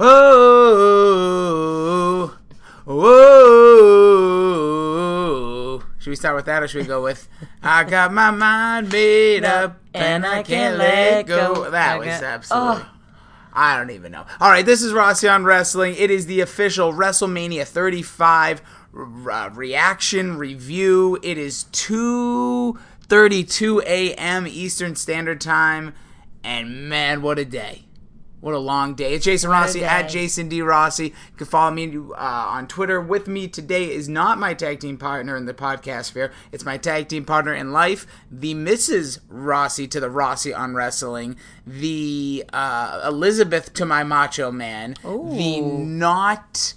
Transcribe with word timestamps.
Oh, 0.00 0.06
whoa. 2.84 3.02
Should 5.98 6.10
we 6.10 6.16
start 6.16 6.36
with 6.36 6.44
that 6.46 6.62
or 6.62 6.68
should 6.68 6.82
we 6.82 6.86
go 6.86 7.02
with 7.02 7.28
I 7.62 7.82
got 7.82 8.12
my 8.12 8.30
mind 8.30 8.92
made 8.92 9.42
up 9.44 9.80
and 9.92 10.24
I 10.24 10.44
can't 10.44 10.78
let 10.78 11.26
go? 11.26 11.68
That 11.70 11.98
was 11.98 12.06
absolutely. 12.08 12.84
I 13.52 13.76
don't 13.76 13.90
even 13.90 14.12
know. 14.12 14.24
All 14.40 14.50
right, 14.50 14.64
this 14.64 14.82
is 14.82 14.92
Rossi 14.92 15.26
on 15.26 15.42
Wrestling. 15.44 15.96
It 15.98 16.12
is 16.12 16.26
the 16.26 16.42
official 16.42 16.92
WrestleMania 16.92 17.66
35 17.66 18.62
uh, 18.96 19.50
reaction 19.52 20.38
review. 20.38 21.18
It 21.24 21.38
is 21.38 21.64
2:32 21.72 23.82
a.m. 23.82 24.46
Eastern 24.46 24.94
Standard 24.94 25.40
Time, 25.40 25.92
and 26.44 26.88
man, 26.88 27.20
what 27.20 27.40
a 27.40 27.44
day! 27.44 27.87
What 28.40 28.54
a 28.54 28.58
long 28.58 28.94
day. 28.94 29.14
It's 29.14 29.24
Jason 29.24 29.50
Rossi 29.50 29.84
at 29.84 30.08
Jason 30.08 30.48
D. 30.48 30.62
Rossi. 30.62 31.06
You 31.06 31.36
can 31.36 31.46
follow 31.46 31.72
me 31.72 31.96
uh, 31.96 32.14
on 32.14 32.68
Twitter. 32.68 33.00
With 33.00 33.26
me 33.26 33.48
today 33.48 33.90
is 33.90 34.08
not 34.08 34.38
my 34.38 34.54
tag 34.54 34.78
team 34.78 34.96
partner 34.96 35.36
in 35.36 35.46
the 35.46 35.54
podcast 35.54 36.12
fair. 36.12 36.30
It's 36.52 36.64
my 36.64 36.76
tag 36.76 37.08
team 37.08 37.24
partner 37.24 37.52
in 37.52 37.72
life, 37.72 38.06
the 38.30 38.54
Mrs. 38.54 39.18
Rossi 39.28 39.88
to 39.88 39.98
the 39.98 40.08
Rossi 40.08 40.54
on 40.54 40.74
Wrestling, 40.74 41.36
the 41.66 42.44
uh, 42.52 43.02
Elizabeth 43.04 43.74
to 43.74 43.84
my 43.84 44.04
Macho 44.04 44.52
Man, 44.52 44.94
the 45.02 45.60
not 45.60 46.74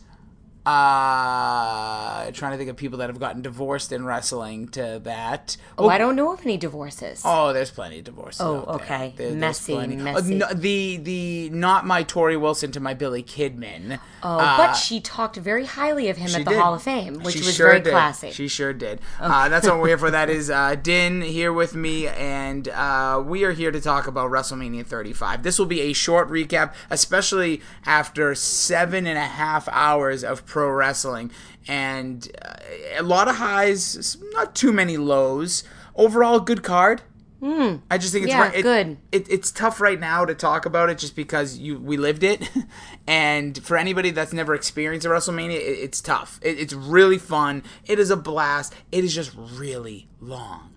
uh 0.65 2.31
trying 2.31 2.51
to 2.51 2.57
think 2.57 2.69
of 2.69 2.77
people 2.77 2.99
that 2.99 3.09
have 3.09 3.19
gotten 3.19 3.41
divorced 3.41 3.91
in 3.91 4.05
wrestling 4.05 4.67
to 4.69 5.02
that 5.03 5.57
Oh, 5.77 5.89
I 5.89 5.97
don't 5.97 6.15
know 6.15 6.31
of 6.33 6.41
any 6.45 6.57
divorces. 6.57 7.21
Oh, 7.25 7.52
there's 7.53 7.71
plenty 7.71 7.99
of 7.99 8.05
divorces. 8.05 8.41
Oh, 8.41 8.63
there. 8.66 8.75
okay. 8.75 9.13
There- 9.17 9.27
there's 9.29 9.39
Messy, 9.39 9.73
plenty. 9.73 9.95
messy. 9.95 10.35
no, 10.35 10.47
the 10.53 10.97
the 10.97 11.49
not 11.52 11.85
my 11.85 12.03
Torrie 12.03 12.39
Wilson 12.39 12.71
to 12.73 12.79
my 12.79 12.93
Billy 12.93 13.23
Kidman. 13.23 13.99
Oh, 14.23 14.38
Uh, 14.39 14.57
but 14.57 14.73
she 14.73 14.99
talked 15.02 15.35
very 15.38 15.66
highly 15.66 16.09
of 16.09 16.17
him 16.17 16.27
at 16.35 16.45
the 16.45 16.52
did. 16.52 16.59
Hall 16.59 16.75
of 16.75 16.83
Fame, 16.83 17.16
which 17.23 17.33
She 17.36 17.39
was 17.41 17.55
sure 17.55 17.67
very 17.69 17.80
did. 17.81 17.91
classy. 17.91 18.31
She 18.31 18.47
sure 18.47 18.73
did. 18.73 19.02
Uh, 19.19 19.49
that's 19.49 19.66
what 19.67 19.80
we're 19.80 19.88
here 19.88 19.97
for. 19.97 20.11
That 20.21 20.30
is 20.30 20.49
uh, 20.52 20.75
Din 20.75 21.21
here 21.21 21.52
with 21.53 21.73
me, 21.73 22.08
and 22.08 22.67
uh, 22.67 23.23
we 23.25 23.43
are 23.45 23.53
here 23.53 23.71
to 23.71 23.80
talk 23.81 24.08
about 24.08 24.30
WrestleMania 24.30 24.86
35. 24.86 25.41
This 25.41 25.58
will 25.58 25.66
be 25.66 25.81
a 25.81 25.93
short 25.93 26.30
recap, 26.30 26.73
especially 26.91 27.61
after 27.86 28.36
seven 28.36 29.08
and 29.08 29.17
a 29.17 29.21
half 29.25 29.67
hours 29.69 30.23
of 30.23 30.45
pro 30.52 30.69
wrestling, 30.69 31.31
and 31.67 32.30
uh, 32.44 32.53
a 32.99 33.03
lot 33.03 33.27
of 33.30 33.38
highs, 33.38 34.17
not 34.33 34.53
too 34.53 34.73
many 34.73 34.97
lows. 34.97 35.63
Overall, 35.95 36.39
good 36.41 36.61
card. 36.63 37.02
I 37.43 37.97
just 37.97 38.13
think 38.13 38.25
it's. 38.25 38.33
Yeah, 38.33 38.41
right- 38.41 38.55
it- 38.55 38.61
good. 38.61 38.97
It, 39.11 39.27
it's 39.27 39.49
tough 39.52 39.81
right 39.81 39.99
now 39.99 40.25
to 40.25 40.35
talk 40.35 40.67
about 40.67 40.89
it 40.91 40.99
just 40.99 41.16
because 41.16 41.58
you 41.58 41.80
we 41.80 41.97
lived 41.97 42.21
it, 42.23 42.47
and 43.08 43.58
for 43.63 43.77
anybody 43.77 44.11
that's 44.11 44.31
never 44.33 44.53
experienced 44.53 45.08
a 45.08 45.09
WrestleMania, 45.09 45.55
it, 45.55 45.80
it's 45.85 46.02
tough. 46.02 46.39
It, 46.43 46.59
it's 46.59 46.73
really 46.73 47.17
fun. 47.17 47.63
It 47.86 47.97
is 47.97 48.11
a 48.11 48.17
blast. 48.17 48.75
It 48.91 49.03
is 49.03 49.15
just 49.15 49.31
really 49.36 50.08
long. 50.19 50.69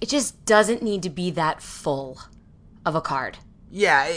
it 0.00 0.08
just 0.08 0.42
doesn't 0.46 0.82
need 0.82 1.02
to 1.02 1.10
be 1.10 1.30
that 1.32 1.60
full 1.62 2.20
of 2.86 2.94
a 2.94 3.00
card. 3.02 3.36
Yeah, 3.70 4.08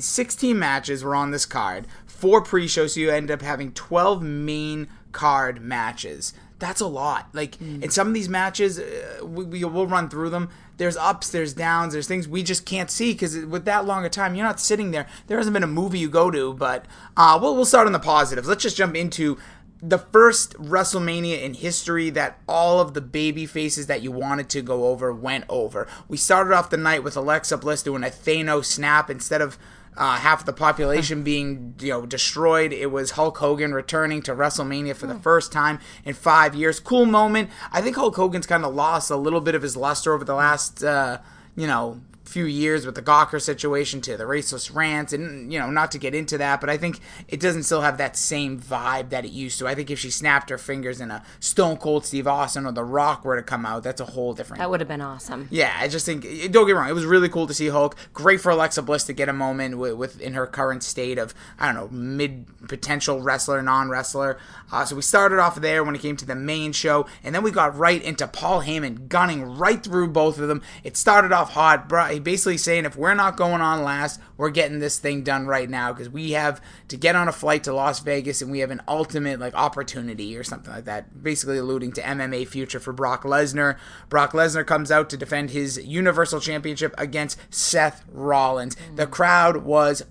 16 0.00 0.58
matches 0.58 1.04
were 1.04 1.14
on 1.14 1.30
this 1.30 1.44
card. 1.44 1.86
Four 2.14 2.42
pre-shows, 2.42 2.94
so 2.94 3.00
you 3.00 3.10
end 3.10 3.30
up 3.30 3.42
having 3.42 3.72
12 3.72 4.22
main 4.22 4.88
card 5.12 5.60
matches. 5.60 6.32
That's 6.58 6.80
a 6.80 6.86
lot. 6.86 7.28
Like, 7.32 7.60
in 7.60 7.90
some 7.90 8.08
of 8.08 8.14
these 8.14 8.28
matches, 8.28 8.78
uh, 8.78 9.24
we, 9.24 9.44
we, 9.44 9.64
we'll 9.64 9.86
run 9.86 10.08
through 10.08 10.30
them. 10.30 10.48
There's 10.76 10.96
ups, 10.96 11.30
there's 11.30 11.52
downs, 11.52 11.92
there's 11.92 12.08
things 12.08 12.26
we 12.26 12.42
just 12.42 12.64
can't 12.64 12.90
see 12.90 13.12
because 13.12 13.36
with 13.44 13.64
that 13.64 13.84
long 13.84 14.04
a 14.04 14.08
time, 14.08 14.34
you're 14.34 14.46
not 14.46 14.60
sitting 14.60 14.90
there. 14.90 15.06
There 15.26 15.36
hasn't 15.36 15.52
been 15.52 15.62
a 15.62 15.68
movie 15.68 15.98
you 15.98 16.08
go 16.08 16.30
to, 16.30 16.54
but 16.54 16.86
uh, 17.16 17.38
we'll, 17.40 17.54
we'll 17.54 17.64
start 17.64 17.86
on 17.86 17.92
the 17.92 17.98
positives. 17.98 18.48
Let's 18.48 18.62
just 18.62 18.76
jump 18.76 18.96
into 18.96 19.36
the 19.82 19.98
first 19.98 20.54
WrestleMania 20.54 21.42
in 21.42 21.54
history 21.54 22.08
that 22.10 22.38
all 22.48 22.80
of 22.80 22.94
the 22.94 23.02
baby 23.02 23.44
faces 23.44 23.86
that 23.88 24.02
you 24.02 24.10
wanted 24.10 24.48
to 24.50 24.62
go 24.62 24.86
over 24.86 25.12
went 25.12 25.44
over. 25.48 25.86
We 26.08 26.16
started 26.16 26.54
off 26.54 26.70
the 26.70 26.78
night 26.78 27.04
with 27.04 27.16
Alexa 27.16 27.58
Bliss 27.58 27.82
doing 27.82 28.02
a 28.02 28.06
Thanos 28.06 28.64
snap 28.64 29.10
instead 29.10 29.42
of 29.42 29.58
uh, 29.96 30.16
half 30.16 30.40
of 30.40 30.46
the 30.46 30.52
population 30.52 31.22
being 31.22 31.74
you 31.80 31.90
know 31.90 32.06
destroyed. 32.06 32.72
It 32.72 32.90
was 32.90 33.12
Hulk 33.12 33.38
Hogan 33.38 33.72
returning 33.74 34.22
to 34.22 34.34
WrestleMania 34.34 34.96
for 34.96 35.06
the 35.06 35.14
first 35.14 35.52
time 35.52 35.78
in 36.04 36.14
five 36.14 36.54
years. 36.54 36.80
Cool 36.80 37.06
moment. 37.06 37.50
I 37.72 37.80
think 37.80 37.96
Hulk 37.96 38.16
Hogan's 38.16 38.46
kind 38.46 38.64
of 38.64 38.74
lost 38.74 39.10
a 39.10 39.16
little 39.16 39.40
bit 39.40 39.54
of 39.54 39.62
his 39.62 39.76
luster 39.76 40.12
over 40.12 40.24
the 40.24 40.34
last 40.34 40.82
uh, 40.82 41.18
you 41.56 41.66
know 41.66 42.00
few 42.24 42.46
years 42.46 42.86
with 42.86 42.94
the 42.94 43.02
Gawker 43.02 43.40
situation 43.40 44.00
to 44.00 44.16
the 44.16 44.24
raceless 44.24 44.74
rants 44.74 45.12
and 45.12 45.52
you 45.52 45.58
know 45.58 45.70
not 45.70 45.90
to 45.92 45.98
get 45.98 46.14
into 46.14 46.38
that 46.38 46.60
but 46.60 46.70
I 46.70 46.78
think 46.78 46.98
it 47.28 47.38
doesn't 47.38 47.64
still 47.64 47.82
have 47.82 47.98
that 47.98 48.16
same 48.16 48.58
vibe 48.58 49.10
that 49.10 49.24
it 49.24 49.30
used 49.30 49.58
to 49.58 49.68
I 49.68 49.74
think 49.74 49.90
if 49.90 49.98
she 49.98 50.10
snapped 50.10 50.48
her 50.50 50.56
fingers 50.58 51.00
and 51.00 51.12
a 51.12 51.22
Stone 51.40 51.76
Cold 51.76 52.06
Steve 52.06 52.26
Austin 52.26 52.64
or 52.66 52.72
The 52.72 52.82
Rock 52.82 53.24
were 53.24 53.36
to 53.36 53.42
come 53.42 53.66
out 53.66 53.82
that's 53.82 54.00
a 54.00 54.06
whole 54.06 54.32
different 54.32 54.58
That 54.60 54.70
would 54.70 54.80
have 54.80 54.88
been 54.88 55.02
awesome. 55.02 55.48
yeah, 55.50 55.76
I 55.78 55.86
just 55.88 56.06
think 56.06 56.22
don't 56.50 56.66
get 56.66 56.68
me 56.68 56.72
wrong. 56.72 56.88
It 56.88 56.94
was 56.94 57.04
really 57.04 57.28
cool 57.28 57.46
to 57.46 57.54
see 57.54 57.68
Hulk. 57.68 57.94
Great 58.14 58.40
for 58.40 58.50
Alexa 58.50 58.82
Bliss 58.82 59.04
to 59.04 59.12
get 59.12 59.28
a 59.28 59.32
moment 59.32 59.76
with, 59.78 59.92
with 59.94 60.20
in 60.20 60.32
her 60.34 60.46
current 60.46 60.82
state 60.82 61.18
of 61.18 61.34
I 61.58 61.66
don't 61.66 61.74
know 61.74 61.88
mid 61.88 62.46
potential 62.68 63.20
wrestler, 63.20 63.60
non 63.62 63.90
wrestler. 63.90 64.38
Uh, 64.72 64.84
so 64.84 64.96
we 64.96 65.02
started 65.02 65.38
off 65.38 65.60
there 65.60 65.84
when 65.84 65.94
it 65.94 66.00
came 66.00 66.16
to 66.16 66.26
the 66.26 66.34
main 66.34 66.72
show, 66.72 67.06
and 67.22 67.34
then 67.34 67.42
we 67.42 67.50
got 67.50 67.76
right 67.76 68.02
into 68.02 68.26
Paul 68.26 68.62
Heyman 68.62 69.08
gunning 69.08 69.56
right 69.56 69.82
through 69.82 70.08
both 70.08 70.38
of 70.38 70.48
them. 70.48 70.62
It 70.82 70.96
started 70.96 71.32
off 71.32 71.52
hot, 71.52 71.88
bro. 71.88 72.06
Basically 72.18 72.58
saying 72.58 72.84
if 72.84 72.96
we're 72.96 73.14
not 73.14 73.36
going 73.36 73.60
on 73.60 73.82
last, 73.82 74.20
we're 74.36 74.50
getting 74.50 74.78
this 74.78 74.98
thing 74.98 75.22
done 75.22 75.46
right 75.46 75.68
now 75.68 75.92
because 75.92 76.08
we 76.08 76.32
have 76.32 76.60
to 76.88 76.96
get 76.96 77.16
on 77.16 77.28
a 77.28 77.32
flight 77.32 77.64
to 77.64 77.72
Las 77.72 78.00
Vegas 78.00 78.42
and 78.42 78.50
we 78.50 78.60
have 78.60 78.70
an 78.70 78.82
ultimate 78.88 79.40
like 79.40 79.54
opportunity 79.54 80.36
or 80.36 80.44
something 80.44 80.72
like 80.72 80.84
that. 80.84 81.22
Basically 81.22 81.58
alluding 81.58 81.92
to 81.92 82.02
MMA 82.02 82.46
future 82.46 82.80
for 82.80 82.92
Brock 82.92 83.22
Lesnar. 83.22 83.76
Brock 84.08 84.32
Lesnar 84.32 84.66
comes 84.66 84.90
out 84.90 85.10
to 85.10 85.16
defend 85.16 85.50
his 85.50 85.78
Universal 85.84 86.40
Championship 86.40 86.94
against 86.98 87.38
Seth 87.50 88.04
Rollins. 88.12 88.76
Hmm. 88.76 88.96
The 88.96 89.06
crowd 89.06 89.58
was 89.58 90.04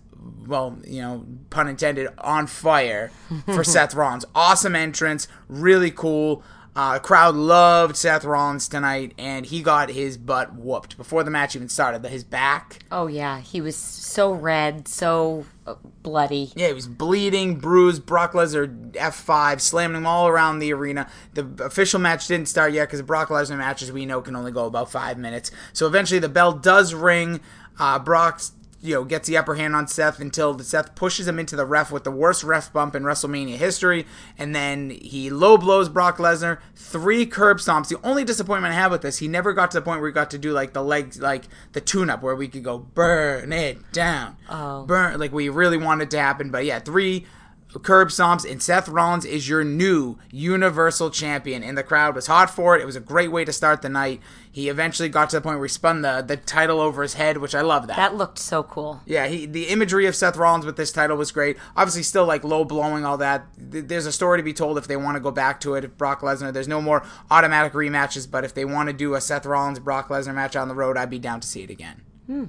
well, 0.47 0.77
you 0.85 1.01
know, 1.01 1.25
pun 1.49 1.67
intended, 1.67 2.07
on 2.17 2.47
fire 2.47 3.11
for 3.45 3.63
Seth 3.63 3.93
Rollins. 3.93 4.25
Awesome 4.33 4.75
entrance, 4.75 5.27
really 5.47 5.91
cool. 5.91 6.43
Uh, 6.75 6.97
crowd 6.97 7.35
loved 7.35 7.95
Seth 7.95 8.25
Rollins 8.25 8.67
tonight, 8.67 9.13
and 9.19 9.45
he 9.45 9.61
got 9.61 9.89
his 9.89 10.17
butt 10.17 10.55
whooped 10.55 10.97
before 10.97 11.23
the 11.23 11.29
match 11.29 11.55
even 11.55 11.69
started. 11.69 12.03
His 12.05 12.23
back, 12.23 12.79
Oh 12.91 13.05
yeah, 13.05 13.39
he 13.41 13.61
was 13.61 13.75
so 13.75 14.31
red, 14.31 14.87
so 14.87 15.45
uh, 15.67 15.75
bloody. 16.01 16.51
yeah, 16.55 16.67
he 16.67 16.73
was 16.73 16.87
bleeding, 16.87 17.59
bruised. 17.59 18.07
Brock 18.07 18.33
Lesnar 18.33 18.91
F5, 18.93 19.61
slamming 19.61 19.97
him 19.97 20.07
all 20.07 20.27
around 20.27 20.57
the 20.59 20.73
arena. 20.73 21.07
The 21.35 21.47
official 21.63 21.99
match 21.99 22.27
didn't 22.27 22.47
start 22.47 22.73
yet 22.73 22.87
because 22.87 23.03
Brock 23.03 23.29
Lesnar 23.29 23.57
matches 23.59 23.91
we 23.91 24.07
know 24.07 24.21
can 24.21 24.35
only 24.35 24.51
go 24.51 24.65
about 24.65 24.89
five 24.89 25.19
minutes. 25.19 25.51
So 25.73 25.85
eventually 25.85 26.19
the 26.19 26.29
bell 26.29 26.53
does 26.53 26.95
ring. 26.95 27.39
Uh, 27.79 27.99
Brock's 27.99 28.51
you 28.83 28.93
know 28.93 29.03
gets 29.05 29.27
the 29.27 29.37
upper 29.37 29.55
hand 29.55 29.75
on 29.75 29.87
Seth 29.87 30.19
until 30.19 30.59
Seth 30.59 30.93
pushes 30.93 31.27
him 31.27 31.39
into 31.39 31.55
the 31.55 31.65
ref 31.65 31.91
with 31.91 32.03
the 32.03 32.11
worst 32.11 32.43
ref 32.43 32.71
bump 32.73 32.95
in 32.95 33.03
WrestleMania 33.03 33.55
history, 33.55 34.05
and 34.37 34.53
then 34.55 34.89
he 34.89 35.29
low 35.29 35.57
blows 35.57 35.89
Brock 35.89 36.17
Lesnar 36.17 36.59
three 36.75 37.25
curb 37.25 37.57
stomps. 37.57 37.87
The 37.87 37.99
only 38.03 38.23
disappointment 38.23 38.73
I 38.73 38.77
have 38.77 38.91
with 38.91 39.01
this, 39.01 39.17
he 39.19 39.27
never 39.27 39.53
got 39.53 39.71
to 39.71 39.77
the 39.77 39.81
point 39.81 40.01
where 40.01 40.09
he 40.09 40.13
got 40.13 40.29
to 40.31 40.37
do 40.37 40.51
like 40.51 40.73
the 40.73 40.83
legs, 40.83 41.19
like 41.19 41.45
the 41.71 41.81
tune-up, 41.81 42.21
where 42.21 42.35
we 42.35 42.47
could 42.47 42.63
go 42.63 42.77
burn 42.77 43.53
it 43.53 43.91
down, 43.93 44.35
Oh. 44.49 44.85
burn 44.85 45.19
like 45.19 45.31
we 45.31 45.47
really 45.49 45.77
wanted 45.77 46.11
to 46.11 46.19
happen. 46.19 46.51
But 46.51 46.65
yeah, 46.65 46.79
three 46.79 47.25
curb 47.79 48.09
stomps, 48.09 48.49
and 48.49 48.61
Seth 48.61 48.87
Rollins 48.87 49.25
is 49.25 49.47
your 49.47 49.63
new 49.63 50.17
Universal 50.31 51.11
Champion. 51.11 51.63
And 51.63 51.77
the 51.77 51.83
crowd 51.83 52.15
was 52.15 52.27
hot 52.27 52.49
for 52.49 52.75
it. 52.75 52.81
It 52.81 52.85
was 52.85 52.95
a 52.95 53.01
great 53.01 53.31
way 53.31 53.45
to 53.45 53.53
start 53.53 53.81
the 53.81 53.89
night. 53.89 54.21
He 54.51 54.69
eventually 54.69 55.09
got 55.09 55.31
to 55.31 55.37
the 55.37 55.41
point 55.41 55.57
where 55.57 55.65
he 55.65 55.71
spun 55.71 56.03
the, 56.03 56.21
the 56.21 56.37
title 56.37 56.79
over 56.79 57.01
his 57.01 57.15
head, 57.15 57.37
which 57.37 57.55
I 57.55 57.61
love 57.61 57.87
that. 57.87 57.97
That 57.97 58.15
looked 58.15 58.37
so 58.37 58.61
cool. 58.61 59.01
Yeah, 59.05 59.27
he, 59.27 59.47
the 59.47 59.69
imagery 59.69 60.05
of 60.05 60.15
Seth 60.15 60.37
Rollins 60.37 60.65
with 60.65 60.77
this 60.77 60.91
title 60.91 61.17
was 61.17 61.31
great. 61.31 61.57
Obviously, 61.75 62.03
still 62.03 62.25
like 62.25 62.43
low 62.43 62.63
blowing 62.63 63.03
all 63.03 63.17
that. 63.17 63.47
There's 63.57 64.05
a 64.05 64.11
story 64.11 64.37
to 64.37 64.43
be 64.43 64.53
told 64.53 64.77
if 64.77 64.87
they 64.87 64.95
want 64.95 65.15
to 65.15 65.19
go 65.19 65.31
back 65.31 65.59
to 65.61 65.73
it. 65.73 65.83
If 65.83 65.97
Brock 65.97 66.21
Lesnar, 66.21 66.53
there's 66.53 66.67
no 66.67 66.81
more 66.81 67.03
automatic 67.31 67.73
rematches, 67.73 68.29
but 68.29 68.43
if 68.43 68.53
they 68.53 68.65
want 68.65 68.89
to 68.89 68.93
do 68.93 69.15
a 69.15 69.21
Seth 69.21 69.45
Rollins 69.45 69.79
Brock 69.79 70.09
Lesnar 70.09 70.35
match 70.35 70.55
on 70.55 70.67
the 70.67 70.75
road, 70.75 70.97
I'd 70.97 71.09
be 71.09 71.19
down 71.19 71.39
to 71.39 71.47
see 71.47 71.63
it 71.63 71.71
again. 71.71 72.01
Hmm. 72.27 72.45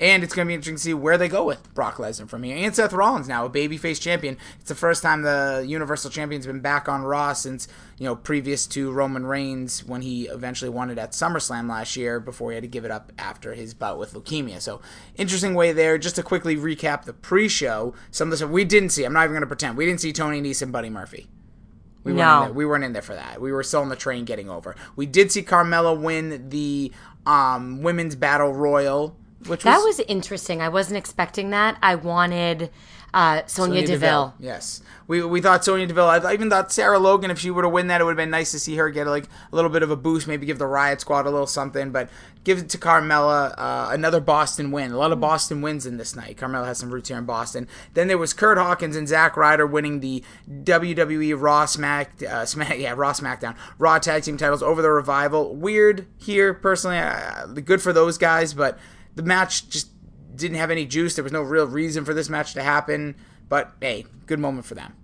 And 0.00 0.24
it's 0.24 0.34
going 0.34 0.46
to 0.46 0.48
be 0.50 0.54
interesting 0.54 0.74
to 0.74 0.82
see 0.82 0.92
where 0.94 1.16
they 1.16 1.28
go 1.28 1.44
with 1.44 1.72
Brock 1.72 1.98
Lesnar 1.98 2.28
from 2.28 2.42
here. 2.42 2.56
And 2.56 2.74
Seth 2.74 2.92
Rollins 2.92 3.28
now, 3.28 3.44
a 3.44 3.50
babyface 3.50 4.00
champion. 4.00 4.36
It's 4.58 4.68
the 4.68 4.74
first 4.74 5.04
time 5.04 5.22
the 5.22 5.64
Universal 5.68 6.10
Champion's 6.10 6.46
been 6.46 6.58
back 6.58 6.88
on 6.88 7.02
Raw 7.02 7.32
since, 7.32 7.68
you 7.96 8.04
know, 8.04 8.16
previous 8.16 8.66
to 8.68 8.90
Roman 8.90 9.24
Reigns 9.24 9.84
when 9.84 10.02
he 10.02 10.24
eventually 10.24 10.68
won 10.68 10.90
it 10.90 10.98
at 10.98 11.12
SummerSlam 11.12 11.70
last 11.70 11.94
year 11.96 12.18
before 12.18 12.50
he 12.50 12.56
had 12.56 12.64
to 12.64 12.68
give 12.68 12.84
it 12.84 12.90
up 12.90 13.12
after 13.20 13.54
his 13.54 13.72
bout 13.72 14.00
with 14.00 14.14
leukemia. 14.14 14.60
So, 14.60 14.80
interesting 15.14 15.54
way 15.54 15.70
there. 15.72 15.96
Just 15.96 16.16
to 16.16 16.24
quickly 16.24 16.56
recap 16.56 17.04
the 17.04 17.12
pre 17.12 17.48
show, 17.48 17.94
some 18.10 18.26
of 18.28 18.30
the 18.32 18.38
stuff 18.38 18.50
we 18.50 18.64
didn't 18.64 18.90
see. 18.90 19.04
I'm 19.04 19.12
not 19.12 19.22
even 19.22 19.34
going 19.34 19.42
to 19.42 19.46
pretend. 19.46 19.76
We 19.76 19.86
didn't 19.86 20.00
see 20.00 20.12
Tony 20.12 20.42
Nese 20.42 20.60
and 20.60 20.72
Buddy 20.72 20.90
Murphy. 20.90 21.28
We 22.02 22.12
weren't, 22.12 22.18
No. 22.18 22.38
in 22.40 22.44
there. 22.48 22.52
we 22.52 22.66
weren't 22.66 22.82
in 22.84 22.92
there 22.94 23.00
for 23.00 23.14
that. 23.14 23.40
We 23.40 23.52
were 23.52 23.62
still 23.62 23.80
on 23.82 23.90
the 23.90 23.96
train 23.96 24.24
getting 24.24 24.50
over. 24.50 24.74
We 24.96 25.06
did 25.06 25.30
see 25.30 25.42
Carmella 25.44 25.98
win 25.98 26.48
the 26.50 26.90
um, 27.24 27.80
women's 27.82 28.16
battle 28.16 28.52
royal, 28.52 29.16
which 29.46 29.62
That 29.62 29.78
was 29.78 30.00
interesting. 30.00 30.60
I 30.60 30.68
wasn't 30.68 30.96
expecting 30.98 31.50
that. 31.50 31.76
I 31.82 31.94
wanted 31.94 32.70
Uh, 33.12 33.46
Sonya, 33.46 33.86
Deville. 33.86 34.34
Yes. 34.40 34.82
We, 35.06 35.22
we 35.22 35.40
thought 35.40 35.64
Sonya 35.64 35.86
Deville. 35.86 36.08
I 36.08 36.32
even 36.32 36.50
thought 36.50 36.72
Sarah 36.72 36.98
Logan, 36.98 37.30
if 37.30 37.38
she 37.38 37.48
were 37.48 37.62
to 37.62 37.68
win 37.68 37.86
that, 37.86 38.00
it 38.00 38.04
would 38.04 38.10
have 38.10 38.16
been 38.16 38.30
nice 38.30 38.50
to 38.50 38.58
see 38.58 38.74
her 38.74 38.90
get 38.90 39.06
like 39.06 39.26
a 39.52 39.54
little 39.54 39.70
bit 39.70 39.84
of 39.84 39.90
a 39.92 39.94
boost, 39.96 40.26
maybe 40.26 40.46
give 40.46 40.58
the 40.58 40.66
Riot 40.66 41.00
Squad 41.00 41.24
a 41.24 41.30
little 41.30 41.46
something. 41.46 41.92
But 41.92 42.08
give 42.42 42.58
it 42.58 42.68
to 42.70 42.78
Carmella, 42.78 43.54
uh, 43.56 43.90
another 43.92 44.18
Boston 44.18 44.72
win. 44.72 44.90
A 44.90 44.96
lot 44.96 45.12
of 45.12 45.20
Boston 45.20 45.62
wins 45.62 45.86
in 45.86 45.96
this 45.96 46.16
night. 46.16 46.36
Carmella 46.38 46.66
has 46.66 46.78
some 46.78 46.90
roots 46.90 47.08
here 47.08 47.16
in 47.16 47.24
Boston. 47.24 47.68
Then 47.92 48.08
there 48.08 48.18
was 48.18 48.32
Curt 48.32 48.58
Hawkins 48.58 48.96
and 48.96 49.06
Zack 49.06 49.36
Ryder 49.36 49.64
winning 49.66 50.00
the 50.00 50.24
WWE 50.64 51.40
Raw 51.40 51.66
Smack, 51.66 52.20
uh, 52.28 52.44
Smack, 52.46 52.76
yeah, 52.78 52.94
Raw 52.96 53.12
SmackDown, 53.12 53.54
Raw 53.78 53.98
Tag 54.00 54.24
Team 54.24 54.36
titles 54.36 54.60
over 54.60 54.82
the 54.82 54.90
Revival. 54.90 55.54
Weird 55.54 56.06
here, 56.18 56.52
personally. 56.52 56.98
Uh, 56.98 57.46
good 57.46 57.80
for 57.80 57.92
those 57.92 58.18
guys, 58.18 58.54
but 58.54 58.76
the 59.14 59.22
match 59.22 59.68
just 59.68 59.90
didn't 60.36 60.56
have 60.56 60.70
any 60.70 60.86
juice. 60.86 61.14
There 61.14 61.22
was 61.24 61.32
no 61.32 61.42
real 61.42 61.66
reason 61.66 62.04
for 62.04 62.14
this 62.14 62.28
match 62.28 62.54
to 62.54 62.62
happen. 62.62 63.16
But 63.48 63.72
hey, 63.80 64.06
good 64.26 64.38
moment 64.38 64.66
for 64.66 64.74
them. 64.74 64.94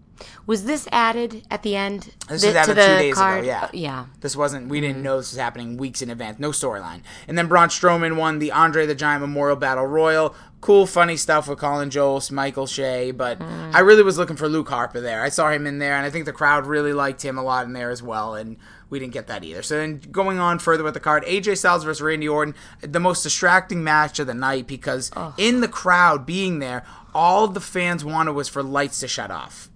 Was 0.46 0.64
this 0.64 0.88
added 0.92 1.42
at 1.50 1.62
the 1.62 1.76
end? 1.76 2.14
This 2.28 2.44
was 2.44 2.54
added 2.56 2.74
to 2.74 2.80
two 2.80 2.98
days 2.98 3.14
card? 3.14 3.40
ago. 3.40 3.46
Yeah, 3.48 3.64
Uh, 3.64 3.68
yeah. 3.72 4.06
This 4.20 4.36
wasn't. 4.36 4.68
We 4.68 4.80
didn't 4.80 5.02
know 5.02 5.16
this 5.18 5.30
was 5.32 5.38
happening 5.38 5.76
weeks 5.76 6.02
in 6.02 6.10
advance. 6.10 6.38
No 6.38 6.50
storyline. 6.50 7.02
And 7.28 7.36
then 7.38 7.46
Braun 7.46 7.68
Strowman 7.68 8.16
won 8.16 8.38
the 8.38 8.52
Andre 8.52 8.86
the 8.86 8.94
Giant 8.94 9.20
Memorial 9.20 9.56
Battle 9.56 9.86
Royal. 9.86 10.34
Cool, 10.60 10.86
funny 10.86 11.16
stuff 11.16 11.48
with 11.48 11.58
Colin 11.58 11.88
Jost, 11.88 12.30
Michael 12.30 12.66
Che. 12.66 13.12
But 13.12 13.40
I 13.40 13.80
really 13.80 14.02
was 14.02 14.18
looking 14.18 14.36
for 14.36 14.46
Luke 14.48 14.68
Harper 14.68 15.00
there. 15.00 15.22
I 15.22 15.30
saw 15.30 15.50
him 15.50 15.66
in 15.66 15.78
there, 15.78 15.94
and 15.96 16.04
I 16.04 16.10
think 16.10 16.26
the 16.26 16.34
crowd 16.34 16.66
really 16.66 16.92
liked 16.92 17.22
him 17.24 17.38
a 17.38 17.42
lot 17.42 17.64
in 17.64 17.72
there 17.72 17.88
as 17.90 18.02
well. 18.02 18.34
And 18.34 18.58
we 18.90 18.98
didn't 18.98 19.14
get 19.14 19.26
that 19.28 19.42
either. 19.42 19.62
So 19.62 19.76
then 19.78 20.00
going 20.10 20.38
on 20.38 20.58
further 20.58 20.84
with 20.84 20.92
the 20.94 21.00
card, 21.00 21.24
AJ 21.24 21.56
Styles 21.58 21.84
versus 21.84 22.02
Randy 22.02 22.28
Orton, 22.28 22.54
the 22.82 23.00
most 23.00 23.22
distracting 23.22 23.82
match 23.82 24.18
of 24.18 24.26
the 24.26 24.34
night 24.34 24.66
because 24.66 25.10
in 25.38 25.60
the 25.62 25.68
crowd 25.68 26.26
being 26.26 26.58
there, 26.58 26.84
all 27.14 27.48
the 27.48 27.60
fans 27.60 28.04
wanted 28.04 28.32
was 28.32 28.48
for 28.48 28.62
lights 28.62 29.00
to 29.00 29.08
shut 29.08 29.30
off. 29.30 29.69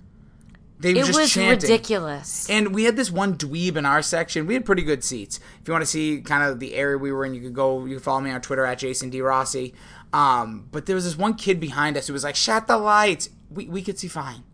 They 0.85 0.95
were 0.95 1.01
It 1.01 1.07
just 1.07 1.19
was 1.19 1.33
chanting. 1.33 1.69
ridiculous. 1.71 2.49
And 2.51 2.75
we 2.75 2.85
had 2.85 2.95
this 2.97 3.11
one 3.11 3.37
dweeb 3.39 3.77
in 3.77 3.87
our 3.87 4.03
section. 4.03 4.47
We 4.47 4.55
had 4.55 4.65
pretty 4.65 4.83
good 4.83 5.03
seats. 5.03 5.41
If 5.61 5.67
you 5.69 5.73
want 5.73 5.83
to 5.83 5.87
see 5.91 6.21
kind 6.21 6.43
of 6.45 6.61
the 6.61 6.75
area 6.75 6.99
we 6.99 7.11
were 7.11 7.25
in, 7.25 7.35
you 7.35 7.41
could 7.41 7.55
go. 7.55 7.85
You 7.87 7.97
can 7.97 8.03
follow 8.03 8.21
me 8.21 8.31
on 8.31 8.41
Twitter 8.43 8.65
at 8.67 8.79
Jason 8.79 9.09
D 9.11 9.21
Rossi. 9.21 9.75
Um, 10.13 10.69
but 10.71 10.87
there 10.87 10.95
was 10.95 11.05
this 11.05 11.17
one 11.19 11.35
kid 11.35 11.59
behind 11.59 11.97
us 11.97 12.07
who 12.07 12.13
was 12.13 12.23
like, 12.23 12.37
"Shut 12.37 12.67
the 12.67 12.77
lights." 12.79 13.31
We 13.51 13.67
we 13.67 13.83
could 13.83 13.99
see 13.99 14.09
fine. 14.09 14.45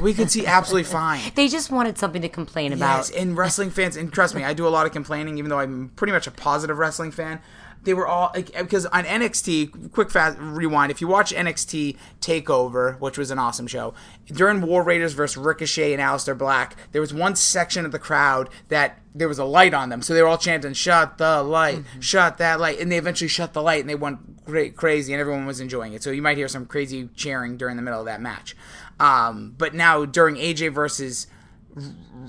We 0.00 0.12
could 0.12 0.30
see 0.30 0.46
absolutely 0.46 0.84
fine. 0.90 1.20
They 1.34 1.48
just 1.48 1.70
wanted 1.70 1.96
something 1.98 2.20
to 2.22 2.28
complain 2.28 2.72
about. 2.72 2.96
Yes, 2.98 3.10
and 3.10 3.36
wrestling 3.36 3.70
fans, 3.70 3.96
and 3.96 4.12
trust 4.12 4.34
me, 4.34 4.44
I 4.44 4.52
do 4.54 4.66
a 4.66 4.70
lot 4.70 4.86
of 4.86 4.92
complaining, 4.92 5.38
even 5.38 5.48
though 5.50 5.58
I'm 5.60 5.90
pretty 5.96 6.12
much 6.12 6.26
a 6.26 6.30
positive 6.30 6.78
wrestling 6.78 7.10
fan. 7.10 7.40
They 7.84 7.94
were 7.94 8.06
all 8.06 8.30
like, 8.34 8.52
because 8.56 8.86
on 8.86 9.04
NXT, 9.04 9.92
quick 9.92 10.10
fast 10.10 10.38
rewind. 10.38 10.92
If 10.92 11.00
you 11.00 11.08
watch 11.08 11.32
NXT 11.32 11.96
Takeover, 12.20 12.98
which 13.00 13.18
was 13.18 13.30
an 13.30 13.38
awesome 13.38 13.66
show, 13.66 13.94
during 14.26 14.60
War 14.60 14.82
Raiders 14.82 15.14
versus 15.14 15.36
Ricochet 15.36 15.92
and 15.92 16.00
Aleister 16.00 16.36
Black, 16.36 16.76
there 16.92 17.00
was 17.00 17.12
one 17.12 17.34
section 17.34 17.84
of 17.84 17.92
the 17.92 17.98
crowd 17.98 18.48
that 18.68 19.00
there 19.14 19.28
was 19.28 19.38
a 19.38 19.44
light 19.44 19.74
on 19.74 19.88
them, 19.88 20.00
so 20.00 20.14
they 20.14 20.22
were 20.22 20.28
all 20.28 20.38
chanting 20.38 20.72
"Shut 20.72 21.18
the 21.18 21.42
light, 21.42 21.82
shut 22.00 22.38
that 22.38 22.60
light," 22.60 22.78
and 22.78 22.90
they 22.90 22.98
eventually 22.98 23.28
shut 23.28 23.52
the 23.52 23.62
light, 23.62 23.80
and 23.80 23.90
they 23.90 23.94
went 23.94 24.44
great 24.44 24.76
crazy, 24.76 25.12
and 25.12 25.20
everyone 25.20 25.46
was 25.46 25.60
enjoying 25.60 25.92
it. 25.92 26.02
So 26.02 26.10
you 26.10 26.22
might 26.22 26.36
hear 26.36 26.48
some 26.48 26.66
crazy 26.66 27.08
cheering 27.14 27.56
during 27.56 27.76
the 27.76 27.82
middle 27.82 28.00
of 28.00 28.06
that 28.06 28.20
match. 28.20 28.56
Um, 29.00 29.54
but 29.58 29.74
now 29.74 30.04
during 30.04 30.36
AJ 30.36 30.72
versus 30.72 31.26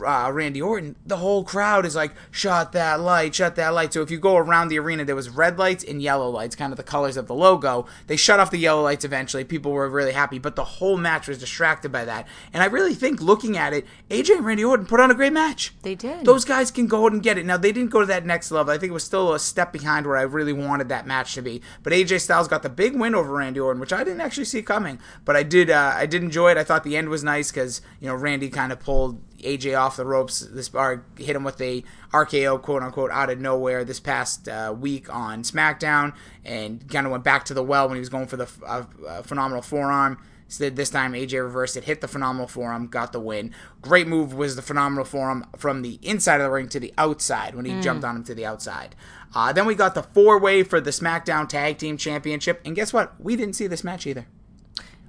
uh, 0.06 0.32
Randy 0.34 0.62
Orton, 0.62 0.96
the 1.06 1.18
whole 1.18 1.44
crowd 1.44 1.86
is 1.86 1.96
like, 1.96 2.14
shut 2.32 2.72
that 2.72 3.00
light, 3.00 3.36
shut 3.36 3.56
that 3.56 3.70
light. 3.70 3.94
So 3.94 4.02
if 4.02 4.10
you 4.10 4.20
go 4.20 4.38
around 4.38 4.70
the 4.70 4.80
arena, 4.80 5.06
there 5.06 5.16
was 5.16 5.30
red 5.30 5.58
lights 5.58 5.84
and 5.84 6.02
yellow 6.02 6.30
lights, 6.30 6.56
kind 6.56 6.72
of 6.72 6.78
the 6.78 6.84
colors 6.84 7.18
of 7.18 7.28
the 7.28 7.36
logo. 7.36 7.86
They 8.08 8.16
shut 8.16 8.40
off 8.40 8.52
the 8.52 8.58
yellow 8.58 8.84
lights 8.84 9.06
eventually. 9.06 9.44
People 9.44 9.72
were 9.72 9.90
really 9.90 10.14
happy, 10.14 10.40
but 10.40 10.56
the 10.56 10.64
whole 10.64 10.98
match 10.98 11.28
was 11.28 11.38
distracted 11.38 11.92
by 11.92 12.06
that. 12.06 12.28
And 12.54 12.64
I 12.64 12.68
really 12.68 12.94
think 12.94 13.22
looking 13.22 13.58
at 13.58 13.74
it, 13.74 13.86
AJ 14.10 14.38
and 14.38 14.46
Randy 14.46 14.64
Orton 14.64 14.86
put 14.86 15.00
on 15.00 15.12
a 15.12 15.16
great 15.16 15.34
match. 15.34 15.74
They 15.82 15.96
did. 15.96 16.26
Those 16.26 16.46
guys 16.46 16.72
can 16.72 16.88
go 16.88 17.06
out 17.06 17.14
and 17.14 17.24
get 17.24 17.38
it. 17.38 17.46
Now 17.46 17.58
they 17.58 17.72
didn't 17.72 17.92
go 17.92 18.00
to 18.00 18.06
that 18.08 18.26
next 18.26 18.52
level. 18.52 18.74
I 18.74 18.78
think 18.78 18.92
it 18.92 18.94
was 18.94 19.04
still 19.04 19.34
a 19.34 19.40
step 19.40 19.74
behind 19.74 20.06
where 20.06 20.18
I 20.18 20.24
really 20.24 20.54
wanted 20.54 20.90
that 20.90 21.06
match 21.06 21.34
to 21.36 21.42
be. 21.42 21.62
But 21.84 21.94
AJ 21.94 22.22
Styles 22.22 22.48
got 22.48 22.64
the 22.64 22.70
big 22.70 22.96
win 22.96 23.16
over 23.16 23.34
Randy 23.34 23.60
Orton, 23.60 23.80
which 23.80 23.94
I 23.94 24.04
didn't 24.04 24.22
actually 24.22 24.46
see 24.46 24.62
coming. 24.62 25.00
But 25.26 25.36
I 25.36 25.44
did. 25.44 25.70
Uh, 25.70 25.94
I 25.96 26.06
did 26.06 26.24
enjoy 26.24 26.52
it. 26.52 26.58
I 26.58 26.64
thought 26.64 26.84
the 26.84 26.98
end 26.98 27.10
was 27.10 27.24
nice 27.24 27.52
because 27.52 27.82
you 28.00 28.08
know 28.08 28.16
Randy 28.16 28.50
kind 28.50 28.72
of 28.72 28.80
pulled 28.80 29.22
AJ 29.44 29.80
off 29.80 29.98
the 29.98 30.06
ropes. 30.06 30.40
This 30.40 30.70
bar 30.70 31.06
hit 31.18 31.36
him 31.36 31.44
with 31.44 31.60
a 31.62 31.84
RKO, 32.12 32.62
quote 32.62 32.84
unquote, 32.84 33.12
out 33.12 33.30
of 33.30 33.40
nowhere 33.40 33.84
this 33.84 34.00
past 34.00 34.48
uh, 34.48 34.74
week 34.78 35.14
on 35.14 35.44
SmackDown, 35.44 36.14
and 36.44 36.88
kind 36.90 37.06
of 37.06 37.12
went 37.12 37.24
back 37.24 37.46
to 37.46 37.54
the 37.54 37.64
well 37.64 37.88
when 37.88 37.96
he 37.96 38.00
was 38.00 38.10
going 38.10 38.28
for 38.28 38.38
the 38.38 38.50
uh, 38.66 38.84
uh, 39.08 39.22
phenomenal 39.22 39.62
forearm. 39.62 40.18
So 40.48 40.70
this 40.70 40.92
time 40.92 41.14
AJ 41.14 41.42
reversed 41.42 41.78
it, 41.78 41.86
hit 41.86 42.02
the 42.02 42.08
phenomenal 42.08 42.48
forearm, 42.48 42.88
got 42.88 43.12
the 43.12 43.20
win. 43.20 43.52
Great 43.82 44.08
move 44.08 44.34
was 44.34 44.56
the 44.56 44.62
phenomenal 44.62 45.04
forearm 45.04 45.48
from 45.58 45.82
the 45.82 45.98
inside 46.04 46.42
of 46.42 46.44
the 46.44 46.52
ring 46.52 46.70
to 46.70 46.80
the 46.80 46.94
outside 46.96 47.56
when 47.56 47.66
he 47.66 47.82
jumped 47.82 48.06
on 48.06 48.18
him 48.18 48.24
to 48.26 48.36
the 48.36 48.46
outside. 48.46 48.96
Uh, 49.34 49.52
then 49.52 49.66
we 49.66 49.74
got 49.74 49.96
the 49.96 50.04
four 50.04 50.40
way 50.40 50.62
for 50.62 50.80
the 50.80 50.92
SmackDown 50.92 51.50
Tag 51.50 51.80
Team 51.80 51.98
Championship, 51.98 52.62
and 52.66 52.76
guess 52.76 52.94
what? 52.94 53.20
We 53.20 53.36
didn't 53.36 53.56
see 53.56 53.66
this 53.66 53.84
match 53.84 54.06
either. 54.06 54.28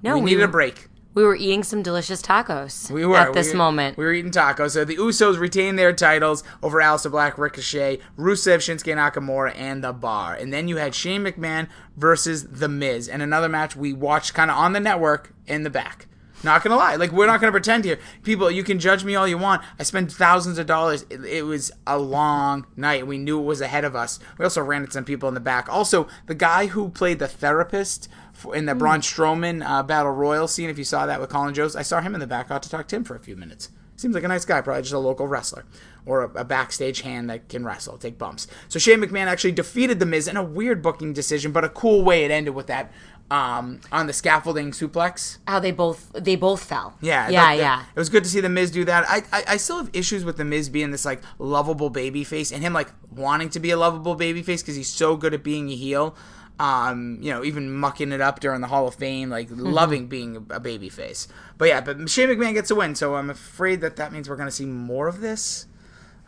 no, 0.01 0.15
we 0.15 0.21
we, 0.21 0.31
needed 0.31 0.45
a 0.45 0.47
break. 0.47 0.87
We 1.15 1.23
were 1.23 1.35
eating 1.35 1.63
some 1.63 1.81
delicious 1.81 2.21
tacos 2.21 2.91
We 2.91 3.05
were 3.05 3.15
at 3.15 3.33
this 3.33 3.53
we, 3.53 3.57
moment. 3.57 3.97
We 3.97 4.05
were 4.05 4.13
eating 4.13 4.31
tacos. 4.31 4.71
So 4.71 4.85
the 4.85 4.97
Usos 4.97 5.39
retained 5.39 5.79
their 5.79 5.93
titles 5.93 6.43
over 6.61 6.79
Aleister 6.79 7.09
Black, 7.09 7.37
Ricochet, 7.37 7.99
Rusev, 8.19 8.57
Shinsuke 8.57 8.95
Nakamura, 8.95 9.53
and 9.55 9.83
The 9.83 9.93
Bar. 9.93 10.35
And 10.35 10.53
then 10.53 10.67
you 10.67 10.77
had 10.77 10.93
Shane 10.93 11.23
McMahon 11.23 11.67
versus 11.95 12.43
The 12.43 12.67
Miz, 12.67 13.07
and 13.07 13.21
another 13.21 13.49
match 13.49 13.75
we 13.75 13.93
watched 13.93 14.33
kind 14.33 14.51
of 14.51 14.57
on 14.57 14.73
the 14.73 14.79
network 14.79 15.33
in 15.47 15.63
the 15.63 15.69
back. 15.69 16.07
Not 16.45 16.63
gonna 16.63 16.75
lie, 16.75 16.95
like 16.95 17.11
we're 17.11 17.25
not 17.25 17.41
gonna 17.41 17.51
pretend 17.51 17.85
here. 17.85 17.97
People, 18.21 18.51
you 18.51 18.63
can 18.63 18.77
judge 18.77 19.03
me 19.03 19.15
all 19.15 19.27
you 19.27 19.37
want. 19.37 19.63
I 19.79 19.83
spent 19.83 20.11
thousands 20.11 20.59
of 20.59 20.67
dollars. 20.67 21.03
It, 21.09 21.25
it 21.25 21.43
was 21.43 21.71
a 21.87 21.97
long 21.97 22.67
night. 22.75 23.07
We 23.07 23.17
knew 23.17 23.39
it 23.39 23.45
was 23.45 23.61
ahead 23.61 23.83
of 23.83 23.95
us. 23.95 24.19
We 24.37 24.45
also 24.45 24.61
ran 24.61 24.83
into 24.83 24.93
some 24.93 25.05
people 25.05 25.27
in 25.27 25.33
the 25.33 25.39
back. 25.39 25.67
Also, 25.69 26.07
the 26.27 26.35
guy 26.35 26.67
who 26.67 26.89
played 26.89 27.17
the 27.17 27.27
therapist 27.27 28.07
in 28.53 28.67
the 28.67 28.75
Braun 28.75 29.01
Strowman 29.01 29.67
uh, 29.67 29.81
Battle 29.81 30.11
Royal 30.11 30.47
scene, 30.47 30.69
if 30.69 30.77
you 30.77 30.83
saw 30.83 31.07
that 31.07 31.19
with 31.19 31.31
Colin 31.31 31.55
Jones, 31.55 31.75
I 31.75 31.81
saw 31.81 31.99
him 31.99 32.13
in 32.13 32.19
the 32.19 32.27
back. 32.27 32.49
Got 32.49 32.61
to 32.61 32.69
talk 32.69 32.87
to 32.89 32.95
him 32.95 33.03
for 33.03 33.15
a 33.15 33.19
few 33.19 33.35
minutes. 33.35 33.69
Seems 33.97 34.13
like 34.13 34.23
a 34.23 34.27
nice 34.27 34.45
guy, 34.45 34.61
probably 34.61 34.83
just 34.83 34.93
a 34.93 34.99
local 34.99 35.25
wrestler 35.25 35.65
or 36.05 36.25
a, 36.25 36.41
a 36.41 36.43
backstage 36.43 37.01
hand 37.01 37.29
that 37.29 37.49
can 37.49 37.65
wrestle, 37.65 37.97
take 37.97 38.17
bumps. 38.17 38.45
So 38.67 38.77
Shane 38.77 38.99
McMahon 38.99 39.27
actually 39.27 39.53
defeated 39.53 39.99
The 39.99 40.05
Miz 40.05 40.27
in 40.27 40.37
a 40.37 40.43
weird 40.43 40.81
booking 40.81 41.13
decision, 41.13 41.51
but 41.51 41.63
a 41.63 41.69
cool 41.69 42.03
way 42.03 42.25
it 42.25 42.31
ended 42.31 42.53
with 42.53 42.67
that 42.67 42.91
um, 43.31 43.81
on 43.91 44.07
the 44.07 44.13
scaffolding 44.13 44.71
suplex. 44.71 45.37
How 45.47 45.59
they 45.59 45.71
both 45.71 46.11
they 46.13 46.35
both 46.35 46.63
fell. 46.63 46.93
Yeah, 47.01 47.29
yeah, 47.29 47.45
that- 47.45 47.57
yeah. 47.57 47.83
It 47.95 47.99
was 47.99 48.09
good 48.09 48.23
to 48.23 48.29
see 48.29 48.39
the 48.41 48.49
Miz 48.49 48.71
do 48.71 48.85
that. 48.85 49.05
I, 49.09 49.23
I 49.31 49.43
I 49.49 49.57
still 49.57 49.77
have 49.77 49.89
issues 49.93 50.23
with 50.23 50.37
the 50.37 50.45
Miz 50.45 50.69
being 50.69 50.91
this 50.91 51.05
like 51.05 51.21
lovable 51.39 51.89
baby 51.89 52.23
face 52.23 52.51
and 52.51 52.61
him 52.61 52.73
like 52.73 52.89
wanting 53.11 53.49
to 53.49 53.59
be 53.59 53.71
a 53.71 53.77
lovable 53.77 54.15
baby 54.15 54.43
face 54.43 54.61
because 54.61 54.75
he's 54.75 54.89
so 54.89 55.15
good 55.15 55.33
at 55.33 55.43
being 55.43 55.69
a 55.69 55.75
heel. 55.75 56.15
Um, 56.57 57.17
you 57.19 57.31
know, 57.31 57.43
even 57.43 57.69
mucking 57.73 58.13
it 58.13 58.21
up 58.21 58.39
during 58.39 58.61
the 58.61 58.67
Hall 58.67 58.87
of 58.87 58.95
Fame, 58.95 59.29
like 59.29 59.49
Mm-hmm. 59.49 59.61
loving 59.65 60.07
being 60.07 60.45
a 60.51 60.59
baby 60.59 60.87
face. 60.87 61.27
But 61.57 61.67
yeah, 61.67 61.81
but 61.81 62.09
Shane 62.09 62.29
McMahon 62.29 62.53
gets 62.53 62.71
a 62.71 62.75
win, 62.75 62.95
so 62.95 63.15
I'm 63.15 63.29
afraid 63.29 63.81
that 63.81 63.97
that 63.97 64.13
means 64.13 64.29
we're 64.29 64.37
going 64.37 64.47
to 64.47 64.55
see 64.55 64.65
more 64.65 65.07
of 65.09 65.19
this. 65.19 65.65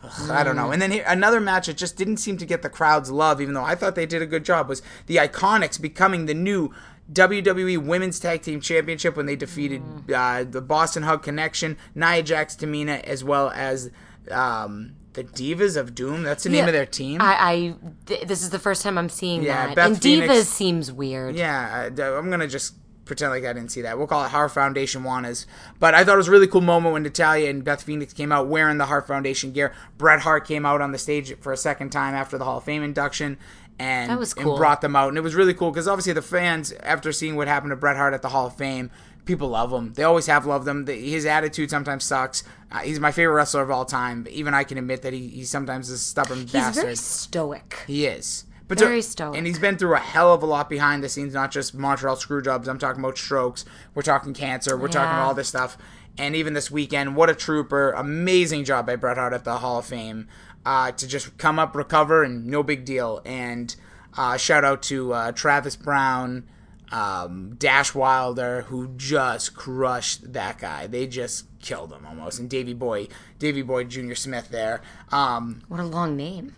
Ugh, 0.02 0.30
I 0.30 0.44
don't 0.44 0.56
know. 0.56 0.70
And 0.70 0.80
then 0.80 0.90
here, 0.92 1.04
another 1.06 1.40
match 1.40 1.66
that 1.66 1.76
just 1.76 1.96
didn't 1.96 2.18
seem 2.18 2.36
to 2.38 2.46
get 2.46 2.62
the 2.62 2.68
crowd's 2.70 3.10
love, 3.10 3.40
even 3.40 3.54
though 3.54 3.64
I 3.64 3.74
thought 3.74 3.94
they 3.94 4.06
did 4.06 4.22
a 4.22 4.26
good 4.26 4.44
job, 4.44 4.68
was 4.68 4.80
the 5.06 5.16
Iconics 5.16 5.80
becoming 5.80 6.26
the 6.26 6.34
new 6.34 6.72
WWE 7.12 7.78
Women's 7.84 8.20
Tag 8.20 8.42
Team 8.42 8.60
Championship 8.60 9.16
when 9.16 9.26
they 9.26 9.34
defeated 9.36 9.82
uh, 10.14 10.44
the 10.44 10.60
Boss 10.60 10.96
'n' 10.96 11.02
Hug 11.04 11.22
Connection, 11.22 11.76
Nia 11.94 12.22
Jax, 12.22 12.54
Tamina, 12.54 13.02
as 13.04 13.24
well 13.24 13.50
as 13.54 13.90
um, 14.30 14.92
the 15.14 15.24
Divas 15.24 15.76
of 15.76 15.94
Doom. 15.94 16.22
That's 16.22 16.44
the 16.44 16.50
name 16.50 16.66
of 16.66 16.72
their 16.74 16.86
team. 16.86 17.20
I, 17.22 17.36
I 17.40 17.74
th- 18.06 18.26
this 18.28 18.42
is 18.42 18.50
the 18.50 18.58
first 18.58 18.82
time 18.82 18.98
I'm 18.98 19.08
seeing 19.08 19.42
Yeah, 19.42 19.68
that. 19.68 19.74
Beth 19.76 19.86
and 19.86 20.02
Phoenix- 20.02 20.32
Divas 20.34 20.44
seems 20.44 20.92
weird. 20.92 21.34
Yeah, 21.34 21.88
I- 21.98 22.02
I'm 22.16 22.30
gonna 22.30 22.46
just 22.46 22.74
pretend 23.08 23.32
like 23.32 23.44
I 23.44 23.52
didn't 23.52 23.72
see 23.72 23.82
that. 23.82 23.98
We'll 23.98 24.06
call 24.06 24.24
it 24.24 24.28
Heart 24.30 24.52
Foundation 24.52 25.02
Juanas. 25.02 25.46
But 25.80 25.94
I 25.94 26.04
thought 26.04 26.14
it 26.14 26.18
was 26.18 26.28
a 26.28 26.32
really 26.32 26.46
cool 26.46 26.60
moment 26.60 26.92
when 26.92 27.02
Natalya 27.02 27.50
and 27.50 27.64
Beth 27.64 27.82
Phoenix 27.82 28.12
came 28.12 28.30
out 28.30 28.46
wearing 28.46 28.78
the 28.78 28.86
Heart 28.86 29.06
Foundation 29.08 29.52
gear. 29.52 29.72
Bret 29.96 30.20
Hart 30.20 30.46
came 30.46 30.64
out 30.64 30.80
on 30.80 30.92
the 30.92 30.98
stage 30.98 31.36
for 31.40 31.52
a 31.52 31.56
second 31.56 31.90
time 31.90 32.14
after 32.14 32.38
the 32.38 32.44
Hall 32.44 32.58
of 32.58 32.64
Fame 32.64 32.82
induction. 32.84 33.38
And, 33.80 34.10
That 34.10 34.18
was 34.18 34.32
and 34.34 34.44
brought 34.44 34.80
them 34.80 34.96
out, 34.96 35.08
and 35.08 35.16
it 35.16 35.20
was 35.20 35.36
really 35.36 35.54
cool 35.54 35.70
because 35.70 35.86
obviously 35.86 36.12
the 36.12 36.20
fans, 36.22 36.72
after 36.82 37.12
seeing 37.12 37.36
what 37.36 37.46
happened 37.46 37.70
to 37.70 37.76
Bret 37.76 37.96
Hart 37.96 38.12
at 38.12 38.22
the 38.22 38.28
Hall 38.30 38.46
of 38.48 38.56
Fame, 38.56 38.90
people 39.24 39.50
love 39.50 39.72
him. 39.72 39.92
They 39.92 40.02
always 40.02 40.26
have 40.26 40.46
loved 40.46 40.66
him. 40.66 40.86
The, 40.86 40.94
his 40.94 41.26
attitude 41.26 41.70
sometimes 41.70 42.02
sucks. 42.02 42.42
Uh, 42.72 42.78
he's 42.80 42.98
my 42.98 43.12
favorite 43.12 43.34
wrestler 43.34 43.62
of 43.62 43.70
all 43.70 43.84
time. 43.84 44.24
But 44.24 44.32
even 44.32 44.52
I 44.52 44.64
can 44.64 44.78
admit 44.78 45.02
that 45.02 45.12
he, 45.12 45.28
he 45.28 45.44
sometimes 45.44 45.90
is 45.90 46.00
a 46.00 46.02
stubborn 46.02 46.40
He's 46.40 46.52
bastard. 46.52 46.82
very 46.84 46.96
stoic. 46.96 47.84
He 47.86 48.06
is. 48.06 48.46
But 48.68 48.78
Very 48.78 49.00
to- 49.02 49.08
stoic. 49.08 49.36
And 49.38 49.46
he's 49.46 49.58
been 49.58 49.78
through 49.78 49.94
a 49.94 49.98
hell 49.98 50.32
of 50.32 50.42
a 50.42 50.46
lot 50.46 50.68
behind 50.68 51.02
the 51.02 51.08
scenes, 51.08 51.32
not 51.34 51.50
just 51.50 51.74
Montreal 51.74 52.16
screw 52.16 52.42
jobs. 52.42 52.68
I'm 52.68 52.78
talking 52.78 53.02
about 53.02 53.16
strokes. 53.18 53.64
We're 53.94 54.02
talking 54.02 54.34
cancer. 54.34 54.76
We're 54.76 54.88
talking 54.88 55.08
Yeah. 55.10 55.14
about 55.20 55.26
all 55.28 55.34
this 55.34 55.48
stuff. 55.48 55.78
And 56.18 56.36
even 56.36 56.52
this 56.52 56.70
weekend, 56.70 57.16
what 57.16 57.30
a 57.30 57.34
trooper. 57.34 57.92
Amazing 57.92 58.64
job 58.64 58.86
by 58.86 58.96
Bret 58.96 59.16
Hart 59.16 59.32
at 59.32 59.44
the 59.44 59.58
Hall 59.58 59.78
of 59.78 59.86
Fame 59.86 60.28
uh, 60.66 60.90
to 60.92 61.06
just 61.08 61.38
come 61.38 61.58
up, 61.58 61.74
recover, 61.74 62.22
and 62.22 62.46
no 62.46 62.62
big 62.62 62.84
deal. 62.84 63.22
And 63.24 63.74
uh, 64.16 64.36
shout 64.36 64.64
out 64.64 64.82
to 64.82 65.12
uh, 65.14 65.32
Travis 65.32 65.76
Browne, 65.76 66.42
um, 66.90 67.54
Dash 67.56 67.94
Wilder, 67.94 68.62
who 68.62 68.88
just 68.96 69.54
crushed 69.54 70.32
that 70.32 70.58
guy. 70.58 70.86
They 70.86 71.06
just 71.06 71.44
killed 71.60 71.92
him 71.92 72.04
almost. 72.04 72.38
And 72.38 72.50
Davy 72.50 72.74
Boy, 72.74 73.08
Davy 73.38 73.62
Boy 73.62 73.84
Jr. 73.84 74.14
Smith 74.14 74.48
there. 74.50 74.82
Um, 75.12 75.62
What 75.68 75.80
a 75.80 75.84
long 75.84 76.16
name. 76.16 76.54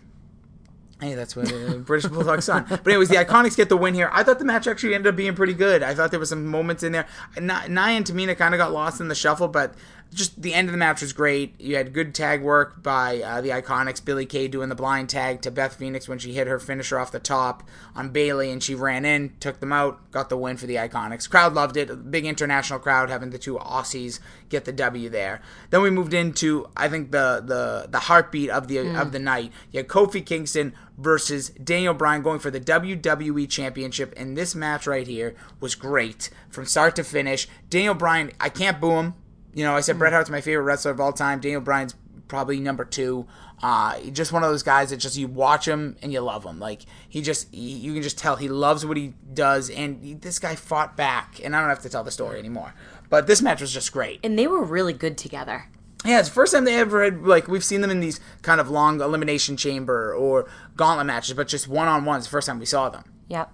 Hey, 1.01 1.15
that's 1.15 1.35
what 1.35 1.47
British 1.85 2.09
Bulldog 2.11 2.43
son. 2.43 2.63
But 2.69 2.87
anyways, 2.87 3.09
the 3.09 3.15
Iconics 3.15 3.57
get 3.57 3.69
the 3.69 3.75
win 3.75 3.95
here. 3.95 4.11
I 4.13 4.21
thought 4.21 4.37
the 4.37 4.45
match 4.45 4.67
actually 4.67 4.93
ended 4.93 5.09
up 5.09 5.15
being 5.15 5.33
pretty 5.33 5.55
good. 5.55 5.81
I 5.81 5.95
thought 5.95 6.11
there 6.11 6.19
was 6.19 6.29
some 6.29 6.45
moments 6.45 6.83
in 6.83 6.91
there. 6.91 7.07
Nia 7.39 7.57
and 7.57 8.05
Tamina 8.05 8.37
kind 8.37 8.53
of 8.53 8.59
got 8.59 8.71
lost 8.71 9.01
in 9.01 9.07
the 9.07 9.15
shuffle, 9.15 9.47
but 9.47 9.73
just 10.13 10.41
the 10.41 10.53
end 10.53 10.67
of 10.67 10.73
the 10.73 10.77
match 10.77 11.01
was 11.01 11.13
great. 11.13 11.59
You 11.59 11.77
had 11.77 11.93
good 11.93 12.13
tag 12.13 12.41
work 12.41 12.83
by 12.83 13.21
uh, 13.21 13.41
the 13.41 13.49
Iconics. 13.49 14.03
Billie 14.03 14.25
Kay 14.25 14.47
doing 14.47 14.67
the 14.67 14.75
blind 14.75 15.09
tag 15.09 15.41
to 15.43 15.51
Beth 15.51 15.75
Phoenix 15.75 16.07
when 16.07 16.19
she 16.19 16.33
hit 16.33 16.47
her 16.47 16.59
finisher 16.59 16.99
off 16.99 17.11
the 17.11 17.19
top 17.19 17.63
on 17.95 18.09
Bayley, 18.09 18.51
and 18.51 18.61
she 18.61 18.75
ran 18.75 19.05
in, 19.05 19.33
took 19.39 19.61
them 19.61 19.71
out, 19.71 20.11
got 20.11 20.29
the 20.29 20.35
win 20.35 20.57
for 20.57 20.65
the 20.65 20.75
Iconics. 20.75 21.29
Crowd 21.29 21.53
loved 21.53 21.77
it. 21.77 22.11
Big 22.11 22.25
international 22.25 22.79
crowd 22.79 23.09
having 23.09 23.29
the 23.29 23.37
two 23.37 23.55
Aussies 23.55 24.19
get 24.49 24.65
the 24.65 24.73
W 24.73 25.07
there. 25.07 25.41
Then 25.69 25.81
we 25.81 25.89
moved 25.89 26.13
into 26.13 26.67
I 26.75 26.89
think 26.89 27.11
the 27.11 27.41
the 27.45 27.87
the 27.89 27.99
heartbeat 27.99 28.49
of 28.49 28.67
the 28.67 28.79
of 28.79 29.13
the 29.13 29.19
night. 29.19 29.51
You 29.71 29.77
had 29.79 29.87
Kofi 29.87 30.25
Kingston 30.25 30.73
versus 30.97 31.49
Daniel 31.51 31.93
Bryan 31.93 32.21
going 32.21 32.39
for 32.39 32.51
the 32.51 32.59
WWE 32.59 33.49
Championship, 33.49 34.13
and 34.17 34.37
this 34.37 34.53
match 34.55 34.85
right 34.85 35.07
here 35.07 35.35
was 35.61 35.73
great 35.75 36.29
from 36.49 36.65
start 36.65 36.97
to 36.97 37.03
finish. 37.03 37.47
Daniel 37.69 37.93
Bryan, 37.95 38.31
I 38.39 38.49
can't 38.49 38.81
boo 38.81 38.91
him. 38.91 39.13
You 39.53 39.63
know, 39.63 39.75
I 39.75 39.81
said 39.81 39.99
Bret 39.99 40.13
Hart's 40.13 40.29
my 40.29 40.41
favorite 40.41 40.63
wrestler 40.63 40.91
of 40.91 40.99
all 40.99 41.13
time. 41.13 41.39
Daniel 41.39 41.61
Bryan's 41.61 41.95
probably 42.27 42.59
number 42.59 42.85
two. 42.85 43.27
Uh, 43.61 43.99
just 44.11 44.31
one 44.31 44.43
of 44.43 44.49
those 44.49 44.63
guys 44.63 44.89
that 44.89 44.97
just 44.97 45.17
you 45.17 45.27
watch 45.27 45.67
him 45.67 45.95
and 46.01 46.11
you 46.11 46.19
love 46.21 46.45
him. 46.45 46.59
Like 46.59 46.83
he 47.07 47.21
just, 47.21 47.53
he, 47.53 47.71
you 47.71 47.93
can 47.93 48.01
just 48.01 48.17
tell 48.17 48.37
he 48.37 48.47
loves 48.47 48.85
what 48.85 48.97
he 48.97 49.13
does. 49.33 49.69
And 49.69 50.03
he, 50.03 50.13
this 50.13 50.39
guy 50.39 50.55
fought 50.55 50.97
back, 50.97 51.39
and 51.43 51.55
I 51.55 51.59
don't 51.59 51.69
have 51.69 51.81
to 51.81 51.89
tell 51.89 52.03
the 52.03 52.11
story 52.11 52.39
anymore. 52.39 52.73
But 53.09 53.27
this 53.27 53.41
match 53.41 53.61
was 53.61 53.73
just 53.73 53.91
great. 53.91 54.19
And 54.23 54.39
they 54.39 54.47
were 54.47 54.63
really 54.63 54.93
good 54.93 55.17
together. 55.17 55.65
Yeah, 56.03 56.19
it's 56.19 56.29
the 56.29 56.33
first 56.33 56.53
time 56.53 56.65
they 56.65 56.79
ever 56.79 57.03
had 57.03 57.23
like 57.23 57.47
we've 57.47 57.63
seen 57.63 57.81
them 57.81 57.91
in 57.91 57.99
these 57.99 58.19
kind 58.41 58.59
of 58.59 58.69
long 58.69 59.01
elimination 59.01 59.55
chamber 59.57 60.15
or 60.15 60.49
gauntlet 60.75 61.05
matches, 61.05 61.35
but 61.35 61.47
just 61.47 61.67
one 61.67 61.87
on 61.87 62.05
one. 62.05 62.17
It's 62.17 62.25
the 62.25 62.31
first 62.31 62.47
time 62.47 62.57
we 62.57 62.65
saw 62.65 62.89
them. 62.89 63.03
Yep. 63.27 63.51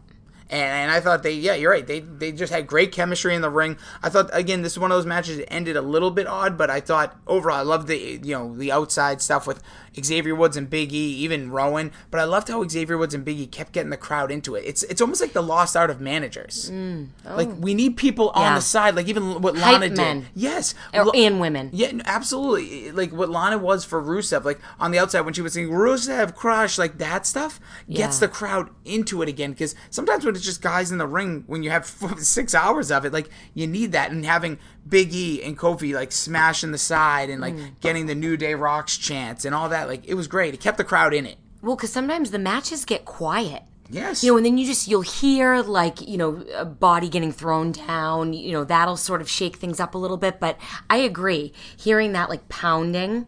And, 0.49 0.61
and 0.61 0.91
I 0.91 0.99
thought 0.99 1.23
they, 1.23 1.33
yeah, 1.33 1.55
you're 1.55 1.71
right. 1.71 1.85
They 1.85 1.99
they 1.99 2.31
just 2.31 2.53
had 2.53 2.67
great 2.67 2.91
chemistry 2.91 3.35
in 3.35 3.41
the 3.41 3.49
ring. 3.49 3.77
I 4.01 4.09
thought 4.09 4.29
again, 4.33 4.61
this 4.61 4.73
is 4.73 4.79
one 4.79 4.91
of 4.91 4.97
those 4.97 5.05
matches 5.05 5.37
that 5.37 5.51
ended 5.51 5.75
a 5.75 5.81
little 5.81 6.11
bit 6.11 6.27
odd, 6.27 6.57
but 6.57 6.69
I 6.69 6.79
thought 6.79 7.17
overall, 7.27 7.57
I 7.57 7.61
loved 7.61 7.87
the 7.87 7.97
you 8.23 8.33
know 8.33 8.55
the 8.55 8.71
outside 8.71 9.21
stuff 9.21 9.45
with 9.45 9.61
Xavier 10.01 10.35
Woods 10.35 10.55
and 10.55 10.69
Big 10.69 10.93
E, 10.93 10.97
even 10.97 11.51
Rowan. 11.51 11.91
But 12.11 12.19
I 12.19 12.23
loved 12.23 12.47
how 12.47 12.65
Xavier 12.67 12.97
Woods 12.97 13.13
and 13.13 13.25
Big 13.25 13.39
E 13.39 13.47
kept 13.47 13.71
getting 13.73 13.89
the 13.89 13.97
crowd 13.97 14.31
into 14.31 14.55
it. 14.55 14.63
It's 14.65 14.83
it's 14.83 15.01
almost 15.01 15.21
like 15.21 15.33
the 15.33 15.43
lost 15.43 15.75
art 15.75 15.89
of 15.89 15.99
managers. 15.99 16.69
Mm. 16.71 17.09
Like 17.25 17.49
oh. 17.49 17.55
we 17.55 17.73
need 17.73 17.97
people 17.97 18.29
on 18.29 18.55
the 18.55 18.61
side, 18.61 18.95
like 18.95 19.07
even 19.07 19.41
what 19.41 19.57
Hype 19.57 19.81
Lana 19.81 19.95
did. 19.95 20.25
Yes, 20.33 20.75
Or, 20.93 21.11
and 21.15 21.39
women. 21.39 21.71
yeah, 21.73 21.91
absolutely. 22.05 22.91
Like 22.91 23.11
what 23.11 23.29
Lana 23.29 23.57
was 23.57 23.83
for 23.83 24.01
Rusev, 24.01 24.43
like 24.43 24.59
on 24.79 24.91
the 24.91 24.99
outside 24.99 25.21
when 25.21 25.33
she 25.33 25.41
was 25.41 25.53
saying 25.53 25.69
Rusev 25.69 26.35
crush, 26.35 26.77
like 26.77 26.97
that 26.99 27.25
stuff 27.25 27.59
gets 27.89 28.19
the 28.19 28.27
crowd 28.27 28.69
into 28.85 29.21
it 29.21 29.29
again. 29.29 29.51
Because 29.51 29.75
sometimes 29.89 30.25
when 30.25 30.35
it's 30.37 30.45
just 30.45 30.61
guys 30.61 30.91
in 30.91 30.97
the 30.97 31.07
ring, 31.07 31.43
when 31.47 31.63
you 31.63 31.69
have 31.71 31.83
f- 32.01 32.19
six 32.19 32.55
hours 32.55 32.91
of 32.91 33.03
it, 33.05 33.11
like 33.11 33.29
you 33.53 33.67
need 33.67 33.91
that. 33.91 34.11
And 34.11 34.25
having 34.25 34.57
Big 34.87 35.13
E 35.13 35.43
and 35.43 35.57
Kofi 35.57 35.93
like 35.93 36.11
smashing 36.13 36.71
the 36.71 36.77
side 36.77 37.29
and 37.29 37.41
like 37.41 37.55
Mm. 37.55 37.71
getting 37.81 38.05
the 38.05 38.15
New 38.15 38.37
Day 38.37 38.53
Rocks 38.55 38.97
chants 38.97 39.43
and 39.43 39.53
all 39.53 39.67
that, 39.69 39.87
like 39.89 40.07
it 40.07 40.13
was 40.13 40.27
great. 40.27 40.53
It 40.53 40.61
kept 40.61 40.77
the 40.77 40.83
crowd 40.85 41.13
in 41.13 41.25
it. 41.25 41.37
Well, 41.61 41.75
because 41.75 41.91
sometimes 41.91 42.31
the 42.31 42.39
matches 42.39 42.85
get 42.85 43.03
quiet. 43.03 43.63
Yes. 43.89 44.21
You 44.23 44.31
know, 44.31 44.37
and 44.37 44.45
then 44.45 44.57
you 44.57 44.65
just 44.65 44.87
you'll 44.89 45.01
hear 45.01 45.61
like 45.61 46.01
you 46.07 46.17
know 46.17 46.43
a 46.55 46.65
body 46.65 47.07
getting 47.09 47.31
thrown 47.31 47.71
down. 47.71 48.33
You 48.33 48.51
know 48.51 48.63
that'll 48.65 48.97
sort 48.97 49.21
of 49.21 49.29
shake 49.29 49.55
things 49.55 49.79
up 49.79 49.95
a 49.95 49.97
little 49.97 50.17
bit. 50.17 50.39
But 50.41 50.57
I 50.89 50.97
agree, 50.97 51.53
hearing 51.77 52.11
that 52.13 52.29
like 52.29 52.49
pounding 52.49 53.27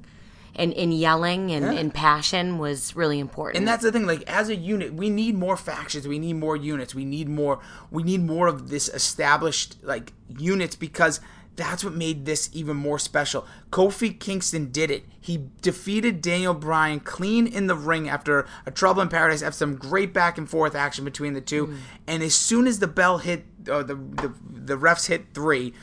and, 0.60 0.74
and 0.74 0.94
yelling 0.94 1.52
and, 1.52 1.66
and 1.66 1.94
passion 1.94 2.58
was 2.58 2.96
really 2.96 3.20
important. 3.20 3.58
And 3.58 3.68
that's 3.68 3.84
the 3.84 3.92
thing, 3.92 4.06
like 4.06 4.24
as 4.30 4.50
a 4.50 4.56
unit, 4.56 4.94
we 4.94 5.10
need 5.10 5.36
more 5.36 5.58
factions, 5.58 6.08
we 6.08 6.20
need 6.20 6.34
more 6.34 6.56
units, 6.56 6.94
we 6.94 7.06
need 7.06 7.30
more 7.30 7.60
we 7.90 8.04
need 8.04 8.22
more 8.22 8.48
of 8.48 8.70
this 8.70 8.90
established 8.90 9.78
like 9.84 10.14
units 10.38 10.76
because 10.76 11.22
that's 11.56 11.84
what 11.84 11.94
made 11.94 12.26
this 12.26 12.50
even 12.54 12.78
more 12.78 12.98
special. 12.98 13.46
Kofi 13.70 14.18
Kingston 14.18 14.72
did 14.72 14.90
it. 14.90 15.04
He 15.20 15.50
defeated 15.62 16.22
Daniel 16.22 16.54
Bryan 16.54 17.02
clean 17.02 17.48
in 17.48 17.68
the 17.68 17.76
ring 17.76 18.08
after 18.08 18.48
a 18.66 18.72
Trouble 18.72 19.02
in 19.02 19.10
Paradise, 19.10 19.42
after 19.42 19.58
some 19.58 19.76
great 19.76 20.14
back 20.14 20.38
and 20.38 20.50
forth 20.50 20.74
action 20.74 21.04
between 21.04 21.34
the 21.34 21.42
two. 21.42 21.68
Mm. 21.68 21.78
And 22.08 22.24
as 22.24 22.34
soon 22.34 22.66
as 22.66 22.80
the 22.80 22.88
bell 22.88 23.18
hit, 23.18 23.44
or 23.70 23.84
the, 23.84 23.96
the 23.96 24.34
the 24.50 24.78
refs 24.78 25.08
hit 25.08 25.34
three, 25.34 25.74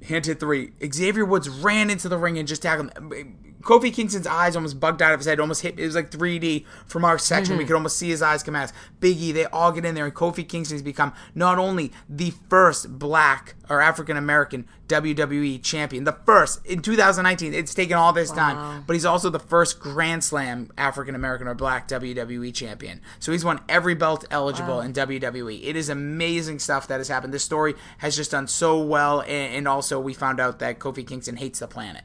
hint 0.00 0.26
hit 0.26 0.40
three. 0.40 0.72
Xavier 0.92 1.24
Woods 1.24 1.48
ran 1.48 1.90
into 1.90 2.08
the 2.08 2.18
ring 2.18 2.36
and 2.36 2.48
just 2.48 2.62
tackled 2.62 2.92
him. 2.96 3.38
Kofi 3.64 3.92
Kingston's 3.92 4.26
eyes 4.26 4.56
almost 4.56 4.78
bugged 4.78 5.00
out 5.00 5.12
of 5.12 5.20
his 5.20 5.26
head, 5.26 5.40
almost 5.40 5.62
hit. 5.62 5.78
It 5.78 5.86
was 5.86 5.94
like 5.94 6.10
3D 6.10 6.64
from 6.86 7.04
our 7.04 7.18
section. 7.18 7.56
We 7.56 7.62
mm-hmm. 7.62 7.68
could 7.68 7.76
almost 7.76 7.96
see 7.96 8.10
his 8.10 8.22
eyes 8.22 8.42
come 8.42 8.54
out. 8.54 8.70
Big 9.00 9.16
E, 9.18 9.32
they 9.32 9.46
all 9.46 9.72
get 9.72 9.84
in 9.84 9.94
there, 9.94 10.04
and 10.04 10.14
Kofi 10.14 10.46
Kingston's 10.46 10.82
become 10.82 11.12
not 11.34 11.58
only 11.58 11.92
the 12.08 12.32
first 12.48 12.98
black 12.98 13.54
or 13.70 13.80
African 13.80 14.16
American 14.16 14.66
WWE 14.88 15.62
champion, 15.62 16.04
the 16.04 16.12
first 16.12 16.64
in 16.66 16.80
2019. 16.80 17.54
It's 17.54 17.74
taken 17.74 17.96
all 17.96 18.12
this 18.12 18.30
time, 18.30 18.84
but 18.86 18.92
he's 18.92 19.06
also 19.06 19.30
the 19.30 19.38
first 19.38 19.80
Grand 19.80 20.22
Slam 20.22 20.70
African 20.76 21.14
American 21.14 21.48
or 21.48 21.54
black 21.54 21.88
WWE 21.88 22.52
champion. 22.54 23.00
So 23.18 23.32
he's 23.32 23.44
won 23.44 23.60
every 23.68 23.94
belt 23.94 24.24
eligible 24.30 24.80
in 24.80 24.92
WWE. 24.92 25.60
It 25.64 25.76
is 25.76 25.88
amazing 25.88 26.58
stuff 26.58 26.88
that 26.88 26.98
has 26.98 27.08
happened. 27.08 27.32
This 27.32 27.44
story 27.44 27.74
has 27.98 28.14
just 28.14 28.30
done 28.30 28.46
so 28.46 28.80
well, 28.82 29.22
and, 29.22 29.54
and 29.54 29.68
also 29.68 29.98
we 29.98 30.12
found 30.12 30.40
out 30.40 30.58
that 30.58 30.78
Kofi 30.78 31.06
Kingston 31.06 31.36
hates 31.36 31.60
the 31.60 31.66
planet 31.66 32.04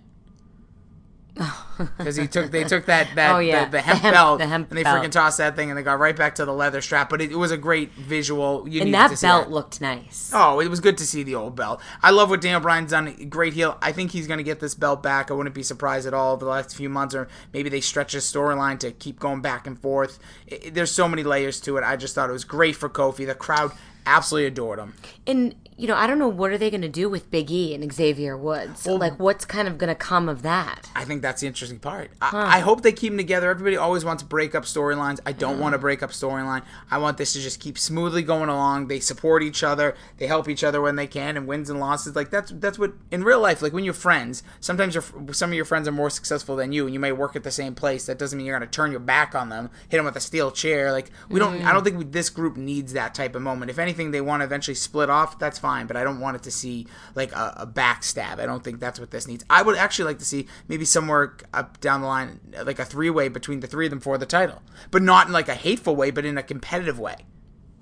Oh. 1.41 1.89
because 1.97 2.17
he 2.17 2.27
took 2.27 2.51
they 2.51 2.63
took 2.65 2.85
that 2.87 3.07
that 3.15 3.33
Oh, 3.35 3.39
yeah. 3.39 3.65
the, 3.65 3.71
the 3.71 3.81
hemp 3.81 3.99
The 4.01 4.07
hemp- 4.07 4.13
belt 4.13 4.39
the 4.39 4.47
hemp 4.47 4.69
and 4.69 4.77
they 4.77 4.83
belt. 4.83 5.03
freaking 5.03 5.11
tossed 5.11 5.37
that 5.37 5.55
thing 5.55 5.69
and 5.69 5.77
they 5.77 5.83
got 5.83 5.97
right 5.99 6.15
back 6.15 6.35
to 6.35 6.45
the 6.45 6.51
leather 6.53 6.81
strap. 6.81 7.09
But 7.09 7.21
it, 7.21 7.31
it 7.31 7.37
was 7.37 7.51
a 7.51 7.57
great 7.57 7.91
visual. 7.93 8.67
You 8.67 8.81
and 8.81 8.93
that 8.93 9.09
to 9.11 9.17
see 9.17 9.25
belt 9.27 9.45
that. 9.45 9.51
looked 9.53 9.79
nice. 9.79 10.31
Oh, 10.33 10.59
it 10.59 10.67
was 10.67 10.79
good 10.81 10.97
to 10.97 11.05
see 11.05 11.23
the 11.23 11.35
old 11.35 11.55
belt. 11.55 11.79
I 12.03 12.11
love 12.11 12.29
what 12.29 12.41
Daniel 12.41 12.59
Bryan's 12.59 12.91
done. 12.91 13.29
Great 13.29 13.53
heel. 13.53 13.77
I 13.81 13.91
think 13.93 14.11
he's 14.11 14.27
going 14.27 14.39
to 14.39 14.43
get 14.43 14.59
this 14.59 14.75
belt 14.75 15.01
back. 15.01 15.31
I 15.31 15.33
wouldn't 15.33 15.55
be 15.55 15.63
surprised 15.63 16.05
at 16.07 16.13
all 16.13 16.33
over 16.33 16.43
the 16.43 16.51
last 16.51 16.75
few 16.75 16.89
months, 16.89 17.15
or 17.15 17.29
maybe 17.53 17.69
they 17.69 17.81
stretch 17.81 18.11
his 18.11 18.25
storyline 18.25 18.77
to 18.79 18.91
keep 18.91 19.19
going 19.19 19.41
back 19.41 19.65
and 19.65 19.79
forth. 19.79 20.19
It- 20.47 20.73
there's 20.73 20.91
so 20.91 21.07
many 21.07 21.23
layers 21.23 21.59
to 21.61 21.77
it. 21.77 21.83
I 21.85 21.95
just 21.95 22.15
thought 22.15 22.29
it 22.29 22.33
was 22.33 22.43
great 22.43 22.75
for 22.75 22.89
Kofi. 22.89 23.25
The 23.25 23.35
crowd 23.35 23.71
absolutely 24.05 24.47
adored 24.47 24.79
him. 24.79 24.93
And 25.25 25.55
you 25.79 25.87
know, 25.87 25.95
I 25.95 26.07
don't 26.07 26.19
know 26.19 26.27
what 26.27 26.51
are 26.51 26.57
they 26.57 26.69
going 26.69 26.81
to 26.81 26.89
do 26.89 27.07
with 27.07 27.31
Big 27.31 27.49
E 27.49 27.73
and 27.73 27.91
Xavier 27.91 28.35
Woods. 28.35 28.85
like, 28.85 29.17
what's 29.17 29.45
kind 29.45 29.65
of 29.65 29.77
going 29.77 29.87
to 29.87 29.95
come 29.95 30.27
of 30.27 30.41
that? 30.41 30.89
I 30.93 31.05
think 31.05 31.21
that's 31.21 31.39
the 31.39 31.47
interesting 31.47 31.79
part. 31.79 32.11
I, 32.21 32.57
I 32.57 32.59
hope 32.59 32.81
they 32.81 32.91
keep 32.91 33.11
them 33.11 33.17
together. 33.17 33.49
Everybody 33.49 33.77
always 33.77 34.03
wants 34.03 34.21
to 34.21 34.27
break 34.27 34.53
up 34.53 34.65
storylines. 34.65 35.21
I 35.25 35.31
don't 35.31 35.57
want 35.57 35.73
to 35.73 35.79
break 35.79 36.03
up 36.03 36.11
storyline. 36.11 36.63
I 36.91 36.97
want 36.97 37.17
this 37.17 37.31
to 37.31 37.39
just 37.39 37.61
keep 37.61 37.77
smoothly 37.77 38.23
going 38.23 38.49
along. 38.49 38.87
They 38.87 38.99
support 38.99 39.41
each 39.41 39.63
other. 39.63 39.95
They 40.17 40.27
help 40.27 40.49
each 40.49 40.65
other 40.65 40.81
when 40.81 40.97
they 40.97 41.07
can, 41.07 41.37
and 41.37 41.47
wins 41.47 41.69
and 41.69 41.79
losses. 41.79 42.13
Like 42.13 42.29
that's 42.29 42.51
that's 42.55 42.77
what 42.77 42.93
in 43.09 43.23
real 43.23 43.39
life. 43.39 43.61
Like 43.61 43.71
when 43.71 43.85
you're 43.85 43.93
friends, 43.93 44.43
sometimes 44.59 44.95
your 44.95 45.03
some 45.31 45.51
of 45.51 45.55
your 45.55 45.65
friends 45.65 45.87
are 45.87 45.93
more 45.93 46.09
successful 46.09 46.57
than 46.57 46.73
you, 46.73 46.85
and 46.85 46.93
you 46.93 46.99
may 46.99 47.13
work 47.13 47.37
at 47.37 47.43
the 47.43 47.51
same 47.51 47.73
place. 47.73 48.05
That 48.05 48.19
doesn't 48.19 48.37
mean 48.37 48.45
you're 48.45 48.57
going 48.57 48.69
to 48.69 48.75
turn 48.75 48.91
your 48.91 48.99
back 48.99 49.33
on 49.33 49.47
them, 49.47 49.69
hit 49.87 49.97
them 49.97 50.05
with 50.05 50.17
a 50.17 50.19
steel 50.19 50.51
chair. 50.51 50.91
Like 50.91 51.09
we 51.29 51.39
don't. 51.39 51.61
I 51.61 51.69
mm. 51.69 51.73
don't 51.73 51.83
think 51.85 51.97
we, 51.97 52.03
this 52.03 52.29
group 52.29 52.57
needs 52.57 52.91
that 52.93 53.15
type 53.15 53.33
of 53.33 53.41
moment. 53.41 53.71
If 53.71 53.79
anything, 53.79 54.11
they 54.11 54.21
want 54.21 54.41
to 54.41 54.45
eventually 54.45 54.75
split 54.75 55.09
off. 55.09 55.39
That's 55.39 55.57
fine, 55.57 55.68
but 55.87 55.95
I 55.97 56.03
don't 56.03 56.19
want 56.19 56.35
it 56.35 56.43
to 56.43 56.51
see 56.51 56.87
like 57.15 57.31
a, 57.33 57.53
a 57.57 57.67
backstab. 57.67 58.39
I 58.39 58.45
don't 58.45 58.63
think 58.63 58.79
that's 58.79 58.99
what 58.99 59.11
this 59.11 59.27
needs. 59.27 59.43
I 59.49 59.61
would 59.61 59.77
actually 59.77 60.05
like 60.05 60.19
to 60.19 60.25
see 60.25 60.47
maybe 60.67 60.85
somewhere 60.85 61.37
up 61.53 61.79
down 61.79 62.01
the 62.01 62.07
line, 62.07 62.39
like 62.63 62.79
a 62.79 62.85
three 62.85 63.09
way 63.09 63.27
between 63.27 63.59
the 63.59 63.67
three 63.67 63.85
of 63.85 63.89
them 63.89 63.99
for 63.99 64.17
the 64.17 64.25
title, 64.25 64.61
but 64.91 65.01
not 65.01 65.27
in 65.27 65.33
like 65.33 65.47
a 65.49 65.55
hateful 65.55 65.95
way, 65.95 66.11
but 66.11 66.25
in 66.25 66.37
a 66.37 66.43
competitive 66.43 66.99
way. 66.99 67.15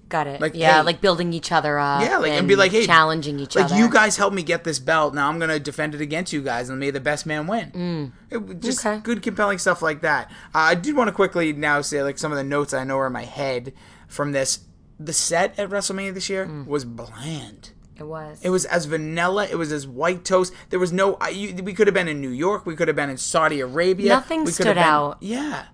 Got 0.09 0.27
it. 0.27 0.39
Like, 0.39 0.55
yeah, 0.55 0.77
hey- 0.77 0.83
like 0.83 1.01
building 1.01 1.33
each 1.33 1.51
other 1.51 1.77
up. 1.77 2.01
Yeah, 2.01 2.17
like 2.19 2.31
and, 2.31 2.47
be 2.47 2.55
like, 2.55 2.71
hey, 2.71 2.85
challenging 2.85 3.39
each 3.41 3.57
like, 3.57 3.65
other. 3.65 3.75
Like 3.75 3.83
you 3.83 3.89
guys 3.91 4.15
helped 4.15 4.35
me 4.35 4.41
get 4.41 4.63
this 4.63 4.79
belt. 4.79 5.13
Now 5.13 5.27
I'm 5.27 5.37
gonna 5.37 5.59
defend 5.59 5.95
it 5.95 5.99
against 6.01 6.31
you 6.31 6.41
guys, 6.41 6.69
and 6.69 6.79
may 6.79 6.91
the 6.91 7.01
best 7.01 7.25
man 7.25 7.45
win. 7.45 8.13
It 8.29 8.61
just 8.61 8.85
Okay. 8.85 8.99
good, 9.01 9.21
compelling 9.21 9.57
stuff 9.57 9.81
like 9.81 10.01
that. 10.01 10.31
Uh, 10.55 10.59
I 10.59 10.75
did 10.75 10.95
want 10.95 11.09
to 11.09 11.11
quickly 11.11 11.51
now 11.51 11.81
say 11.81 12.03
like 12.03 12.17
some 12.17 12.31
of 12.31 12.37
the 12.37 12.43
notes 12.45 12.73
I 12.73 12.85
know 12.85 12.97
are 12.99 13.07
in 13.07 13.13
my 13.13 13.25
head 13.25 13.73
from 14.07 14.31
this. 14.31 14.59
The 14.99 15.13
set 15.13 15.59
at 15.59 15.69
WrestleMania 15.69 16.13
this 16.13 16.29
year 16.29 16.49
was 16.65 16.85
bland. 16.85 17.71
It 17.99 18.05
was. 18.05 18.39
It 18.43 18.49
was 18.49 18.65
as 18.65 18.85
vanilla. 18.85 19.47
It 19.49 19.55
was 19.57 19.71
as 19.71 19.87
white 19.87 20.23
toast. 20.23 20.53
There 20.69 20.79
was 20.79 20.91
no. 20.93 21.17
You, 21.31 21.55
we 21.63 21.73
could 21.73 21.87
have 21.87 21.93
been 21.93 22.07
in 22.07 22.21
New 22.21 22.29
York. 22.29 22.65
We 22.65 22.75
could 22.75 22.87
have 22.87 22.95
been 22.95 23.09
in 23.09 23.17
Saudi 23.17 23.59
Arabia. 23.59 24.09
Nothing 24.09 24.39
we 24.41 24.45
could 24.47 24.53
stood 24.55 24.67
have 24.67 24.75
been- 24.75 24.83
out. 24.83 25.17
Yeah, 25.21 25.65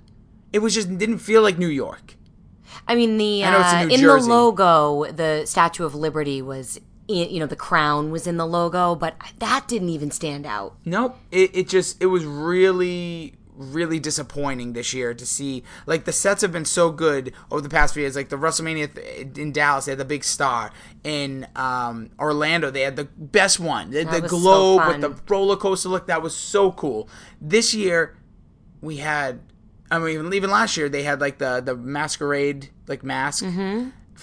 it 0.51 0.59
was 0.59 0.73
just 0.73 0.97
didn't 0.97 1.19
feel 1.19 1.41
like 1.41 1.57
New 1.57 1.67
York. 1.67 2.15
I 2.87 2.95
mean, 2.95 3.17
the 3.17 3.45
I 3.45 3.51
know 3.51 3.59
it's 3.59 3.73
in 3.73 3.77
uh, 4.09 4.13
in 4.13 4.21
the 4.21 4.27
logo, 4.27 5.11
the 5.11 5.45
Statue 5.45 5.85
of 5.85 5.95
Liberty 5.95 6.41
was, 6.41 6.79
you 7.07 7.39
know, 7.39 7.45
the 7.45 7.55
crown 7.55 8.11
was 8.11 8.27
in 8.27 8.37
the 8.37 8.45
logo, 8.47 8.95
but 8.95 9.15
that 9.39 9.67
didn't 9.67 9.89
even 9.89 10.11
stand 10.11 10.45
out. 10.45 10.75
Nope. 10.83 11.17
It, 11.31 11.55
it 11.55 11.67
just 11.69 12.01
it 12.01 12.07
was 12.07 12.25
really 12.25 13.35
really 13.55 14.00
disappointing 14.00 14.74
this 14.74 14.93
year 14.93 15.13
to 15.13 15.25
see. 15.25 15.63
Like 15.86 16.05
the 16.05 16.12
sets 16.12 16.41
have 16.41 16.51
been 16.51 16.65
so 16.65 16.91
good 16.91 17.33
over 17.51 17.62
the 17.62 17.69
past 17.69 17.93
few 17.93 18.01
years. 18.01 18.15
Like 18.15 18.29
the 18.29 18.38
WrestleMania 18.38 18.95
th- 18.95 19.38
in 19.38 19.51
Dallas, 19.51 19.86
they 19.86 19.91
had 19.91 20.00
the 20.00 20.05
big 20.05 20.24
star. 20.24 20.72
In 21.03 21.48
um, 21.55 22.12
Orlando, 22.19 22.72
they 22.72 22.81
had 22.81 22.95
the 22.95 23.05
best 23.05 23.60
one, 23.60 23.91
the, 23.91 24.03
the 24.03 24.22
was 24.22 24.31
so 24.31 24.38
globe 24.39 24.88
with 24.88 25.01
the 25.01 25.22
roller 25.33 25.55
coaster 25.57 25.89
look. 25.89 26.07
That 26.07 26.22
was 26.22 26.36
so 26.36 26.72
cool. 26.72 27.10
This 27.41 27.74
year, 27.74 28.17
we 28.81 28.98
had. 28.98 29.41
I 29.91 30.00
mean, 30.00 30.15
even, 30.15 30.33
even 30.33 30.50
last 30.50 30.75
year 30.75 30.89
they 30.89 31.03
had 31.03 31.22
like 31.22 31.38
the 31.38 31.62
the 31.62 31.75
masquerade 31.75 32.69
like 32.88 33.03
mask 33.03 33.43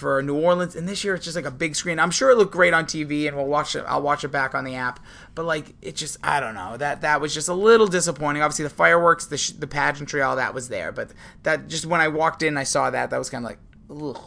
for 0.01 0.21
New 0.21 0.35
Orleans, 0.35 0.75
and 0.75 0.89
this 0.89 1.03
year 1.05 1.15
it's 1.15 1.23
just 1.23 1.37
like 1.37 1.45
a 1.45 1.51
big 1.51 1.75
screen. 1.75 1.99
I'm 1.99 2.11
sure 2.11 2.31
it 2.31 2.37
looked 2.37 2.51
great 2.51 2.73
on 2.73 2.85
TV, 2.85 3.27
and 3.27 3.37
we'll 3.37 3.45
watch 3.45 3.75
it. 3.75 3.85
I'll 3.87 4.01
watch 4.01 4.25
it 4.25 4.29
back 4.29 4.53
on 4.53 4.65
the 4.65 4.75
app. 4.75 4.99
But 5.33 5.45
like, 5.45 5.75
it 5.81 5.95
just 5.95 6.17
I 6.21 6.41
don't 6.41 6.55
know 6.55 6.75
that 6.75 7.01
that 7.01 7.21
was 7.21 7.33
just 7.33 7.47
a 7.47 7.53
little 7.53 7.87
disappointing. 7.87 8.41
Obviously, 8.41 8.63
the 8.63 8.69
fireworks, 8.69 9.27
the 9.27 9.37
sh- 9.37 9.51
the 9.51 9.67
pageantry, 9.67 10.21
all 10.21 10.35
that 10.35 10.53
was 10.53 10.67
there, 10.67 10.91
but 10.91 11.11
that 11.43 11.67
just 11.69 11.85
when 11.85 12.01
I 12.01 12.09
walked 12.09 12.43
in, 12.43 12.57
I 12.57 12.63
saw 12.63 12.89
that 12.89 13.11
that 13.11 13.17
was 13.17 13.29
kind 13.29 13.45
of 13.45 13.51
like, 13.51 13.59
ugh, 13.89 14.21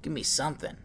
give 0.00 0.12
me 0.12 0.22
something, 0.22 0.76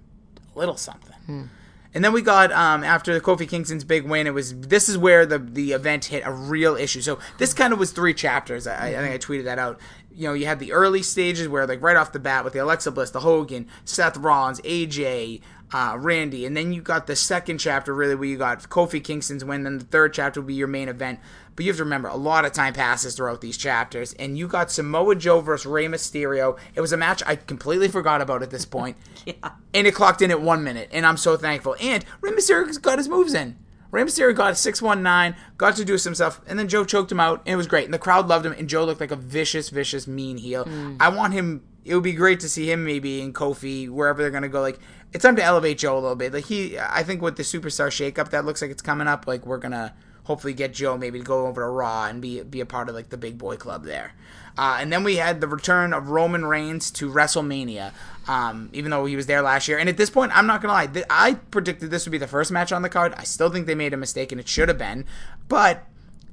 a 0.53 0.59
little 0.59 0.75
something. 0.75 1.49
And 1.95 2.03
then 2.03 2.11
we 2.11 2.23
got 2.23 2.51
um, 2.51 2.83
after 2.83 3.13
the 3.13 3.21
Kofi 3.21 3.47
Kingston's 3.47 3.83
big 3.83 4.03
win, 4.03 4.25
it 4.25 4.33
was 4.33 4.59
this 4.61 4.89
is 4.89 4.97
where 4.97 5.27
the 5.27 5.37
the 5.37 5.73
event 5.73 6.05
hit 6.05 6.23
a 6.25 6.31
real 6.31 6.75
issue. 6.75 7.01
So 7.01 7.19
this 7.37 7.53
kind 7.53 7.71
of 7.71 7.77
was 7.77 7.91
three 7.91 8.15
chapters. 8.15 8.65
I, 8.65 8.87
I 8.87 8.93
think 8.95 9.13
I 9.13 9.17
tweeted 9.19 9.43
that 9.43 9.59
out. 9.59 9.79
You 10.15 10.27
know, 10.27 10.33
you 10.33 10.45
had 10.45 10.59
the 10.59 10.73
early 10.73 11.01
stages 11.01 11.47
where 11.47 11.65
like 11.65 11.81
right 11.81 11.97
off 11.97 12.11
the 12.11 12.19
bat 12.19 12.43
with 12.43 12.53
the 12.53 12.59
Alexa 12.59 12.91
Bliss, 12.91 13.11
the 13.11 13.21
Hogan, 13.21 13.67
Seth 13.85 14.17
Rollins, 14.17 14.61
AJ, 14.61 15.41
uh, 15.73 15.97
Randy, 15.99 16.45
and 16.45 16.55
then 16.55 16.71
you 16.71 16.81
got 16.81 17.07
the 17.07 17.15
second 17.15 17.57
chapter 17.57 17.93
really 17.93 18.13
where 18.13 18.29
you 18.29 18.37
got 18.37 18.61
Kofi 18.69 19.03
Kingston's 19.03 19.43
win. 19.43 19.63
Then 19.63 19.79
the 19.79 19.85
third 19.85 20.13
chapter 20.13 20.39
will 20.39 20.47
be 20.47 20.53
your 20.53 20.67
main 20.67 20.87
event. 20.87 21.19
But 21.55 21.65
you 21.65 21.71
have 21.71 21.77
to 21.77 21.83
remember, 21.83 22.07
a 22.07 22.15
lot 22.15 22.45
of 22.45 22.51
time 22.51 22.73
passes 22.73 23.15
throughout 23.15 23.41
these 23.41 23.57
chapters, 23.57 24.13
and 24.13 24.37
you 24.37 24.47
got 24.47 24.71
Samoa 24.71 25.15
Joe 25.15 25.39
versus 25.39 25.67
Rey 25.67 25.85
Mysterio. 25.85 26.57
It 26.73 26.81
was 26.81 26.91
a 26.91 26.97
match 26.97 27.21
I 27.27 27.35
completely 27.35 27.87
forgot 27.87 28.21
about 28.21 28.43
at 28.43 28.51
this 28.51 28.65
point. 28.65 28.97
Yeah. 29.25 29.51
And 29.73 29.87
it 29.87 29.95
clocked 29.95 30.21
in 30.21 30.31
at 30.31 30.41
one 30.41 30.65
minute, 30.65 30.89
and 30.91 31.05
I'm 31.05 31.15
so 31.15 31.37
thankful. 31.37 31.77
And 31.79 32.03
Rey 32.19 32.31
Mysterio 32.31 32.81
got 32.81 32.97
his 32.97 33.07
moves 33.07 33.33
in. 33.33 33.55
Rey 33.93 34.03
Mysterio 34.03 34.35
got 34.35 34.53
a 34.53 34.55
619, 34.55 35.39
got 35.55 35.75
to 35.75 35.85
do 35.85 35.99
some 35.99 36.15
stuff, 36.15 36.41
and 36.47 36.57
then 36.57 36.67
Joe 36.67 36.83
choked 36.83 37.11
him 37.11 37.19
out, 37.19 37.41
and 37.45 37.53
it 37.53 37.55
was 37.55 37.67
great. 37.67 37.85
And 37.85 37.93
the 37.93 37.99
crowd 37.99 38.27
loved 38.27 38.43
him, 38.43 38.51
and 38.53 38.67
Joe 38.67 38.85
looked 38.85 38.99
like 38.99 39.11
a 39.11 39.15
vicious, 39.15 39.69
vicious, 39.69 40.07
mean 40.07 40.37
heel. 40.37 40.63
Hmm. 40.63 40.97
I 40.99 41.09
want 41.09 41.33
him, 41.33 41.61
it 41.85 41.93
would 41.93 42.03
be 42.03 42.13
great 42.13 42.39
to 42.39 42.49
see 42.49 42.71
him 42.71 42.83
maybe 42.83 43.21
in 43.21 43.33
Kofi, 43.33 43.87
wherever 43.87 44.23
they're 44.23 44.31
going 44.31 44.41
to 44.41 44.49
go. 44.49 44.61
Like, 44.61 44.79
it's 45.13 45.21
time 45.21 45.35
to 45.35 45.43
elevate 45.43 45.77
Joe 45.77 45.93
a 45.93 45.99
little 45.99 46.15
bit. 46.15 46.33
Like, 46.33 46.45
he, 46.45 46.79
I 46.79 47.03
think 47.03 47.21
with 47.21 47.37
the 47.37 47.43
superstar 47.43 47.89
shakeup 47.89 48.31
that 48.31 48.45
looks 48.45 48.63
like 48.63 48.71
it's 48.71 48.81
coming 48.81 49.07
up, 49.07 49.27
like, 49.27 49.45
we're 49.45 49.59
going 49.59 49.73
to 49.73 49.93
hopefully 50.23 50.53
get 50.53 50.73
Joe 50.73 50.97
maybe 50.97 51.19
to 51.19 51.25
go 51.25 51.47
over 51.47 51.61
to 51.61 51.67
Raw 51.67 52.05
and 52.05 52.21
be 52.21 52.41
be 52.41 52.59
a 52.59 52.65
part 52.65 52.89
of 52.89 52.95
like 52.95 53.09
the 53.09 53.17
big 53.17 53.37
boy 53.37 53.57
club 53.57 53.85
there. 53.85 54.13
Uh, 54.57 54.77
and 54.79 54.93
then 54.93 55.03
we 55.03 55.15
had 55.15 55.41
the 55.41 55.47
return 55.47 55.93
of 55.93 56.09
Roman 56.09 56.45
Reigns 56.45 56.91
to 56.91 57.09
WrestleMania, 57.09 57.91
um, 58.27 58.69
even 58.71 58.91
though 58.91 59.05
he 59.05 59.15
was 59.15 59.25
there 59.25 59.41
last 59.41 59.67
year. 59.67 59.79
And 59.79 59.89
at 59.89 59.97
this 59.97 60.11
point, 60.11 60.31
I'm 60.35 60.45
not 60.45 60.61
gonna 60.61 60.73
lie, 60.73 60.87
th- 60.87 61.05
I 61.09 61.35
predicted 61.49 61.89
this 61.89 62.05
would 62.05 62.11
be 62.11 62.19
the 62.19 62.27
first 62.27 62.51
match 62.51 62.71
on 62.71 62.83
the 62.83 62.89
card. 62.89 63.15
I 63.17 63.23
still 63.23 63.49
think 63.49 63.65
they 63.65 63.75
made 63.75 63.93
a 63.93 63.97
mistake, 63.97 64.31
and 64.31 64.39
it 64.39 64.47
should 64.47 64.69
have 64.69 64.77
been. 64.77 65.05
But 65.47 65.85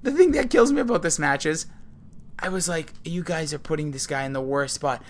the 0.03 0.13
thing 0.13 0.33
that 0.33 0.51
kills 0.51 0.71
me 0.71 0.83
about 0.83 1.03
this 1.03 1.19
match 1.19 1.47
is, 1.47 1.67
I 2.39 2.51
was 2.51 2.69
like, 2.69 2.93
you 3.05 3.23
guys 3.23 3.55
are 3.55 3.59
putting 3.59 3.91
this 3.91 4.07
guy 4.07 4.25
in 4.25 4.35
the 4.35 4.41
worst 4.41 4.75
spot 4.75 5.03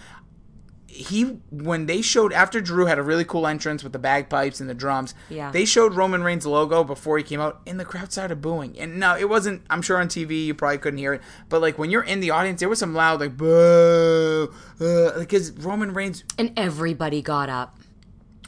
he 0.93 1.23
when 1.53 1.87
they 1.87 2.03
showed 2.03 2.33
after 2.33 2.61
Drew 2.61 2.87
had 2.87 2.99
a 2.99 3.03
really 3.03 3.25
cool 3.25 3.47
entrance 3.47 3.85
with 3.85 3.93
the 3.93 3.99
bagpipes 3.99 4.61
and 4.61 4.69
the 4.69 4.75
drums. 4.75 5.15
Yeah. 5.29 5.51
They 5.53 5.65
showed 5.65 5.95
Roman 5.95 6.23
Reigns' 6.25 6.45
logo 6.47 6.83
before 6.83 7.17
he 7.17 7.23
came 7.23 7.41
out, 7.41 7.61
and 7.67 7.79
the 7.79 7.85
crowd 7.85 8.11
started 8.13 8.41
booing. 8.43 8.77
And 8.79 8.99
no, 8.99 9.17
it 9.17 9.29
wasn't. 9.29 9.63
I'm 9.71 9.83
sure 9.83 9.99
on 9.99 10.09
TV 10.09 10.45
you 10.47 10.55
probably 10.55 10.79
couldn't 10.79 10.99
hear 10.99 11.15
it, 11.15 11.23
but 11.49 11.61
like 11.63 11.79
when 11.79 11.91
you're 11.91 12.03
in 12.03 12.19
the 12.21 12.31
audience, 12.31 12.59
there 12.61 12.69
was 12.69 12.81
some 12.81 12.93
loud 12.93 13.21
like 13.21 13.37
boo, 13.37 14.53
uh, 14.81 15.19
because 15.19 15.53
Roman 15.53 15.95
Reigns. 15.95 16.25
And 16.39 16.53
everybody 16.57 17.23
got 17.23 17.49
up. 17.49 17.77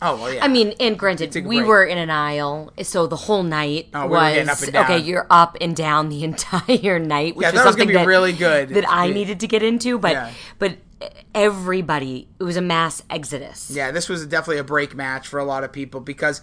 Oh 0.04 0.16
well, 0.16 0.32
yeah. 0.34 0.44
I 0.44 0.48
mean, 0.48 0.74
and 0.80 0.98
granted, 0.98 1.32
we 1.46 1.58
break. 1.58 1.68
were 1.68 1.84
in 1.84 1.96
an 1.96 2.10
aisle, 2.10 2.72
so 2.82 3.06
the 3.06 3.14
whole 3.14 3.44
night 3.44 3.88
Oh, 3.94 4.06
we 4.08 4.12
was 4.16 4.32
getting 4.34 4.48
up 4.48 4.60
and 4.62 4.72
down. 4.72 4.84
okay. 4.84 4.98
You're 4.98 5.26
up 5.30 5.56
and 5.60 5.76
down 5.76 6.08
the 6.08 6.24
entire 6.30 6.98
night, 6.98 7.36
which 7.36 7.44
Yeah, 7.44 7.50
was 7.52 7.60
was 7.60 7.62
something 7.74 7.86
be 7.86 7.94
that 7.94 8.06
really 8.08 8.32
good. 8.32 8.70
that 8.70 8.90
I 8.90 9.04
Yeah. 9.06 9.14
needed 9.14 9.38
to 9.40 9.46
get 9.46 9.62
into. 9.62 9.98
But 10.00 10.12
Yeah. 10.12 10.30
but 10.58 10.78
everybody, 11.34 12.28
it 12.38 12.44
was 12.44 12.56
a 12.56 12.62
mass 12.62 13.02
exodus. 13.10 13.70
Yeah, 13.70 13.90
this 13.90 14.08
was 14.08 14.26
definitely 14.26 14.58
a 14.58 14.64
break 14.64 14.94
match 14.94 15.28
for 15.28 15.38
a 15.38 15.44
lot 15.44 15.64
of 15.64 15.72
people 15.72 16.00
because 16.00 16.42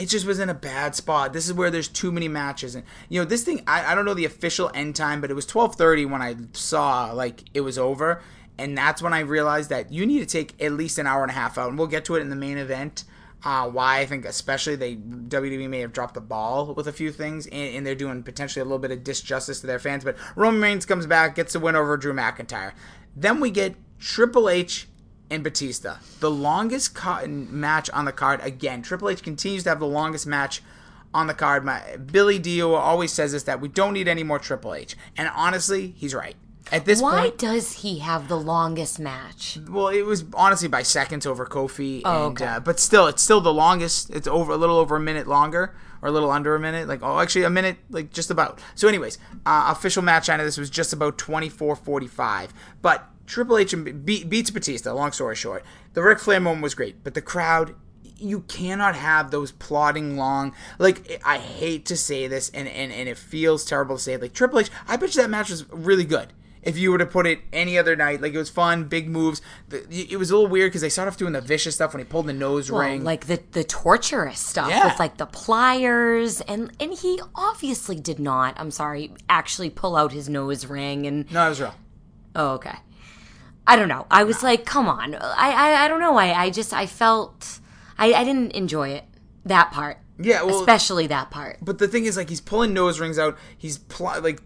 it 0.00 0.08
just 0.08 0.26
was 0.26 0.38
in 0.38 0.48
a 0.48 0.54
bad 0.54 0.94
spot. 0.94 1.34
This 1.34 1.46
is 1.46 1.52
where 1.52 1.70
there's 1.70 1.88
too 1.88 2.10
many 2.10 2.26
matches, 2.26 2.74
and 2.74 2.84
you 3.10 3.20
know 3.20 3.26
this 3.26 3.44
thing. 3.44 3.62
I, 3.66 3.92
I 3.92 3.94
don't 3.94 4.06
know 4.06 4.14
the 4.14 4.24
official 4.24 4.70
end 4.74 4.96
time, 4.96 5.20
but 5.20 5.30
it 5.30 5.34
was 5.34 5.46
12:30 5.46 6.08
when 6.08 6.22
I 6.22 6.36
saw 6.52 7.12
like 7.12 7.44
it 7.52 7.60
was 7.60 7.76
over, 7.76 8.22
and 8.58 8.76
that's 8.76 9.02
when 9.02 9.12
I 9.12 9.20
realized 9.20 9.68
that 9.70 9.92
you 9.92 10.06
need 10.06 10.20
to 10.20 10.26
take 10.26 10.60
at 10.62 10.72
least 10.72 10.98
an 10.98 11.06
hour 11.06 11.22
and 11.22 11.30
a 11.30 11.34
half 11.34 11.58
out, 11.58 11.68
and 11.68 11.78
we'll 11.78 11.86
get 11.86 12.06
to 12.06 12.14
it 12.16 12.20
in 12.20 12.30
the 12.30 12.36
main 12.36 12.56
event. 12.56 13.04
Uh, 13.42 13.66
why 13.70 14.00
I 14.00 14.06
think 14.06 14.26
especially 14.26 14.76
they 14.76 14.96
WWE 14.96 15.68
may 15.68 15.80
have 15.80 15.94
dropped 15.94 16.12
the 16.12 16.20
ball 16.20 16.74
with 16.74 16.86
a 16.86 16.92
few 16.92 17.10
things, 17.12 17.46
and, 17.46 17.76
and 17.76 17.86
they're 17.86 17.94
doing 17.94 18.22
potentially 18.22 18.60
a 18.62 18.64
little 18.64 18.78
bit 18.78 18.90
of 18.90 19.00
disjustice 19.00 19.60
to 19.60 19.66
their 19.66 19.78
fans. 19.78 20.04
But 20.04 20.16
Roman 20.34 20.60
Reigns 20.60 20.86
comes 20.86 21.06
back, 21.06 21.34
gets 21.34 21.52
the 21.52 21.60
win 21.60 21.76
over 21.76 21.96
Drew 21.96 22.12
McIntyre. 22.12 22.72
Then 23.16 23.40
we 23.40 23.50
get 23.50 23.76
Triple 24.00 24.48
H 24.48 24.88
and 25.30 25.44
Batista. 25.44 25.96
The 26.20 26.30
longest 26.30 26.94
co- 26.94 27.26
match 27.26 27.88
on 27.90 28.04
the 28.06 28.12
card. 28.12 28.40
Again, 28.42 28.82
Triple 28.82 29.10
H 29.10 29.22
continues 29.22 29.62
to 29.64 29.68
have 29.68 29.78
the 29.78 29.86
longest 29.86 30.26
match 30.26 30.62
on 31.14 31.26
the 31.26 31.34
card. 31.34 31.64
My 31.64 31.96
Billy 31.96 32.38
Dio 32.38 32.74
always 32.74 33.12
says 33.12 33.32
this 33.32 33.44
that 33.44 33.60
we 33.60 33.68
don't 33.68 33.92
need 33.92 34.08
any 34.08 34.22
more 34.22 34.38
Triple 34.38 34.74
H. 34.74 34.96
And 35.16 35.30
honestly, 35.34 35.94
he's 35.96 36.14
right. 36.14 36.34
At 36.72 36.84
this 36.84 37.00
point 37.00 37.14
Why 37.14 37.20
point, 37.22 37.38
does 37.38 37.72
he 37.72 37.98
have 37.98 38.28
the 38.28 38.36
longest 38.38 39.00
match? 39.00 39.58
well, 39.68 39.88
it 39.88 40.02
was 40.02 40.24
honestly 40.34 40.68
by 40.68 40.82
seconds 40.82 41.26
over 41.26 41.44
Kofi. 41.44 42.02
Oh, 42.04 42.28
and, 42.28 42.40
okay. 42.40 42.46
uh, 42.46 42.60
but 42.60 42.78
still, 42.78 43.06
it's 43.08 43.22
still 43.22 43.40
the 43.40 43.52
longest. 43.52 44.10
It's 44.10 44.28
over 44.28 44.52
a 44.52 44.56
little 44.56 44.76
over 44.76 44.96
a 44.96 45.00
minute 45.00 45.26
longer, 45.26 45.74
or 46.00 46.10
a 46.10 46.12
little 46.12 46.30
under 46.30 46.54
a 46.54 46.60
minute. 46.60 46.86
Like 46.86 47.00
oh, 47.02 47.18
actually 47.18 47.44
a 47.44 47.50
minute, 47.50 47.78
like 47.90 48.12
just 48.12 48.30
about. 48.30 48.60
So, 48.76 48.86
anyways, 48.86 49.18
uh, 49.44 49.74
official 49.76 50.02
match 50.02 50.26
time 50.26 50.38
of 50.38 50.46
this 50.46 50.58
was 50.58 50.70
just 50.70 50.92
about 50.92 51.18
twenty 51.18 51.48
four 51.48 51.74
forty 51.74 52.06
five. 52.06 52.54
But 52.82 53.08
Triple 53.30 53.58
H 53.58 53.74
be- 54.04 54.24
beats 54.24 54.50
Batista. 54.50 54.92
Long 54.92 55.12
story 55.12 55.36
short, 55.36 55.64
the 55.94 56.02
Ric 56.02 56.18
Flair 56.18 56.40
moment 56.40 56.62
was 56.62 56.74
great, 56.74 57.04
but 57.04 57.14
the 57.14 57.22
crowd. 57.22 57.74
You 58.22 58.40
cannot 58.40 58.96
have 58.96 59.30
those 59.30 59.50
plodding 59.50 60.18
long. 60.18 60.52
Like 60.78 61.22
I 61.24 61.38
hate 61.38 61.86
to 61.86 61.96
say 61.96 62.26
this, 62.26 62.50
and, 62.50 62.68
and, 62.68 62.92
and 62.92 63.08
it 63.08 63.16
feels 63.16 63.64
terrible 63.64 63.96
to 63.96 64.02
say. 64.02 64.12
it, 64.12 64.20
Like 64.20 64.34
Triple 64.34 64.58
H, 64.58 64.68
I 64.86 64.96
bet 64.96 65.14
you 65.14 65.22
that 65.22 65.30
match 65.30 65.48
was 65.48 65.64
really 65.72 66.04
good 66.04 66.34
if 66.62 66.76
you 66.76 66.90
were 66.92 66.98
to 66.98 67.06
put 67.06 67.26
it 67.26 67.38
any 67.50 67.78
other 67.78 67.96
night. 67.96 68.20
Like 68.20 68.34
it 68.34 68.38
was 68.38 68.50
fun, 68.50 68.84
big 68.88 69.08
moves. 69.08 69.40
The- 69.70 69.86
It 70.12 70.18
was 70.18 70.30
a 70.30 70.34
little 70.36 70.50
weird 70.50 70.68
because 70.70 70.82
they 70.82 70.90
started 70.90 71.12
off 71.12 71.16
doing 71.16 71.32
the 71.32 71.40
vicious 71.40 71.76
stuff 71.76 71.94
when 71.94 72.00
he 72.00 72.04
pulled 72.04 72.26
the 72.26 72.34
nose 72.34 72.70
Well, 72.70 72.82
ring. 72.82 73.04
like 73.04 73.26
the 73.26 73.40
the 73.52 73.64
torturous 73.64 74.38
stuff 74.38 74.68
Yeah. 74.68 74.84
with 74.88 74.98
like 74.98 75.16
the 75.16 75.24
pliers 75.26 76.42
and 76.42 76.70
and 76.78 76.92
he 76.92 77.20
obviously 77.34 77.98
did 77.98 78.18
not. 78.18 78.54
I'm 78.58 78.70
sorry, 78.70 79.12
actually 79.30 79.70
pull 79.70 79.96
out 79.96 80.12
his 80.12 80.28
nose 80.28 80.66
ring 80.66 81.06
and 81.06 81.30
no, 81.32 81.46
it 81.46 81.48
was 81.50 81.60
real. 81.62 81.74
oh 82.36 82.48
okay. 82.54 82.76
I 83.70 83.76
don't 83.76 83.88
know. 83.88 84.06
I 84.10 84.24
was 84.24 84.42
like, 84.42 84.64
come 84.66 84.88
on. 84.88 85.14
I 85.14 85.50
I, 85.52 85.84
I 85.84 85.88
don't 85.88 86.00
know. 86.00 86.16
I 86.16 86.44
I 86.46 86.50
just 86.50 86.72
I 86.72 86.86
felt 86.86 87.60
I 87.98 88.12
I 88.12 88.24
didn't 88.24 88.50
enjoy 88.52 88.88
it 88.90 89.04
that 89.44 89.70
part. 89.70 89.98
Yeah, 90.18 90.42
well, 90.42 90.58
especially 90.60 91.06
that 91.06 91.30
part. 91.30 91.58
but 91.62 91.78
the 91.78 91.88
thing 91.88 92.04
is, 92.04 92.16
like, 92.18 92.28
he's 92.28 92.42
pulling 92.42 92.74
nose 92.74 93.00
rings 93.00 93.18
out. 93.18 93.38
He's 93.56 93.78
pl- 93.78 94.20
like 94.20 94.42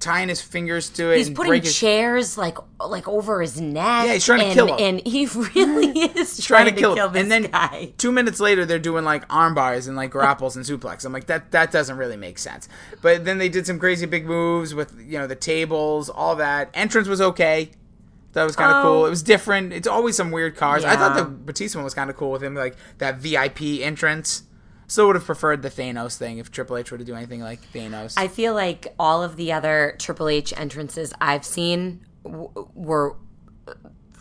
tying 0.00 0.28
his 0.28 0.40
fingers 0.40 0.88
to 0.90 1.10
it. 1.12 1.18
He's 1.18 1.28
and 1.28 1.36
putting 1.36 1.62
his- 1.62 1.76
chairs 1.76 2.36
like 2.38 2.58
like 2.80 3.06
over 3.06 3.40
his 3.40 3.60
neck. 3.60 4.06
Yeah, 4.06 4.12
he's 4.14 4.24
trying 4.24 4.40
to 4.40 4.46
and, 4.46 4.54
kill 4.54 4.66
him. 4.76 4.76
and 4.96 5.06
he 5.06 5.26
really 5.54 5.86
is 6.00 6.44
trying 6.44 6.64
trying, 6.64 6.74
to 6.74 6.80
kill, 6.80 6.94
him. 6.96 7.12
this 7.12 7.22
and 7.22 7.30
then 7.30 7.42
guy. 7.52 7.92
two 7.98 8.10
minutes 8.10 8.40
later, 8.40 8.64
they're 8.64 8.78
doing 8.80 9.04
like 9.04 9.24
arm 9.30 9.54
bars 9.54 9.86
and 9.86 9.96
like 9.96 10.10
grapples 10.10 10.56
and 10.56 10.64
suplex. 10.64 11.04
I'm 11.04 11.12
like, 11.12 11.26
that 11.26 11.52
that 11.52 11.70
doesn't 11.70 11.96
really 11.96 12.16
make 12.16 12.38
sense. 12.38 12.68
But 13.00 13.24
then 13.24 13.38
they 13.38 13.48
did 13.48 13.66
some 13.66 13.78
crazy 13.78 14.06
big 14.06 14.26
moves 14.26 14.74
with 14.74 14.92
you 14.98 15.18
know 15.18 15.26
the 15.28 15.36
tables, 15.36 16.08
all 16.08 16.34
that. 16.36 16.70
Entrance 16.74 17.06
was 17.06 17.20
okay. 17.20 17.70
That 18.32 18.44
was 18.44 18.56
kind 18.56 18.70
of 18.70 18.78
Oh. 18.78 18.82
cool. 18.82 19.06
It 19.06 19.10
was 19.10 19.22
different. 19.22 19.72
It's 19.72 19.86
always 19.88 20.16
some 20.16 20.30
weird 20.30 20.56
cars. 20.56 20.84
I 20.84 20.96
thought 20.96 21.16
the 21.16 21.24
Batista 21.24 21.78
one 21.78 21.84
was 21.84 21.94
kind 21.94 22.08
of 22.10 22.16
cool 22.16 22.30
with 22.30 22.42
him, 22.42 22.54
like 22.54 22.76
that 22.98 23.18
VIP 23.18 23.82
entrance. 23.82 24.44
Still 24.86 25.06
would 25.06 25.16
have 25.16 25.24
preferred 25.24 25.62
the 25.62 25.70
Thanos 25.70 26.16
thing 26.16 26.38
if 26.38 26.50
Triple 26.50 26.76
H 26.76 26.90
were 26.92 26.98
to 26.98 27.04
do 27.04 27.14
anything 27.14 27.40
like 27.40 27.60
Thanos. 27.72 28.14
I 28.16 28.28
feel 28.28 28.52
like 28.54 28.88
all 28.98 29.22
of 29.22 29.36
the 29.36 29.52
other 29.52 29.94
Triple 29.98 30.28
H 30.28 30.52
entrances 30.56 31.14
I've 31.20 31.44
seen 31.46 32.04
w- 32.24 32.50
were 32.74 33.16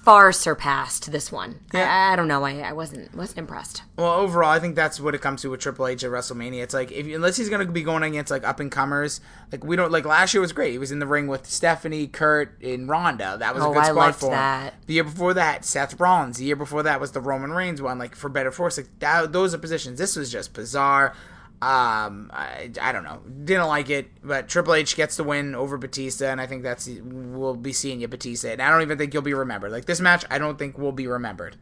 far 0.04 0.32
surpassed 0.32 1.12
this 1.12 1.32
one. 1.32 1.60
Yeah. 1.74 1.88
I, 2.10 2.14
I 2.14 2.16
don't 2.16 2.28
know. 2.28 2.44
I, 2.44 2.60
I 2.60 2.74
wasn't 2.74 3.14
wasn't 3.16 3.40
impressed. 3.40 3.84
Well, 3.98 4.14
overall, 4.14 4.50
I 4.50 4.60
think 4.60 4.76
that's 4.76 5.00
what 5.00 5.14
it 5.14 5.22
comes 5.22 5.42
to 5.44 5.50
with 5.52 5.60
Triple 5.60 5.88
H 5.88 6.04
at 6.04 6.10
WrestleMania. 6.12 6.64
It's 6.64 6.74
like 6.74 6.92
if 6.92 7.06
unless 7.08 7.38
he's 7.38 7.50
going 7.50 7.66
to 7.66 7.72
be 7.72 7.84
going 7.84 8.04
against 8.04 8.32
like 8.32 8.44
up 8.44 8.60
and 8.60 8.72
comers, 8.72 9.22
like 9.52 9.64
we 9.64 9.76
don't 9.76 9.92
like 9.92 10.06
last 10.06 10.34
year 10.34 10.42
was 10.42 10.54
great. 10.54 10.72
He 10.72 10.78
was 10.78 10.92
in 10.92 11.00
the 11.00 11.08
ring 11.08 11.28
with 11.28 11.46
Stephanie, 11.46 12.08
Kurt, 12.08 12.60
and 12.64 12.90
Ronda. 12.90 13.38
That 13.40 13.54
was 13.54 13.64
a 13.64 13.68
Oh, 13.68 13.74
good 13.74 13.84
I 13.84 13.92
spot 13.92 14.16
for 14.16 14.26
him. 14.28 14.32
that. 14.32 14.74
The 14.88 14.94
year 14.96 15.04
before 15.04 15.34
that, 15.36 15.66
Seth 15.66 16.00
Rollins. 16.00 16.38
The 16.38 16.46
year 16.46 16.56
before 16.56 16.84
that 16.84 17.00
was 17.00 17.12
the 17.12 17.22
Roman 17.22 17.52
Reigns 17.52 17.82
one. 17.82 18.00
Like 18.00 18.16
for 18.16 18.30
better 18.30 18.52
force, 18.52 18.78
like 18.78 18.88
that, 19.00 19.32
those 19.32 19.54
are 19.54 19.60
positions. 19.60 20.00
This 20.00 20.16
was 20.16 20.32
just 20.32 20.54
bizarre. 20.54 21.14
Um, 21.62 22.32
I, 22.34 22.72
I 22.82 22.92
don't 22.92 23.04
know. 23.04 23.20
Didn't 23.44 23.68
like 23.68 23.92
it, 23.92 24.08
but 24.24 24.48
Triple 24.48 24.74
H 24.74 24.96
gets 24.96 25.16
the 25.16 25.24
win 25.24 25.54
over 25.54 25.78
Batista, 25.78 26.26
and 26.28 26.42
I 26.42 26.48
think 26.48 26.64
that's 26.64 26.88
we'll 26.88 27.56
be 27.56 27.72
seeing 27.72 28.02
you 28.02 28.08
Batista. 28.08 28.50
And 28.50 28.62
I 28.62 28.72
don't 28.72 28.82
even 28.82 28.98
think 28.98 29.14
you'll 29.14 29.22
be 29.22 29.36
remembered. 29.36 29.72
Like 29.72 29.86
this 29.86 30.00
match, 30.00 30.26
I 30.32 30.40
don't 30.40 30.58
think 30.58 30.80
will 30.80 30.92
be 30.92 31.06
remembered. 31.06 31.58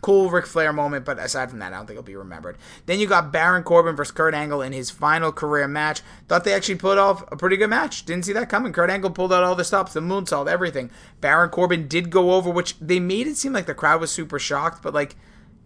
Cool 0.00 0.30
Ric 0.30 0.46
Flair 0.46 0.72
moment, 0.72 1.04
but 1.04 1.18
aside 1.18 1.50
from 1.50 1.58
that, 1.58 1.72
I 1.72 1.76
don't 1.76 1.86
think 1.86 1.98
it'll 1.98 2.06
be 2.06 2.16
remembered. 2.16 2.56
Then 2.86 2.98
you 2.98 3.06
got 3.06 3.32
Baron 3.32 3.62
Corbin 3.62 3.94
versus 3.94 4.10
Kurt 4.12 4.34
Angle 4.34 4.62
in 4.62 4.72
his 4.72 4.90
final 4.90 5.30
career 5.30 5.68
match. 5.68 6.00
Thought 6.26 6.44
they 6.44 6.54
actually 6.54 6.76
put 6.76 6.96
off 6.96 7.22
a 7.30 7.36
pretty 7.36 7.58
good 7.58 7.70
match. 7.70 8.06
Didn't 8.06 8.24
see 8.24 8.32
that 8.32 8.48
coming. 8.48 8.72
Kurt 8.72 8.90
Angle 8.90 9.10
pulled 9.10 9.32
out 9.32 9.44
all 9.44 9.54
the 9.54 9.62
stops, 9.62 9.92
the 9.92 10.00
moonsault, 10.00 10.48
everything. 10.48 10.90
Baron 11.20 11.50
Corbin 11.50 11.86
did 11.86 12.10
go 12.10 12.32
over, 12.32 12.50
which 12.50 12.78
they 12.80 12.98
made 12.98 13.26
it 13.26 13.36
seem 13.36 13.52
like 13.52 13.66
the 13.66 13.74
crowd 13.74 14.00
was 14.00 14.10
super 14.10 14.38
shocked, 14.38 14.82
but 14.82 14.94
like 14.94 15.16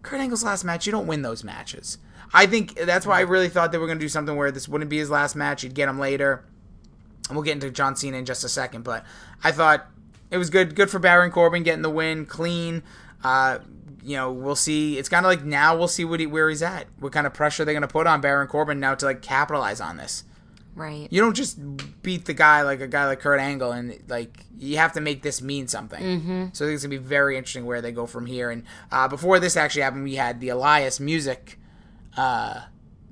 Kurt 0.05 0.21
Angle's 0.21 0.43
last 0.43 0.63
match, 0.63 0.85
you 0.85 0.91
don't 0.91 1.07
win 1.07 1.23
those 1.23 1.43
matches. 1.43 1.97
I 2.33 2.45
think 2.45 2.75
that's 2.75 3.05
why 3.05 3.17
I 3.17 3.21
really 3.21 3.49
thought 3.49 3.71
they 3.71 3.77
were 3.77 3.87
going 3.87 3.97
to 3.99 4.05
do 4.05 4.09
something 4.09 4.35
where 4.35 4.51
this 4.51 4.67
wouldn't 4.67 4.89
be 4.89 4.97
his 4.97 5.09
last 5.09 5.35
match. 5.35 5.63
You'd 5.63 5.73
get 5.73 5.89
him 5.89 5.99
later. 5.99 6.43
And 7.27 7.35
we'll 7.35 7.43
get 7.43 7.53
into 7.53 7.71
John 7.71 7.95
Cena 7.95 8.17
in 8.17 8.25
just 8.25 8.43
a 8.43 8.49
second, 8.49 8.83
but 8.83 9.03
I 9.43 9.51
thought 9.51 9.87
it 10.29 10.37
was 10.37 10.49
good. 10.51 10.75
Good 10.75 10.91
for 10.91 10.99
Baron 10.99 11.31
Corbin 11.31 11.63
getting 11.63 11.81
the 11.81 11.89
win, 11.89 12.25
clean. 12.25 12.83
Uh, 13.23 13.59
you 14.03 14.15
know, 14.15 14.31
we'll 14.31 14.55
see. 14.55 14.99
It's 14.99 15.09
kind 15.09 15.25
of 15.25 15.29
like 15.31 15.43
now 15.43 15.75
we'll 15.75 15.87
see 15.87 16.05
what 16.05 16.19
he, 16.19 16.27
where 16.27 16.49
he's 16.49 16.61
at. 16.61 16.85
What 16.99 17.11
kind 17.11 17.25
of 17.25 17.33
pressure 17.33 17.65
they're 17.65 17.73
going 17.73 17.81
to 17.81 17.87
put 17.87 18.05
on 18.05 18.21
Baron 18.21 18.47
Corbin 18.47 18.79
now 18.79 18.93
to 18.93 19.05
like 19.05 19.23
capitalize 19.23 19.81
on 19.81 19.97
this. 19.97 20.23
Right. 20.75 21.07
You 21.09 21.21
don't 21.21 21.35
just 21.35 21.57
beat 22.03 22.25
the 22.25 22.33
guy 22.33 22.61
like 22.63 22.81
a 22.81 22.87
guy 22.87 23.05
like 23.05 23.21
Kurt 23.21 23.39
Angle, 23.39 23.71
and 23.71 23.97
like 24.09 24.45
you 24.57 24.77
have 24.77 24.91
to 24.93 25.01
make 25.01 25.21
this 25.21 25.41
mean 25.41 25.67
something. 25.67 26.03
Mm-hmm. 26.03 26.45
So 26.51 26.65
I 26.65 26.67
think 26.67 26.75
it's 26.75 26.83
gonna 26.83 26.89
be 26.89 26.97
very 26.97 27.37
interesting 27.37 27.65
where 27.65 27.81
they 27.81 27.93
go 27.93 28.05
from 28.05 28.25
here. 28.25 28.49
And 28.51 28.63
uh, 28.91 29.07
before 29.07 29.39
this 29.39 29.55
actually 29.55 29.83
happened, 29.83 30.03
we 30.03 30.15
had 30.15 30.41
the 30.41 30.49
Elias 30.49 30.99
music 30.99 31.59
uh, 32.17 32.61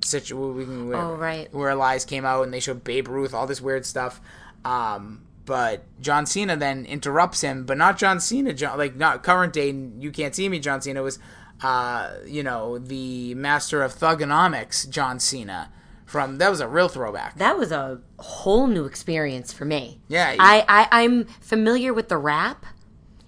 situation. 0.02 0.88
Where, 0.88 0.98
Oh, 0.98 1.14
right. 1.14 1.52
Where 1.54 1.70
Elias 1.70 2.04
came 2.04 2.24
out 2.24 2.42
and 2.42 2.52
they 2.52 2.60
showed 2.60 2.84
Babe 2.84 3.08
Ruth, 3.08 3.32
all 3.32 3.46
this 3.46 3.60
weird 3.60 3.86
stuff. 3.86 4.20
Um, 4.64 5.22
but 5.46 5.84
John 6.00 6.26
Cena 6.26 6.56
then 6.56 6.84
interrupts 6.86 7.40
him, 7.42 7.64
but 7.64 7.76
not 7.76 7.98
John 7.98 8.20
Cena, 8.20 8.52
John, 8.52 8.78
like 8.78 8.96
not 8.96 9.22
current 9.22 9.52
day. 9.52 9.70
You 9.70 10.10
can't 10.10 10.34
see 10.34 10.48
me, 10.48 10.58
John 10.58 10.80
Cena 10.80 11.02
was, 11.02 11.18
uh, 11.62 12.14
you 12.26 12.42
know, 12.42 12.78
the 12.78 13.34
master 13.34 13.82
of 13.82 13.94
Thuganomics, 13.94 14.88
John 14.88 15.18
Cena. 15.20 15.70
From 16.04 16.38
that 16.38 16.50
was 16.50 16.60
a 16.60 16.68
real 16.68 16.88
throwback. 16.88 17.38
That 17.38 17.58
was 17.58 17.72
a 17.72 18.00
whole 18.18 18.66
new 18.66 18.84
experience 18.84 19.52
for 19.52 19.64
me. 19.64 20.00
Yeah, 20.08 20.36
I, 20.38 20.64
I 20.68 21.02
I'm 21.02 21.24
familiar 21.40 21.92
with 21.94 22.08
the 22.08 22.18
rap 22.18 22.66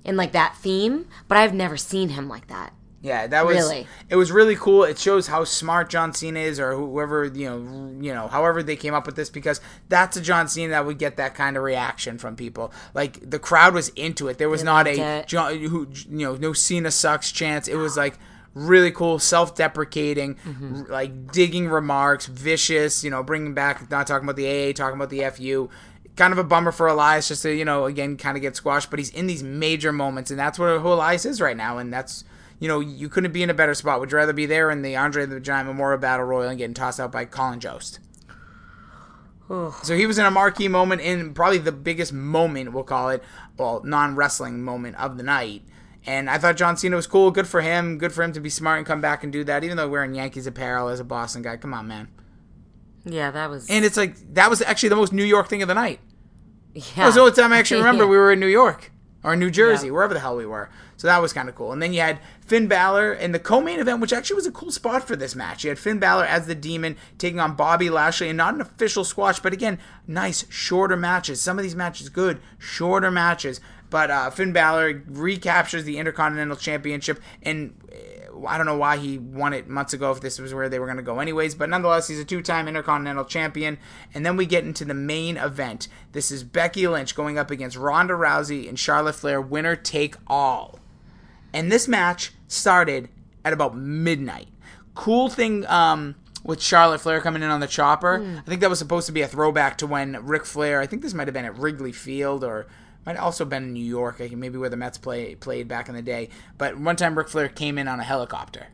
and 0.04 0.16
like 0.16 0.32
that 0.32 0.56
theme, 0.58 1.06
but 1.26 1.38
I've 1.38 1.54
never 1.54 1.76
seen 1.76 2.10
him 2.10 2.28
like 2.28 2.48
that. 2.48 2.72
Yeah, 3.02 3.28
that 3.28 3.46
was 3.46 3.56
Really? 3.56 3.86
it 4.08 4.16
was 4.16 4.32
really 4.32 4.56
cool. 4.56 4.82
It 4.82 4.98
shows 4.98 5.28
how 5.28 5.44
smart 5.44 5.90
John 5.90 6.12
Cena 6.12 6.40
is, 6.40 6.58
or 6.58 6.74
whoever 6.74 7.24
you 7.26 7.48
know, 7.48 7.58
you 8.00 8.12
know, 8.12 8.26
however 8.26 8.62
they 8.62 8.74
came 8.74 8.94
up 8.94 9.06
with 9.06 9.14
this, 9.16 9.30
because 9.30 9.60
that's 9.88 10.16
a 10.16 10.20
John 10.20 10.48
Cena 10.48 10.70
that 10.70 10.86
would 10.86 10.98
get 10.98 11.16
that 11.16 11.34
kind 11.34 11.56
of 11.56 11.62
reaction 11.62 12.18
from 12.18 12.34
people. 12.36 12.72
Like 12.94 13.18
the 13.28 13.38
crowd 13.38 13.74
was 13.74 13.90
into 13.90 14.28
it. 14.28 14.38
There 14.38 14.48
was 14.48 14.62
They 14.62 14.66
not 14.66 14.86
a 14.88 15.18
it. 15.20 15.28
John, 15.28 15.56
who 15.58 15.88
you 16.08 16.26
know, 16.26 16.34
no 16.36 16.52
Cena 16.52 16.90
sucks 16.90 17.30
chance. 17.30 17.68
It 17.68 17.76
was 17.76 17.96
like 17.96 18.18
really 18.56 18.90
cool, 18.90 19.18
self-deprecating, 19.18 20.34
Mm-hmm. 20.36 20.76
r- 20.82 20.86
like 20.88 21.30
digging 21.30 21.68
remarks, 21.68 22.26
vicious. 22.26 23.04
You 23.04 23.10
know, 23.10 23.22
bringing 23.22 23.52
back 23.54 23.90
not 23.90 24.06
talking 24.06 24.26
about 24.26 24.36
the 24.36 24.48
AA, 24.48 24.72
talking 24.72 24.96
about 24.96 25.10
the 25.10 25.24
FU. 25.30 25.68
Kind 26.16 26.32
of 26.32 26.38
a 26.38 26.44
bummer 26.44 26.72
for 26.72 26.86
Elias, 26.86 27.28
just 27.28 27.42
to 27.42 27.54
you 27.54 27.64
know, 27.66 27.84
again, 27.84 28.16
kind 28.16 28.36
of 28.38 28.40
get 28.42 28.56
squashed. 28.56 28.88
But 28.88 28.98
he's 28.98 29.10
in 29.10 29.26
these 29.26 29.42
major 29.42 29.92
moments, 29.92 30.30
and 30.30 30.40
that's 30.40 30.58
what 30.58 30.80
who 30.80 30.88
Elias 30.88 31.26
is 31.26 31.40
right 31.40 31.56
now, 31.56 31.76
and 31.78 31.92
that's 31.92 32.24
you 32.58 32.68
know, 32.68 32.80
you 32.80 33.10
couldn't 33.10 33.32
be 33.32 33.42
in 33.42 33.50
a 33.50 33.54
better 33.54 33.74
spot. 33.74 34.00
Would 34.00 34.10
you 34.10 34.16
rather 34.16 34.32
be 34.32 34.46
there 34.46 34.70
in 34.70 34.80
the 34.80 34.96
Andre 34.96 35.26
the 35.26 35.38
Giant 35.40 35.68
Memorial 35.68 35.98
Battle 36.00 36.24
Royal 36.24 36.48
and 36.48 36.56
getting 36.56 36.72
tossed 36.72 36.98
out 36.98 37.12
by 37.12 37.26
Colin 37.26 37.60
Jost? 37.60 37.98
So 39.48 39.94
he 39.94 40.06
was 40.06 40.18
in 40.18 40.24
a 40.26 40.30
marquee 40.30 40.66
moment 40.66 41.02
in 41.02 41.32
probably 41.32 41.58
the 41.58 41.70
biggest 41.70 42.12
moment, 42.12 42.72
we'll 42.72 42.82
call 42.82 43.10
it, 43.10 43.22
well, 43.56 43.80
non 43.84 44.16
wrestling 44.16 44.64
moment 44.64 44.96
of 44.96 45.18
the 45.18 45.22
night. 45.22 45.62
And 46.06 46.30
I 46.30 46.38
thought 46.38 46.56
John 46.56 46.76
Cena 46.76 46.94
was 46.94 47.06
cool. 47.06 47.30
Good 47.32 47.48
for 47.48 47.60
him. 47.62 47.98
Good 47.98 48.12
for 48.12 48.22
him 48.22 48.32
to 48.32 48.40
be 48.40 48.48
smart 48.50 48.78
and 48.78 48.86
come 48.86 49.00
back 49.00 49.24
and 49.24 49.32
do 49.32 49.42
that, 49.44 49.64
even 49.64 49.76
though 49.76 49.88
wearing 49.88 50.14
Yankees 50.14 50.46
apparel 50.46 50.88
as 50.88 51.00
a 51.00 51.04
Boston 51.04 51.42
guy. 51.42 51.56
Come 51.56 51.74
on, 51.74 51.88
man. 51.88 52.08
Yeah, 53.04 53.30
that 53.32 53.50
was. 53.50 53.68
And 53.68 53.84
it's 53.84 53.96
like, 53.96 54.16
that 54.34 54.50
was 54.50 54.62
actually 54.62 54.90
the 54.90 54.96
most 54.96 55.12
New 55.12 55.24
York 55.24 55.48
thing 55.48 55.62
of 55.62 55.68
the 55.68 55.74
night. 55.74 56.00
yeah. 56.74 56.82
That 56.96 57.06
was 57.06 57.14
the 57.16 57.20
only 57.22 57.32
time 57.32 57.52
I 57.52 57.58
actually 57.58 57.78
remember 57.78 58.04
Yeah. 58.04 58.10
we 58.10 58.16
were 58.16 58.32
in 58.32 58.40
New 58.40 58.46
York 58.46 58.92
or 59.24 59.34
New 59.36 59.50
Jersey, 59.50 59.86
Yeah. 59.86 59.92
wherever 59.92 60.14
the 60.14 60.20
hell 60.20 60.36
we 60.36 60.46
were. 60.46 60.68
So 60.96 61.08
that 61.08 61.20
was 61.20 61.32
kind 61.32 61.48
of 61.48 61.54
cool. 61.54 61.72
And 61.72 61.82
then 61.82 61.92
you 61.92 62.00
had 62.00 62.20
Finn 62.40 62.68
Balor 62.68 63.12
in 63.12 63.32
the 63.32 63.38
co-main 63.38 63.80
event, 63.80 64.00
which 64.00 64.12
actually 64.12 64.36
was 64.36 64.46
a 64.46 64.50
cool 64.52 64.70
spot 64.70 65.06
for 65.06 65.14
this 65.14 65.34
match. 65.34 65.62
You 65.62 65.68
had 65.70 65.78
Finn 65.78 65.98
Balor 65.98 66.24
as 66.24 66.46
the 66.46 66.54
Demon 66.54 66.96
taking 67.18 67.38
on 67.38 67.54
Bobby 67.54 67.90
Lashley, 67.90 68.28
and 68.28 68.36
not 68.36 68.54
an 68.54 68.60
official 68.62 69.04
squash, 69.04 69.38
but 69.40 69.52
again, 69.52 69.78
nice 70.06 70.46
shorter 70.48 70.96
matches. 70.96 71.40
Some 71.40 71.58
of 71.58 71.64
these 71.64 71.74
matches 71.74 72.08
good, 72.08 72.40
shorter 72.58 73.10
matches. 73.10 73.60
But 73.90 74.10
uh, 74.10 74.30
Finn 74.30 74.52
Balor 74.52 75.04
recaptures 75.06 75.84
the 75.84 75.98
Intercontinental 75.98 76.56
Championship, 76.56 77.20
and 77.42 77.78
uh, 77.92 78.46
I 78.46 78.56
don't 78.56 78.66
know 78.66 78.76
why 78.76 78.96
he 78.96 79.18
won 79.18 79.52
it 79.52 79.68
months 79.68 79.92
ago 79.92 80.10
if 80.10 80.20
this 80.20 80.38
was 80.38 80.52
where 80.52 80.68
they 80.68 80.78
were 80.78 80.86
going 80.86 80.98
to 80.98 81.02
go 81.02 81.20
anyways, 81.20 81.54
but 81.54 81.68
nonetheless, 81.68 82.08
he's 82.08 82.18
a 82.18 82.24
two 82.24 82.42
time 82.42 82.68
Intercontinental 82.68 83.24
Champion. 83.24 83.78
And 84.12 84.26
then 84.26 84.36
we 84.36 84.46
get 84.46 84.64
into 84.64 84.84
the 84.84 84.94
main 84.94 85.36
event. 85.36 85.88
This 86.12 86.30
is 86.30 86.42
Becky 86.44 86.86
Lynch 86.86 87.14
going 87.14 87.38
up 87.38 87.50
against 87.50 87.76
Ronda 87.76 88.14
Rousey 88.14 88.68
and 88.68 88.78
Charlotte 88.78 89.14
Flair, 89.14 89.40
winner 89.40 89.76
take 89.76 90.16
all. 90.26 90.78
And 91.52 91.70
this 91.72 91.88
match 91.88 92.32
started 92.48 93.08
at 93.44 93.52
about 93.52 93.76
midnight. 93.76 94.48
Cool 94.94 95.28
thing 95.28 95.66
um, 95.66 96.16
with 96.44 96.60
Charlotte 96.60 97.00
Flair 97.00 97.20
coming 97.20 97.42
in 97.42 97.50
on 97.50 97.60
the 97.60 97.66
chopper. 97.66 98.20
I 98.38 98.48
think 98.48 98.60
that 98.60 98.70
was 98.70 98.78
supposed 98.78 99.06
to 99.06 99.12
be 99.12 99.22
a 99.22 99.28
throwback 99.28 99.78
to 99.78 99.86
when 99.86 100.24
Ric 100.26 100.44
Flair, 100.44 100.80
I 100.80 100.86
think 100.86 101.02
this 101.02 101.14
might 101.14 101.26
have 101.26 101.34
been 101.34 101.44
at 101.44 101.56
Wrigley 101.58 101.92
Field 101.92 102.44
or 102.44 102.66
might 103.06 103.16
also 103.16 103.44
been 103.44 103.62
in 103.62 103.72
New 103.72 103.84
York, 103.84 104.18
maybe 104.18 104.58
where 104.58 104.68
the 104.68 104.76
Mets 104.76 104.98
play 104.98 105.36
played 105.36 105.68
back 105.68 105.88
in 105.88 105.94
the 105.94 106.02
day. 106.02 106.28
But 106.58 106.76
one 106.76 106.96
time 106.96 107.16
Ric 107.16 107.28
Flair 107.28 107.48
came 107.48 107.78
in 107.78 107.88
on 107.88 108.00
a 108.00 108.04
helicopter 108.04 108.66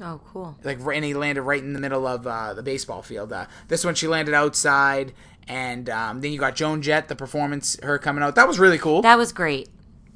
oh, 0.00 0.20
cool. 0.26 0.56
like 0.64 0.78
and 0.80 1.04
he 1.04 1.14
landed 1.14 1.42
right 1.42 1.62
in 1.62 1.72
the 1.72 1.80
middle 1.80 2.06
of 2.06 2.26
uh, 2.26 2.54
the 2.54 2.62
baseball 2.62 3.02
field. 3.02 3.32
Uh, 3.32 3.46
this 3.68 3.84
one 3.84 3.94
she 3.94 4.06
landed 4.06 4.34
outside, 4.34 5.12
and 5.48 5.88
um, 5.88 6.20
then 6.20 6.32
you 6.32 6.38
got 6.38 6.56
Joan 6.56 6.82
Jett, 6.82 7.08
the 7.08 7.16
performance, 7.16 7.78
her 7.82 7.98
coming 7.98 8.22
out. 8.22 8.34
That 8.34 8.48
was 8.48 8.58
really 8.58 8.78
cool. 8.78 9.02
That 9.02 9.18
was 9.18 9.32
great. 9.32 9.68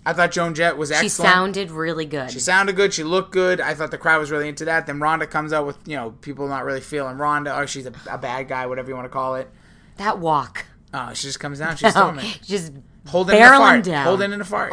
I 0.05 0.15
thought 0.15 0.31
Joan 0.33 0.55
Jett 0.55 0.79
was 0.79 0.91
excellent. 0.91 1.13
She 1.13 1.15
sounded 1.15 1.71
really 1.71 2.07
good. 2.07 2.31
She 2.31 2.41
sounded 2.41 2.75
good. 2.75 2.95
She 2.95 3.05
looked 3.05 3.33
good. 3.33 3.61
I 3.61 3.75
thought 3.75 3.91
the 3.91 3.99
crowd 3.99 4.19
was 4.19 4.31
really 4.31 4.49
into 4.49 4.65
that. 4.65 4.87
Then 4.87 4.99
Ronda 4.99 5.27
comes 5.27 5.53
out 5.53 5.67
with 5.67 5.77
you 5.87 5.97
know 5.97 6.13
people 6.23 6.49
not 6.49 6.65
really 6.65 6.81
feeling 6.81 7.19
Ronda, 7.19 7.57
or 7.57 7.67
she's 7.67 7.87
a, 7.87 7.93
a 8.11 8.19
bad 8.19 8.49
guy, 8.49 8.67
whatever 8.67 8.89
you 8.89 8.95
want 8.95 9.07
to 9.07 9.11
call 9.11 9.37
it. 9.37 9.51
that 9.99 10.19
walk. 10.19 10.67
Oh, 10.93 11.13
she 11.15 11.29
just 11.29 11.39
comes 11.39 11.61
down. 11.61 11.77
She's 11.77 11.93
storming, 11.93 12.27
Just 12.43 12.73
holding 13.09 13.37
in 13.37 13.43
a 13.43 13.49
fart, 13.49 13.85
down. 13.85 14.05
holding 14.07 14.33
in 14.33 14.41
a 14.41 14.45
fart. 14.45 14.73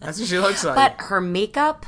That's 0.00 0.18
what 0.18 0.28
she 0.28 0.38
looks 0.38 0.64
like. 0.64 0.74
But 0.74 1.06
her 1.06 1.20
makeup, 1.20 1.86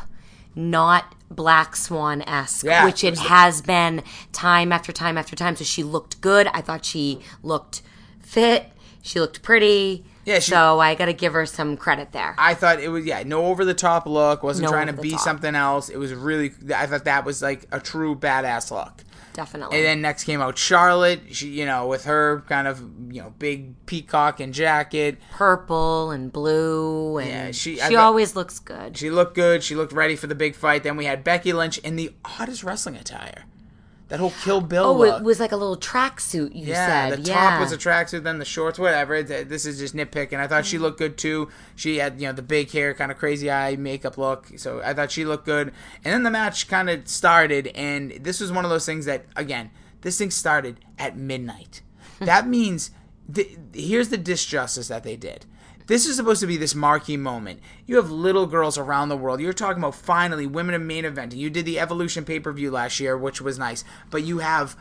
not 0.55 1.15
Black 1.31 1.77
Swan 1.77 2.23
esque, 2.23 2.65
Yeah, 2.65 2.85
which 2.85 3.03
it 3.05 3.15
it 3.15 3.19
has 3.21 3.63
been 3.63 4.03
time 4.33 4.73
after 4.73 4.93
time 4.93 5.17
after 5.19 5.35
time. 5.37 5.57
So 5.57 5.65
she 5.65 5.83
looked 5.83 6.21
good. 6.21 6.47
I 6.49 6.61
thought 6.61 6.85
she 6.85 7.21
looked 7.43 7.83
fit. 8.21 8.67
She 9.03 9.19
looked 9.19 9.43
pretty. 9.43 10.05
Yeah, 10.25 10.39
she- 10.39 10.53
so 10.53 10.79
I 10.79 10.95
got 10.95 11.07
to 11.07 11.13
give 11.13 11.33
her 11.33 11.47
some 11.47 11.77
credit 11.77 12.13
there. 12.13 12.37
I 12.39 12.55
thought 12.55 12.79
it 12.81 12.89
was 12.89 13.05
yeah, 13.05 13.23
no 13.25 13.47
over 13.47 13.65
the 13.65 13.75
top 13.75 14.07
look. 14.07 14.43
Wasn't 14.45 14.65
No 14.65 14.71
trying 14.71 14.87
to 14.87 14.93
be 14.93 15.11
top. 15.13 15.21
something 15.21 15.55
else. 15.57 15.89
It 15.89 15.97
was 15.97 16.15
really. 16.15 16.53
I 16.75 16.87
thought 16.87 17.05
that 17.07 17.25
was 17.25 17.43
like 17.43 17.67
a 17.73 17.81
true 17.81 18.15
badass 18.15 18.71
look. 18.71 19.03
Definitely. 19.33 19.77
And 19.79 19.87
then 19.87 20.01
next 20.03 20.25
came 20.25 20.41
out 20.41 20.59
Charlotte. 20.59 21.21
She, 21.35 21.49
you 21.49 21.65
know, 21.67 21.87
with 21.87 22.05
her 22.05 22.43
kind 22.49 22.69
of 22.69 22.81
you 23.11 23.23
know 23.23 23.33
big 23.39 23.87
peacock 23.87 24.41
and 24.41 24.53
jacket. 24.53 25.19
Purple 25.33 26.11
and 26.11 26.33
blue, 26.33 27.19
and 27.19 27.29
Yeah, 27.29 27.51
she- 27.53 27.77
she, 27.77 27.97
always 27.97 28.37
looks 28.37 28.59
good. 28.59 28.97
She 28.97 29.11
looked 29.11 29.35
good. 29.35 29.63
She 29.63 29.75
looked 29.75 29.93
ready 29.93 30.17
for 30.17 30.27
the 30.27 30.35
big 30.35 30.55
fight. 30.55 30.83
Then 30.83 30.97
we 30.97 31.05
had 31.07 31.25
Becky 31.25 31.53
Lynch 31.53 31.79
in 31.79 31.97
the 31.97 32.13
oddest 32.39 32.63
wrestling 32.63 32.97
attire. 32.97 33.45
That 34.13 34.21
whole 34.21 34.35
Kill 34.43 34.61
Bill 34.61 34.85
oh, 34.85 34.99
look. 34.99 35.21
it 35.21 35.25
was 35.25 35.41
like 35.41 35.53
a 35.53 35.57
little 35.57 35.79
tracksuit. 35.79 36.55
You 36.55 36.67
yeah, 36.67 37.09
said, 37.09 37.25
the 37.25 37.31
yeah. 37.31 37.35
top 37.35 37.61
was 37.61 37.73
a 37.73 37.79
tracksuit, 37.79 38.25
then 38.25 38.39
the 38.39 38.45
shorts, 38.45 38.79
whatever. 38.79 39.23
This 39.23 39.65
is 39.65 39.79
just 39.79 39.97
nitpicking. 39.97 40.39
I 40.39 40.47
thought 40.47 40.67
she 40.67 40.77
looked 40.77 40.99
good 40.99 41.17
too. 41.17 41.49
She 41.77 41.97
had, 41.97 42.21
you 42.21 42.27
know, 42.27 42.35
the 42.35 42.43
big 42.43 42.71
hair, 42.71 42.93
kind 42.93 43.11
of 43.11 43.17
crazy 43.17 43.51
eye 43.51 43.75
makeup 43.77 44.19
look. 44.19 44.49
So 44.59 44.83
I 44.85 44.93
thought 44.93 45.11
she 45.11 45.25
looked 45.25 45.47
good. 45.47 45.73
And 46.05 46.13
then 46.13 46.25
the 46.25 46.31
match 46.31 46.69
kind 46.69 46.91
of 46.91 47.09
started, 47.09 47.69
and 47.69 48.11
this 48.21 48.39
was 48.39 48.53
one 48.53 48.67
of 48.67 48.71
those 48.71 48.85
things 48.85 49.07
that, 49.07 49.25
again, 49.35 49.71
this 50.03 50.19
thing 50.19 50.31
started 50.31 50.81
at 50.99 51.17
midnight. 51.17 51.81
that 52.21 52.47
means, 52.47 52.91
here's 53.73 54.11
the 54.11 54.19
disjustice 54.19 54.91
that 54.91 55.05
they 55.05 55.17
did. 55.17 55.47
This 55.93 56.07
is 56.07 56.17
supposed 56.17 56.41
to 56.41 56.47
be 56.47 56.57
this 56.57 56.75
marquee 56.75 57.19
moment. 57.19 57.61
You 57.85 57.97
have 57.97 58.11
little 58.11 58.47
girls 58.47 58.79
around 58.79 59.11
the 59.11 59.17
world. 59.19 59.43
You're 59.43 59.53
talking 59.53 59.83
about 59.83 59.95
finally 59.95 60.47
women 60.47 60.75
in 60.75 60.87
main 60.87 61.05
eventing. 61.05 61.37
You 61.37 61.51
did 61.51 61.67
the 61.67 61.79
Evolution 61.79 62.25
pay 62.25 62.41
per 62.41 62.51
view 62.51 62.71
last 62.71 62.99
year, 62.99 63.15
which 63.15 63.43
was 63.43 63.59
nice. 63.59 63.85
But 64.09 64.23
you 64.23 64.39
have 64.39 64.75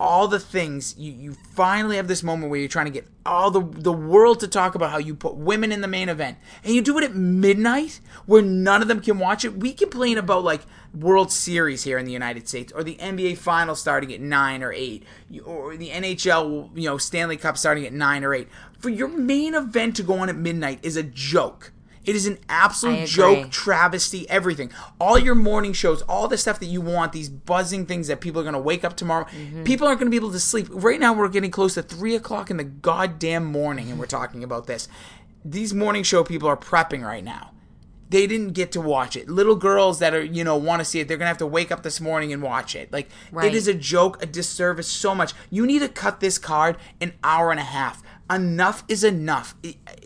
all 0.00 0.28
the 0.28 0.40
things 0.40 0.94
you, 0.96 1.12
you 1.12 1.32
finally 1.34 1.96
have 1.96 2.08
this 2.08 2.22
moment 2.22 2.50
where 2.50 2.58
you're 2.58 2.68
trying 2.68 2.86
to 2.86 2.90
get 2.90 3.06
all 3.26 3.50
the 3.50 3.60
the 3.60 3.92
world 3.92 4.40
to 4.40 4.48
talk 4.48 4.74
about 4.74 4.90
how 4.90 4.98
you 4.98 5.14
put 5.14 5.34
women 5.34 5.72
in 5.72 5.82
the 5.82 5.88
main 5.88 6.08
event. 6.08 6.38
And 6.64 6.74
you 6.74 6.80
do 6.80 6.96
it 6.98 7.04
at 7.04 7.14
midnight 7.14 8.00
where 8.24 8.40
none 8.40 8.80
of 8.80 8.88
them 8.88 9.00
can 9.00 9.18
watch 9.18 9.44
it. 9.44 9.58
We 9.58 9.72
complain 9.74 10.16
about 10.16 10.42
like 10.42 10.62
world 10.94 11.30
series 11.30 11.84
here 11.84 11.98
in 11.98 12.06
the 12.06 12.12
united 12.12 12.48
states 12.48 12.72
or 12.72 12.82
the 12.82 12.96
nba 12.96 13.36
finals 13.36 13.78
starting 13.78 14.12
at 14.12 14.20
9 14.20 14.62
or 14.62 14.72
8 14.72 15.02
or 15.44 15.76
the 15.76 15.90
nhl 15.90 16.70
you 16.74 16.88
know 16.88 16.96
stanley 16.96 17.36
cup 17.36 17.58
starting 17.58 17.84
at 17.84 17.92
9 17.92 18.24
or 18.24 18.32
8 18.32 18.48
for 18.78 18.88
your 18.88 19.08
main 19.08 19.54
event 19.54 19.96
to 19.96 20.02
go 20.02 20.14
on 20.14 20.30
at 20.30 20.36
midnight 20.36 20.78
is 20.82 20.96
a 20.96 21.02
joke 21.02 21.72
it 22.08 22.16
is 22.16 22.26
an 22.26 22.38
absolute 22.48 23.06
joke, 23.06 23.50
travesty, 23.50 24.28
everything. 24.30 24.72
All 24.98 25.18
your 25.18 25.34
morning 25.34 25.74
shows, 25.74 26.00
all 26.02 26.26
the 26.26 26.38
stuff 26.38 26.58
that 26.60 26.66
you 26.66 26.80
want, 26.80 27.12
these 27.12 27.28
buzzing 27.28 27.84
things 27.84 28.06
that 28.08 28.22
people 28.22 28.40
are 28.40 28.44
going 28.44 28.54
to 28.54 28.58
wake 28.58 28.82
up 28.82 28.96
tomorrow. 28.96 29.26
Mm-hmm. 29.26 29.64
People 29.64 29.86
aren't 29.86 30.00
going 30.00 30.06
to 30.06 30.10
be 30.10 30.16
able 30.16 30.32
to 30.32 30.40
sleep. 30.40 30.68
Right 30.70 30.98
now, 30.98 31.12
we're 31.12 31.28
getting 31.28 31.50
close 31.50 31.74
to 31.74 31.82
3 31.82 32.14
o'clock 32.14 32.50
in 32.50 32.56
the 32.56 32.64
goddamn 32.64 33.44
morning, 33.44 33.90
and 33.90 34.00
we're 34.00 34.06
talking 34.06 34.42
about 34.42 34.66
this. 34.66 34.88
These 35.44 35.74
morning 35.74 36.02
show 36.02 36.24
people 36.24 36.48
are 36.48 36.56
prepping 36.56 37.04
right 37.04 37.22
now. 37.22 37.50
They 38.08 38.26
didn't 38.26 38.54
get 38.54 38.72
to 38.72 38.80
watch 38.80 39.14
it. 39.14 39.28
Little 39.28 39.54
girls 39.54 39.98
that 39.98 40.14
are, 40.14 40.24
you 40.24 40.44
know, 40.44 40.56
want 40.56 40.80
to 40.80 40.86
see 40.86 41.00
it, 41.00 41.08
they're 41.08 41.18
going 41.18 41.26
to 41.26 41.28
have 41.28 41.36
to 41.38 41.46
wake 41.46 41.70
up 41.70 41.82
this 41.82 42.00
morning 42.00 42.32
and 42.32 42.42
watch 42.42 42.74
it. 42.74 42.90
Like, 42.90 43.10
Right. 43.30 43.48
it 43.48 43.54
is 43.54 43.68
a 43.68 43.74
joke, 43.74 44.22
a 44.22 44.26
disservice 44.26 44.88
so 44.88 45.14
much. 45.14 45.34
You 45.50 45.66
need 45.66 45.80
to 45.80 45.90
cut 45.90 46.20
this 46.20 46.38
card 46.38 46.78
an 47.02 47.12
hour 47.22 47.50
and 47.50 47.60
a 47.60 47.64
half. 47.64 48.02
Enough 48.30 48.84
is 48.88 49.04
enough. 49.04 49.54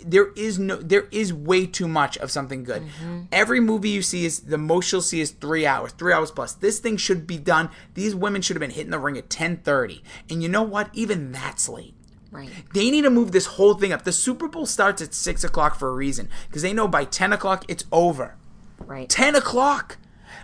There 0.05 0.33
is 0.37 0.59
no 0.59 0.77
there 0.77 1.09
is 1.11 1.33
way 1.33 1.67
too 1.67 1.89
much 1.89 2.17
of 2.19 2.31
something 2.31 2.63
good. 2.63 2.83
Mm-hmm. 2.83 3.23
Every 3.33 3.59
movie 3.59 3.89
you 3.89 4.03
see 4.03 4.25
is 4.25 4.41
the 4.41 4.59
most 4.59 4.93
you'll 4.93 5.01
see 5.01 5.21
is 5.21 5.33
3 5.33 5.67
hours, 5.67 5.93
3 5.93 6.13
hours 6.13 6.31
plus. 6.31 6.53
This 6.53 6.79
thing 6.79 6.97
should 6.97 7.27
be 7.27 7.39
done. 7.39 7.69
These 7.95 8.15
women 8.15 8.41
should 8.41 8.55
have 8.55 8.61
been 8.61 8.71
hitting 8.71 8.93
the 8.93 9.01
ring 9.01 9.19
at 9.19 9.29
10:30. 9.29 10.03
And 10.31 10.43
you 10.43 10.49
know 10.49 10.63
what? 10.63 10.91
Even 10.93 11.33
that's 11.33 11.69
late. 11.69 11.95
Right. 12.31 12.49
They 12.73 12.91
need 12.91 13.03
to 13.03 13.11
move 13.11 13.33
this 13.33 13.47
whole 13.47 13.75
thing 13.75 13.93
up. 13.93 14.05
The 14.05 14.13
Super 14.13 14.49
Bowl 14.49 14.67
starts 14.67 15.03
at 15.03 15.15
6 15.15 15.45
o'clock 15.45 15.75
for 15.75 15.89
a 15.89 15.93
reason. 15.93 16.29
Because 16.47 16.63
they 16.63 16.73
know 16.73 16.89
by 16.89 17.05
10 17.05 17.33
o'clock 17.33 17.65
it's 17.69 17.85
over. 17.91 18.37
Right. 18.79 19.09
10 19.09 19.35
o'clock. 19.35 19.99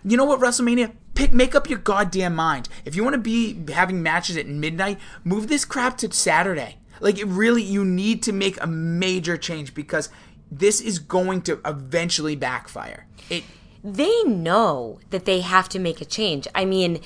You 0.04 0.16
know 0.16 0.24
what, 0.24 0.40
WrestleMania? 0.40 0.92
Pick, 1.14 1.32
make 1.32 1.54
up 1.54 1.68
your 1.68 1.78
goddamn 1.78 2.34
mind. 2.34 2.68
If 2.84 2.94
you 2.94 3.02
want 3.02 3.14
to 3.14 3.20
be 3.20 3.72
having 3.72 4.02
matches 4.02 4.36
at 4.36 4.46
midnight, 4.46 4.98
move 5.24 5.48
this 5.48 5.64
crap 5.64 5.96
to 5.98 6.12
Saturday. 6.12 6.76
Like, 7.00 7.18
it 7.18 7.26
really, 7.26 7.62
you 7.62 7.84
need 7.84 8.22
to 8.24 8.32
make 8.32 8.62
a 8.62 8.66
major 8.66 9.36
change 9.36 9.74
because 9.74 10.08
this 10.50 10.80
is 10.80 10.98
going 10.98 11.42
to 11.42 11.60
eventually 11.64 12.36
backfire. 12.36 13.06
It, 13.28 13.44
they 13.84 14.22
know 14.24 14.98
that 15.10 15.24
they 15.24 15.40
have 15.40 15.68
to 15.70 15.78
make 15.78 16.00
a 16.00 16.04
change. 16.04 16.48
I 16.54 16.64
mean, 16.64 17.00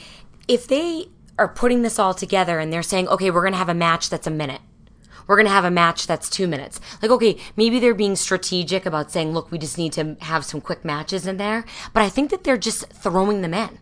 if 0.49 0.67
they 0.67 1.07
are 1.39 1.49
putting 1.49 1.83
this 1.83 1.99
all 1.99 2.15
together 2.15 2.59
and 2.59 2.73
they're 2.73 2.83
saying, 2.83 3.09
okay, 3.09 3.31
we're 3.31 3.43
going 3.43 3.53
to 3.53 3.59
have 3.59 3.69
a 3.69 3.75
match 3.75 4.11
that's 4.11 4.27
a 4.27 4.31
minute. 4.31 4.61
We're 5.27 5.37
going 5.37 5.47
to 5.47 5.53
have 5.53 5.65
a 5.65 5.71
match 5.71 6.07
that's 6.07 6.29
two 6.29 6.49
minutes. 6.49 6.81
Like, 7.01 7.11
okay, 7.11 7.37
maybe 7.57 7.79
they're 7.79 7.95
being 7.95 8.17
strategic 8.17 8.87
about 8.87 9.11
saying, 9.11 9.33
look, 9.33 9.51
we 9.51 9.59
just 9.59 9.79
need 9.79 9.93
to 9.95 10.17
have 10.21 10.45
some 10.45 10.61
quick 10.61 10.85
matches 10.85 11.27
in 11.27 11.37
there. 11.37 11.65
But 11.93 12.03
I 12.03 12.09
think 12.09 12.31
that 12.31 12.45
they're 12.45 12.57
just 12.57 12.87
throwing 12.93 13.41
them 13.41 13.55
in 13.55 13.79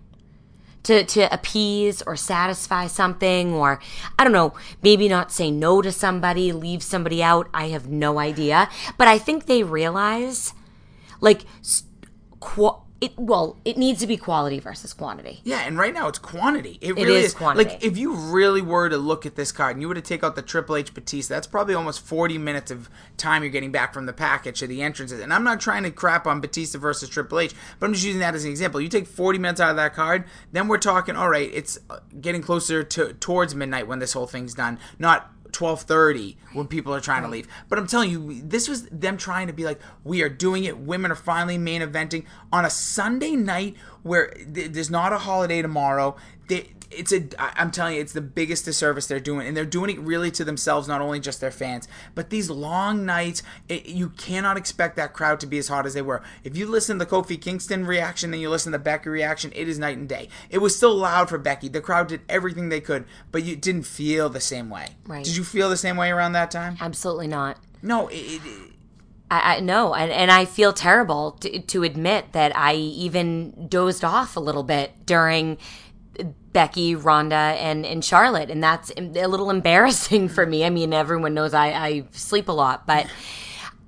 to, 0.84 1.04
to 1.04 1.32
appease 1.32 2.02
or 2.02 2.16
satisfy 2.16 2.86
something 2.86 3.52
or 3.52 3.80
I 4.18 4.24
don't 4.24 4.32
know, 4.32 4.54
maybe 4.82 5.08
not 5.08 5.32
say 5.32 5.50
no 5.50 5.82
to 5.82 5.92
somebody, 5.92 6.52
leave 6.52 6.82
somebody 6.82 7.22
out. 7.22 7.48
I 7.52 7.68
have 7.68 7.88
no 7.88 8.18
idea. 8.18 8.68
But 8.96 9.08
I 9.08 9.18
think 9.18 9.46
they 9.46 9.62
realize 9.62 10.54
like 11.20 11.42
qua- 12.40 12.80
it 13.00 13.18
well, 13.18 13.56
it 13.64 13.78
needs 13.78 14.00
to 14.00 14.06
be 14.06 14.16
quality 14.16 14.60
versus 14.60 14.92
quantity. 14.92 15.40
yeah, 15.44 15.60
and 15.66 15.78
right 15.78 15.94
now 15.94 16.08
it's 16.08 16.18
quantity. 16.18 16.78
It 16.82 16.96
really 16.96 17.16
is 17.16 17.26
is. 17.26 17.34
quantity. 17.34 17.70
Like, 17.70 17.84
if 17.84 17.96
you 17.96 18.14
really 18.14 18.60
were 18.60 18.88
to 18.88 18.98
look 18.98 19.24
at 19.24 19.36
this 19.36 19.52
card 19.52 19.76
and 19.76 19.82
you 19.82 19.88
were 19.88 19.94
to 19.94 20.02
take 20.02 20.22
out 20.22 20.36
the 20.36 20.42
Triple 20.42 20.76
H 20.76 20.92
Batista, 20.92 21.34
that's 21.34 21.46
probably 21.46 21.74
almost 21.74 22.00
40 22.00 22.36
minutes 22.36 22.70
of 22.70 22.90
time 23.16 23.42
you're 23.42 23.50
getting 23.50 23.72
back 23.72 23.94
from 23.94 24.04
the 24.04 24.12
package 24.12 24.60
to 24.60 24.66
the 24.66 24.82
entrances. 24.82 25.20
And 25.20 25.32
I'm 25.32 25.44
not 25.44 25.60
trying 25.60 25.82
to 25.84 25.90
crap 25.90 26.26
on 26.26 26.40
Batista 26.40 26.78
versus 26.78 27.08
Triple 27.08 27.40
H, 27.40 27.54
but 27.78 27.86
I'm 27.86 27.94
just 27.94 28.04
using 28.04 28.20
that 28.20 28.34
as 28.34 28.44
an 28.44 28.50
example. 28.50 28.80
You 28.80 28.88
take 28.88 29.06
40 29.06 29.38
minutes 29.38 29.60
out 29.60 29.70
of 29.70 29.76
that 29.76 29.94
card, 29.94 30.24
then 30.52 30.68
we're 30.68 30.78
talking, 30.78 31.16
all 31.16 31.30
right, 31.30 31.50
it's 31.52 31.78
getting 32.20 32.42
closer 32.42 32.82
to 32.82 33.14
towards 33.14 33.54
midnight 33.54 33.88
when 33.88 33.98
this 33.98 34.12
whole 34.12 34.26
thing's 34.26 34.54
done, 34.54 34.78
not 34.98 35.32
12:30 35.52 36.36
when 36.52 36.66
people 36.66 36.94
are 36.94 37.00
trying 37.00 37.22
to 37.22 37.28
leave. 37.28 37.46
But 37.68 37.78
I'm 37.78 37.86
telling 37.86 38.10
you, 38.10 38.40
this 38.42 38.68
was 38.68 38.84
them 38.86 39.16
trying 39.16 39.46
to 39.46 39.52
be 39.52 39.64
like, 39.64 39.80
we 40.04 40.22
are 40.22 40.28
doing 40.28 40.64
it. 40.64 40.78
Women 40.78 41.10
are 41.10 41.16
finally 41.16 41.58
main 41.58 41.82
eventing 41.82 42.24
on 42.52 42.64
a 42.64 42.70
Sunday 42.70 43.32
night 43.32 43.76
where 44.02 44.28
th- 44.54 44.72
there's 44.72 44.90
not 44.90 45.12
a 45.12 45.18
holiday 45.18 45.62
tomorrow. 45.62 46.16
They, 46.48 46.70
it's 46.90 47.12
a 47.12 47.22
I'm 47.38 47.70
telling 47.70 47.94
you, 47.94 48.00
it's 48.00 48.12
the 48.12 48.20
biggest 48.20 48.64
disservice 48.64 49.06
they're 49.06 49.20
doing, 49.20 49.46
and 49.46 49.56
they're 49.56 49.64
doing 49.64 49.90
it 49.90 50.00
really 50.00 50.30
to 50.32 50.44
themselves, 50.44 50.88
not 50.88 51.00
only 51.00 51.20
just 51.20 51.40
their 51.40 51.52
fans. 51.52 51.86
But 52.16 52.30
these 52.30 52.50
long 52.50 53.06
nights, 53.06 53.44
it, 53.68 53.86
you 53.86 54.08
cannot 54.08 54.56
expect 54.56 54.96
that 54.96 55.12
crowd 55.12 55.38
to 55.40 55.46
be 55.46 55.58
as 55.58 55.68
hot 55.68 55.86
as 55.86 55.94
they 55.94 56.02
were. 56.02 56.20
If 56.42 56.56
you 56.56 56.66
listen 56.66 56.98
to 56.98 57.04
the 57.04 57.10
Kofi 57.10 57.40
Kingston 57.40 57.86
reaction, 57.86 58.32
then 58.32 58.40
you 58.40 58.50
listen 58.50 58.72
to 58.72 58.78
the 58.78 58.82
Becky 58.82 59.08
reaction, 59.08 59.52
it 59.54 59.68
is 59.68 59.78
night 59.78 59.98
and 59.98 60.08
day. 60.08 60.28
It 60.50 60.58
was 60.58 60.76
still 60.76 60.96
loud 60.96 61.28
for 61.28 61.38
Becky. 61.38 61.68
The 61.68 61.80
crowd 61.80 62.08
did 62.08 62.22
everything 62.28 62.68
they 62.70 62.80
could, 62.80 63.04
but 63.30 63.44
you 63.44 63.54
didn't 63.54 63.84
feel 63.84 64.28
the 64.28 64.40
same 64.40 64.68
way. 64.68 64.88
Right. 65.06 65.24
Did 65.24 65.36
you 65.36 65.44
feel 65.44 65.70
the 65.70 65.76
same 65.76 65.96
way 65.96 66.10
around 66.10 66.32
that 66.32 66.50
time? 66.50 66.76
Absolutely 66.80 67.28
not. 67.28 67.56
No, 67.82 68.08
it, 68.08 68.16
it, 68.16 68.42
it- 68.44 68.69
I, 69.30 69.56
I 69.56 69.60
no, 69.60 69.94
and, 69.94 70.10
and 70.10 70.30
I 70.30 70.44
feel 70.44 70.72
terrible 70.72 71.32
to, 71.32 71.60
to 71.60 71.82
admit 71.82 72.32
that 72.32 72.56
I 72.56 72.74
even 72.74 73.68
dozed 73.68 74.04
off 74.04 74.36
a 74.36 74.40
little 74.40 74.64
bit 74.64 75.06
during 75.06 75.58
Becky, 76.52 76.94
Ronda, 76.94 77.36
and, 77.36 77.86
and 77.86 78.04
Charlotte, 78.04 78.50
and 78.50 78.62
that's 78.62 78.92
a 78.96 79.26
little 79.26 79.50
embarrassing 79.58 80.28
for 80.28 80.44
me. 80.46 80.64
I 80.64 80.70
mean, 80.70 80.92
everyone 80.92 81.34
knows 81.34 81.54
I, 81.54 81.68
I 81.68 82.04
sleep 82.10 82.48
a 82.48 82.52
lot, 82.52 82.86
but 82.86 83.06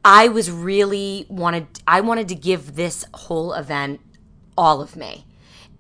I 0.05 0.29
was 0.29 0.51
really 0.51 1.27
wanted. 1.29 1.67
I 1.87 2.01
wanted 2.01 2.29
to 2.29 2.35
give 2.35 2.75
this 2.75 3.05
whole 3.15 3.53
event 3.53 4.01
all 4.57 4.81
of 4.81 4.97
me, 4.97 5.25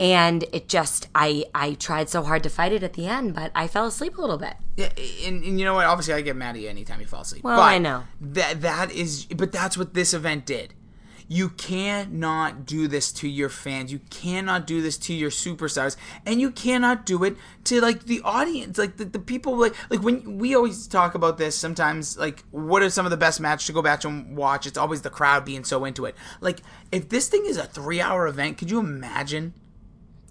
and 0.02 0.44
it 0.52 0.68
just 0.68 1.06
I 1.14 1.44
I 1.54 1.74
tried 1.74 2.08
so 2.08 2.24
hard 2.24 2.42
to 2.42 2.50
fight 2.50 2.72
it 2.72 2.82
at 2.82 2.94
the 2.94 3.06
end, 3.06 3.34
but 3.34 3.52
I 3.54 3.68
fell 3.68 3.86
asleep 3.86 4.18
a 4.18 4.20
little 4.20 4.36
bit. 4.36 4.56
Yeah, 4.76 4.88
and, 5.24 5.44
and 5.44 5.60
you 5.60 5.64
know 5.64 5.74
what? 5.74 5.86
Obviously, 5.86 6.14
I 6.14 6.22
get 6.22 6.34
mad 6.34 6.56
at 6.56 6.62
you 6.62 6.68
anytime 6.68 7.00
you 7.00 7.06
fall 7.06 7.20
asleep. 7.20 7.44
Well, 7.44 7.56
but 7.56 7.62
I 7.62 7.78
know. 7.78 8.02
that 8.20 8.62
that 8.62 8.90
is, 8.90 9.26
but 9.26 9.52
that's 9.52 9.78
what 9.78 9.94
this 9.94 10.12
event 10.12 10.44
did. 10.44 10.74
You 11.28 11.50
cannot 11.50 12.66
do 12.66 12.88
this 12.88 13.12
to 13.12 13.28
your 13.28 13.48
fans. 13.48 13.92
You 13.92 14.00
cannot 14.10 14.66
do 14.66 14.82
this 14.82 14.98
to 14.98 15.14
your 15.14 15.30
superstars, 15.30 15.96
and 16.26 16.40
you 16.40 16.50
cannot 16.50 17.06
do 17.06 17.22
it 17.22 17.36
to 17.64 17.80
like 17.80 18.06
the 18.06 18.20
audience, 18.24 18.78
like 18.78 18.96
the, 18.96 19.04
the 19.04 19.20
people. 19.20 19.56
Like 19.56 19.76
like 19.88 20.02
when 20.02 20.36
we 20.38 20.56
always 20.56 20.88
talk 20.88 21.14
about 21.14 21.38
this, 21.38 21.54
sometimes 21.54 22.18
like 22.18 22.42
what 22.50 22.82
are 22.82 22.90
some 22.90 23.06
of 23.06 23.10
the 23.10 23.16
best 23.16 23.40
matches 23.40 23.68
to 23.68 23.72
go 23.72 23.82
back 23.82 24.02
and 24.02 24.36
watch? 24.36 24.66
It's 24.66 24.76
always 24.76 25.02
the 25.02 25.10
crowd 25.10 25.44
being 25.44 25.62
so 25.62 25.84
into 25.84 26.06
it. 26.06 26.16
Like 26.40 26.58
if 26.90 27.08
this 27.08 27.28
thing 27.28 27.44
is 27.46 27.56
a 27.56 27.66
three-hour 27.66 28.26
event, 28.26 28.58
could 28.58 28.68
you 28.68 28.80
imagine? 28.80 29.54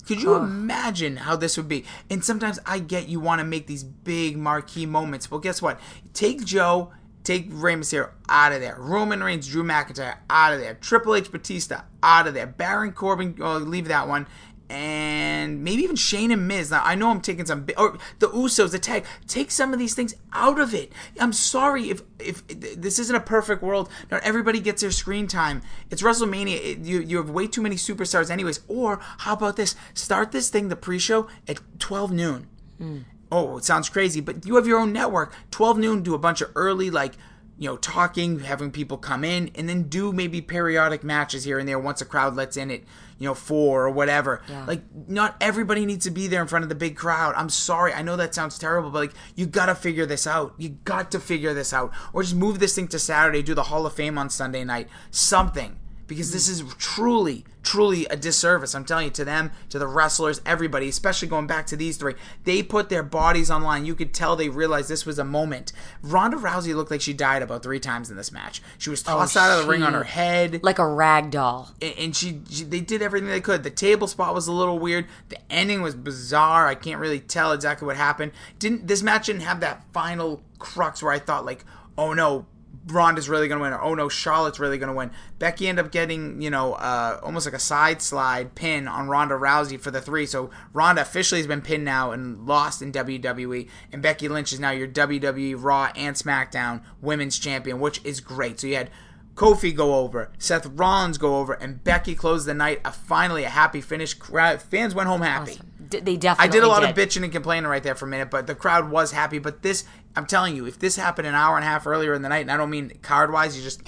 Could 0.08 0.22
you 0.22 0.36
imagine 0.36 1.18
how 1.18 1.36
this 1.36 1.58
would 1.58 1.68
be? 1.68 1.86
And 2.10 2.24
sometimes 2.24 2.60
I 2.66 2.80
get 2.80 3.08
you 3.08 3.20
want 3.20 3.40
to 3.40 3.46
make 3.46 3.68
these 3.68 3.84
big 3.84 4.38
marquee 4.38 4.86
moments. 4.86 5.30
Well, 5.30 5.40
guess 5.40 5.62
what? 5.62 5.80
Take 6.14 6.44
Joe, 6.44 6.92
take 7.24 7.48
Rey 7.50 7.76
Mysterio 7.76 8.10
out 8.28 8.52
of 8.52 8.62
there. 8.62 8.76
Roman 8.80 9.24
Reigns, 9.24 9.48
Drew 9.48 9.64
McIntyre 9.64 10.18
out 10.30 10.54
of 10.54 10.60
there. 10.60 10.74
Triple 10.76 11.16
H, 11.16 11.32
Batista 11.32 11.84
out 12.02 12.28
of 12.28 12.34
there. 12.34 12.48
Baron 12.48 12.94
Corbin, 12.94 13.38
oh, 13.42 13.58
leave 13.58 13.88
that 13.88 14.08
one. 14.08 14.28
And 14.72 15.66
maybe 15.66 15.84
even 15.84 15.98
Shane 15.98 16.32
and 16.32 16.48
Miz. 16.48 16.72
Now 16.72 16.82
I 16.86 16.96
know 16.96 17.10
I'm 17.10 17.20
taking 17.20 17.46
some, 17.46 17.68
or 17.78 17.98
the 18.20 18.30
Usos, 18.30 18.72
the 18.72 18.80
tag. 18.80 19.06
Take 19.28 19.52
some 19.52 19.74
of 19.74 19.80
these 19.80 19.94
things 19.94 20.16
out 20.32 20.62
of 20.62 20.74
it. 20.74 20.94
I'm 21.20 21.34
sorry 21.34 21.90
if 21.90 22.04
if 22.20 22.48
this 22.48 22.98
isn't 22.98 23.16
a 23.16 23.20
perfect 23.20 23.62
world. 23.62 23.90
Not 24.10 24.24
everybody 24.24 24.62
gets 24.62 24.82
their 24.82 24.92
screen 24.92 25.28
time. 25.28 25.62
It's 25.90 26.02
WrestleMania. 26.02 26.56
It, 26.56 26.80
you 26.80 27.02
you 27.02 27.18
have 27.18 27.30
way 27.30 27.48
too 27.48 27.62
many 27.62 27.76
superstars, 27.76 28.32
anyways. 28.32 28.62
Or 28.70 29.00
how 29.20 29.34
about 29.34 29.58
this? 29.58 29.76
Start 29.94 30.32
this 30.32 30.50
thing, 30.50 30.70
the 30.70 30.78
pre-show 30.78 31.28
at 31.50 31.60
12 31.80 32.14
noon. 32.14 32.48
Hmm. 32.78 33.00
Oh, 33.30 33.58
it 33.58 33.66
sounds 33.66 33.90
crazy, 33.90 34.22
but 34.22 34.46
you 34.46 34.56
have 34.56 34.68
your 34.68 34.80
own 34.80 34.94
network. 34.94 35.34
12 35.52 35.80
noon, 35.80 36.04
do 36.04 36.14
a 36.14 36.20
bunch 36.20 36.42
of 36.42 36.52
early, 36.56 36.90
like, 36.90 37.14
you 37.58 37.70
know, 37.70 37.78
talking, 37.78 38.40
having 38.40 38.72
people 38.72 38.98
come 38.98 39.24
in, 39.24 39.52
and 39.56 39.70
then 39.70 39.84
do 39.84 40.12
maybe 40.12 40.42
periodic 40.42 41.04
matches 41.04 41.46
here 41.46 41.58
and 41.58 41.68
there 41.68 41.80
once 41.80 42.02
a 42.02 42.06
crowd 42.06 42.36
lets 42.36 42.58
in 42.58 42.70
it, 42.70 42.84
you 43.22 43.28
know, 43.28 43.34
four 43.34 43.86
or 43.86 43.92
whatever. 43.92 44.42
Yeah. 44.50 44.66
Like, 44.66 44.82
not 45.08 45.36
everybody 45.40 45.86
needs 45.86 46.06
to 46.06 46.12
be 46.12 46.28
there 46.28 46.42
in 46.42 46.48
front 46.48 46.64
of 46.64 46.70
the 46.70 46.76
big 46.76 46.96
crowd. 46.96 47.36
I'm 47.36 47.50
sorry. 47.50 47.94
I 47.94 48.02
know 48.02 48.16
that 48.16 48.34
sounds 48.34 48.58
terrible, 48.58 48.90
but 48.90 49.00
like, 49.00 49.14
you 49.36 49.46
gotta 49.46 49.76
figure 49.76 50.06
this 50.06 50.26
out. 50.26 50.54
You 50.58 50.70
got 50.70 51.12
to 51.12 51.20
figure 51.20 51.54
this 51.54 51.74
out. 51.74 51.92
Or 52.14 52.24
just 52.24 52.36
move 52.36 52.60
this 52.60 52.76
thing 52.76 52.88
to 52.90 53.00
Saturday, 53.00 53.42
do 53.44 53.54
the 53.54 53.64
Hall 53.64 53.86
of 53.86 53.94
Fame 53.94 54.18
on 54.18 54.30
Sunday 54.30 54.64
night. 54.64 54.90
Something 55.12 55.78
because 56.12 56.34
this 56.34 56.50
is 56.50 56.62
truly, 56.78 57.46
truly 57.64 58.06
a 58.08 58.18
disservice. 58.18 58.76
I'm 58.76 58.84
telling 58.84 59.06
you, 59.06 59.12
to 59.12 59.24
them, 59.24 59.50
to 59.70 59.80
the 59.80 59.88
wrestlers, 59.88 60.42
everybody, 60.46 60.90
especially 60.90 61.30
going 61.30 61.48
back 61.48 61.66
to 61.68 61.78
these 61.78 61.96
three. 61.96 62.16
They 62.44 62.62
put 62.62 62.90
their 62.90 63.02
bodies 63.02 63.50
online. 63.50 63.86
You 63.86 63.96
could 63.96 64.14
tell 64.14 64.36
they 64.36 64.50
realized 64.50 64.90
this 64.90 65.06
was 65.06 65.18
a 65.18 65.24
moment. 65.24 65.72
Ronda 66.04 66.36
Rousey 66.36 66.76
looked 66.76 66.92
like 66.92 67.00
she 67.00 67.14
died 67.14 67.42
about 67.42 67.64
three 67.64 67.80
times 67.80 68.12
in 68.12 68.18
this 68.18 68.30
match. 68.30 68.62
She 68.78 68.90
was 68.90 69.04
oh, 69.08 69.12
tossed 69.20 69.38
out 69.38 69.58
of 69.58 69.64
the 69.66 69.72
ring 69.72 69.84
on 69.84 69.94
her 69.94 70.04
head 70.04 70.62
Like 70.64 70.80
a 70.80 70.86
rag 70.88 71.32
doll. 71.32 71.72
and- 71.82 71.94
and 71.98 72.16
she, 72.16 72.42
she 72.50 72.66
they 72.66 72.82
did 72.82 73.02
everything 73.02 73.30
they 73.30 73.40
could. 73.40 73.64
The 73.64 73.70
table 73.70 74.08
spot 74.08 74.34
was 74.34 74.48
a 74.48 74.52
little 74.52 74.78
weird. 74.78 75.06
The 75.30 75.38
ending 75.50 75.82
was 75.82 75.96
bizarre. 75.96 76.68
I 76.68 76.76
can't 76.76 77.00
really 77.00 77.22
tell 77.22 77.54
exactly 77.54 77.86
what 77.86 77.96
happened. 77.96 78.34
Didn't 78.60 78.86
this 78.88 79.02
match 79.02 79.28
didn't 79.28 79.44
have 79.44 79.62
that 79.62 79.86
final 79.94 80.42
crux 80.60 81.02
where 81.02 81.14
I 81.14 81.20
thought 81.20 81.46
like, 81.46 81.64
oh 81.98 82.12
no, 82.12 82.48
Ronda's 82.88 83.30
really 83.30 83.48
gonna 83.48 83.62
win, 83.62 83.74
or 83.74 83.82
oh 83.82 83.94
no, 83.94 84.10
Charlotte's 84.10 84.60
really 84.60 84.78
gonna 84.78 84.94
win. 84.94 85.12
Becky 85.40 85.68
ended 85.68 85.86
up 85.86 85.92
getting 85.92 86.42
you 86.42 86.50
know 86.50 86.74
uh, 86.74 87.20
almost 87.22 87.46
like 87.46 87.54
a 87.54 87.60
side 87.60 88.02
slide 88.02 88.56
pin 88.56 88.88
on 88.88 89.08
Ronda 89.08 89.36
Rousey 89.36 89.80
for 89.80 89.92
the 89.92 90.02
three. 90.02 90.26
So 90.26 90.50
Ronda 90.74 91.02
officially 91.02 91.40
has 91.40 91.48
been 91.48 91.62
pinned 91.62 91.86
now 91.86 92.12
and 92.12 92.46
lost 92.48 92.82
in 92.82 92.92
WWE, 92.92 93.70
and 93.92 94.02
Becky 94.02 94.28
Lynch 94.28 94.52
is 94.52 94.60
now 94.60 94.72
your 94.72 94.88
WWE 94.88 95.56
Raw 95.58 95.92
and 95.96 96.16
SmackDown 96.16 96.82
Women's 97.02 97.38
Champion, 97.38 97.80
which 97.80 98.04
is 98.04 98.20
great. 98.20 98.60
So 98.60 98.68
you 98.68 98.76
had. 98.76 98.90
Kofi 99.34 99.74
go 99.74 99.96
over, 99.96 100.30
Seth 100.38 100.66
Rollins 100.66 101.18
go 101.18 101.38
over, 101.38 101.54
and 101.54 101.82
Becky 101.86 102.16
closed 102.16 102.46
the 102.46 102.54
night. 102.54 102.82
A 102.84 102.92
finally 102.92 103.46
a 103.46 103.50
happy 103.50 103.80
finish. 103.80 104.14
Fans 104.14 104.94
went 104.94 105.08
home 105.08 105.22
happy. 105.22 105.58
D- 105.92 106.00
they 106.00 106.30
I 106.30 106.48
did 106.48 106.64
a 106.64 106.68
lot 106.68 106.84
of 106.84 106.96
bitching 106.96 107.24
and 107.24 107.32
complaining 107.32 107.70
right 107.70 107.84
there 107.84 107.96
for 107.96 108.06
a 108.06 108.08
minute, 108.08 108.32
but 108.32 108.48
the 108.48 108.56
crowd 108.56 108.90
was 108.90 109.12
happy. 109.12 109.38
But 109.40 109.62
this, 109.62 109.84
I'm 110.16 110.26
telling 110.26 110.56
you, 110.56 110.66
if 110.66 110.80
this 110.80 110.96
happened 110.96 111.28
an 111.28 111.36
hour 111.36 111.58
and 111.58 111.66
a 111.66 111.68
half 111.68 111.86
earlier 111.86 112.14
in 112.14 112.22
the 112.22 112.30
night, 112.30 112.40
and 112.40 112.52
I 112.52 112.58
don't 112.58 112.70
mean 112.70 112.98
card 113.02 113.32
wise, 113.32 113.56
you 113.58 113.64
just 113.64 113.82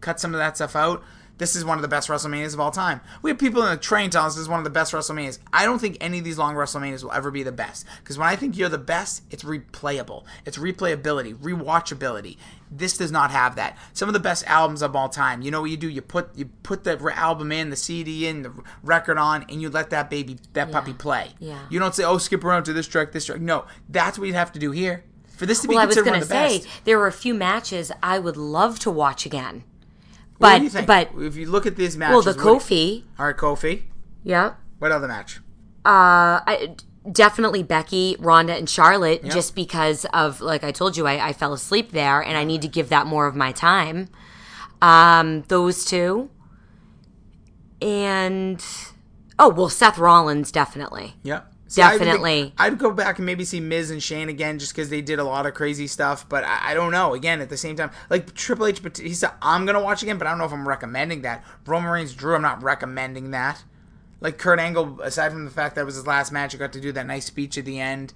cut 0.00 0.20
some 0.20 0.32
of 0.34 0.38
that 0.38 0.56
stuff 0.56 0.74
out. 0.76 1.02
This 1.38 1.56
is 1.56 1.64
one 1.64 1.76
of 1.78 1.82
the 1.82 1.88
best 1.88 2.08
WrestleManias 2.08 2.54
of 2.54 2.60
all 2.60 2.70
time. 2.70 3.00
We 3.22 3.30
have 3.30 3.38
people 3.38 3.62
in 3.64 3.70
the 3.70 3.76
train 3.76 4.10
telling 4.10 4.28
us 4.28 4.34
this 4.34 4.42
is 4.42 4.48
one 4.48 4.58
of 4.60 4.64
the 4.64 4.70
best 4.70 4.92
WrestleManias. 4.92 5.38
I 5.52 5.64
don't 5.64 5.80
think 5.80 5.96
any 6.00 6.18
of 6.18 6.24
these 6.24 6.38
long 6.38 6.54
WrestleManias 6.54 7.02
will 7.02 7.12
ever 7.12 7.30
be 7.30 7.42
the 7.42 7.50
best. 7.50 7.84
Because 7.98 8.16
when 8.18 8.28
I 8.28 8.36
think 8.36 8.56
you're 8.56 8.68
the 8.68 8.78
best, 8.78 9.22
it's 9.30 9.42
replayable. 9.42 10.24
It's 10.46 10.58
replayability, 10.58 11.34
rewatchability. 11.34 12.36
This 12.70 12.96
does 12.96 13.10
not 13.10 13.30
have 13.30 13.56
that. 13.56 13.76
Some 13.92 14.08
of 14.08 14.12
the 14.12 14.20
best 14.20 14.44
albums 14.46 14.82
of 14.82 14.94
all 14.94 15.08
time. 15.08 15.42
You 15.42 15.50
know 15.50 15.60
what 15.62 15.70
you 15.70 15.76
do? 15.76 15.88
You 15.88 16.00
put 16.02 16.36
you 16.36 16.46
put 16.62 16.84
the 16.84 16.96
re- 16.96 17.12
album 17.12 17.50
in, 17.52 17.70
the 17.70 17.76
CD 17.76 18.26
in, 18.26 18.42
the 18.42 18.52
record 18.82 19.18
on, 19.18 19.44
and 19.48 19.60
you 19.60 19.68
let 19.68 19.90
that 19.90 20.10
baby, 20.10 20.38
that 20.52 20.70
puppy 20.70 20.92
play. 20.94 21.32
Yeah. 21.38 21.58
You 21.70 21.78
don't 21.78 21.94
say, 21.94 22.04
"Oh, 22.04 22.18
skip 22.18 22.44
around 22.44 22.64
to 22.64 22.72
this 22.72 22.86
track, 22.86 23.12
this 23.12 23.26
track." 23.26 23.40
No, 23.40 23.66
that's 23.88 24.18
what 24.18 24.26
you'd 24.26 24.34
have 24.36 24.52
to 24.52 24.58
do 24.58 24.70
here 24.70 25.04
for 25.26 25.44
this 25.44 25.60
to 25.62 25.68
be 25.68 25.74
Well, 25.74 25.82
I 25.82 25.86
was 25.86 25.96
considered 25.96 26.10
one 26.12 26.20
to 26.20 26.22
of 26.24 26.28
the 26.28 26.34
say 26.34 26.58
best. 26.64 26.84
there 26.84 26.98
were 26.98 27.06
a 27.08 27.12
few 27.12 27.34
matches 27.34 27.90
I 28.02 28.18
would 28.18 28.36
love 28.36 28.78
to 28.80 28.90
watch 28.90 29.26
again. 29.26 29.64
What 30.42 30.50
But 30.50 30.58
do 30.58 30.64
you 30.64 30.70
think? 30.70 30.86
but 30.88 31.10
if 31.18 31.36
you 31.36 31.48
look 31.48 31.66
at 31.66 31.76
these 31.76 31.96
matches, 31.96 32.12
well, 32.26 32.34
the 32.34 32.44
what- 32.44 32.62
Kofi, 32.62 33.04
all 33.18 33.26
right, 33.26 33.36
Kofi. 33.36 33.82
yeah. 34.24 34.54
What 34.80 34.90
other 34.90 35.06
match? 35.06 35.38
Uh, 35.84 36.42
I, 36.44 36.74
definitely 37.10 37.62
Becky, 37.62 38.16
Ronda, 38.18 38.54
and 38.54 38.68
Charlotte, 38.68 39.22
just 39.24 39.54
because 39.54 40.04
of 40.06 40.40
like 40.40 40.64
I 40.64 40.72
told 40.72 40.96
you, 40.96 41.06
I, 41.06 41.28
I 41.28 41.32
fell 41.32 41.52
asleep 41.52 41.92
there, 41.92 42.20
and 42.20 42.36
I 42.36 42.42
need 42.42 42.62
to 42.62 42.68
give 42.68 42.88
that 42.88 43.06
more 43.06 43.26
of 43.28 43.36
my 43.36 43.52
time. 43.52 44.08
Um, 44.80 45.42
those 45.46 45.84
two, 45.84 46.30
and 47.80 48.64
oh 49.38 49.48
well, 49.48 49.68
Seth 49.68 49.98
Rollins 49.98 50.50
definitely. 50.50 51.14
Yeah. 51.76 51.88
See, 51.88 51.94
I 51.94 51.96
would 51.96 52.04
Definitely. 52.04 52.52
I'd 52.58 52.78
go 52.78 52.90
back 52.90 53.18
and 53.18 53.24
maybe 53.24 53.44
see 53.44 53.60
Miz 53.60 53.90
and 53.90 54.02
Shane 54.02 54.28
again 54.28 54.58
just 54.58 54.72
because 54.72 54.90
they 54.90 55.00
did 55.00 55.18
a 55.18 55.24
lot 55.24 55.46
of 55.46 55.54
crazy 55.54 55.86
stuff. 55.86 56.28
But 56.28 56.44
I, 56.44 56.72
I 56.72 56.74
don't 56.74 56.92
know. 56.92 57.14
Again, 57.14 57.40
at 57.40 57.48
the 57.48 57.56
same 57.56 57.76
time, 57.76 57.90
like 58.10 58.34
Triple 58.34 58.66
H, 58.66 58.82
but 58.82 58.98
he 58.98 59.14
said 59.14 59.30
I'm 59.40 59.64
gonna 59.64 59.82
watch 59.82 60.02
again, 60.02 60.18
but 60.18 60.26
I 60.26 60.30
don't 60.30 60.38
know 60.38 60.44
if 60.44 60.52
I'm 60.52 60.68
recommending 60.68 61.22
that. 61.22 61.42
Roman 61.66 61.90
Reigns, 61.90 62.14
Drew, 62.14 62.34
I'm 62.34 62.42
not 62.42 62.62
recommending 62.62 63.30
that. 63.30 63.64
Like 64.20 64.38
Kurt 64.38 64.58
Angle, 64.60 65.00
aside 65.00 65.32
from 65.32 65.44
the 65.46 65.50
fact 65.50 65.74
that 65.74 65.80
it 65.80 65.84
was 65.84 65.94
his 65.96 66.06
last 66.06 66.30
match, 66.30 66.52
he 66.52 66.58
got 66.58 66.72
to 66.74 66.80
do 66.80 66.92
that 66.92 67.06
nice 67.06 67.24
speech 67.24 67.56
at 67.58 67.64
the 67.64 67.80
end. 67.80 68.12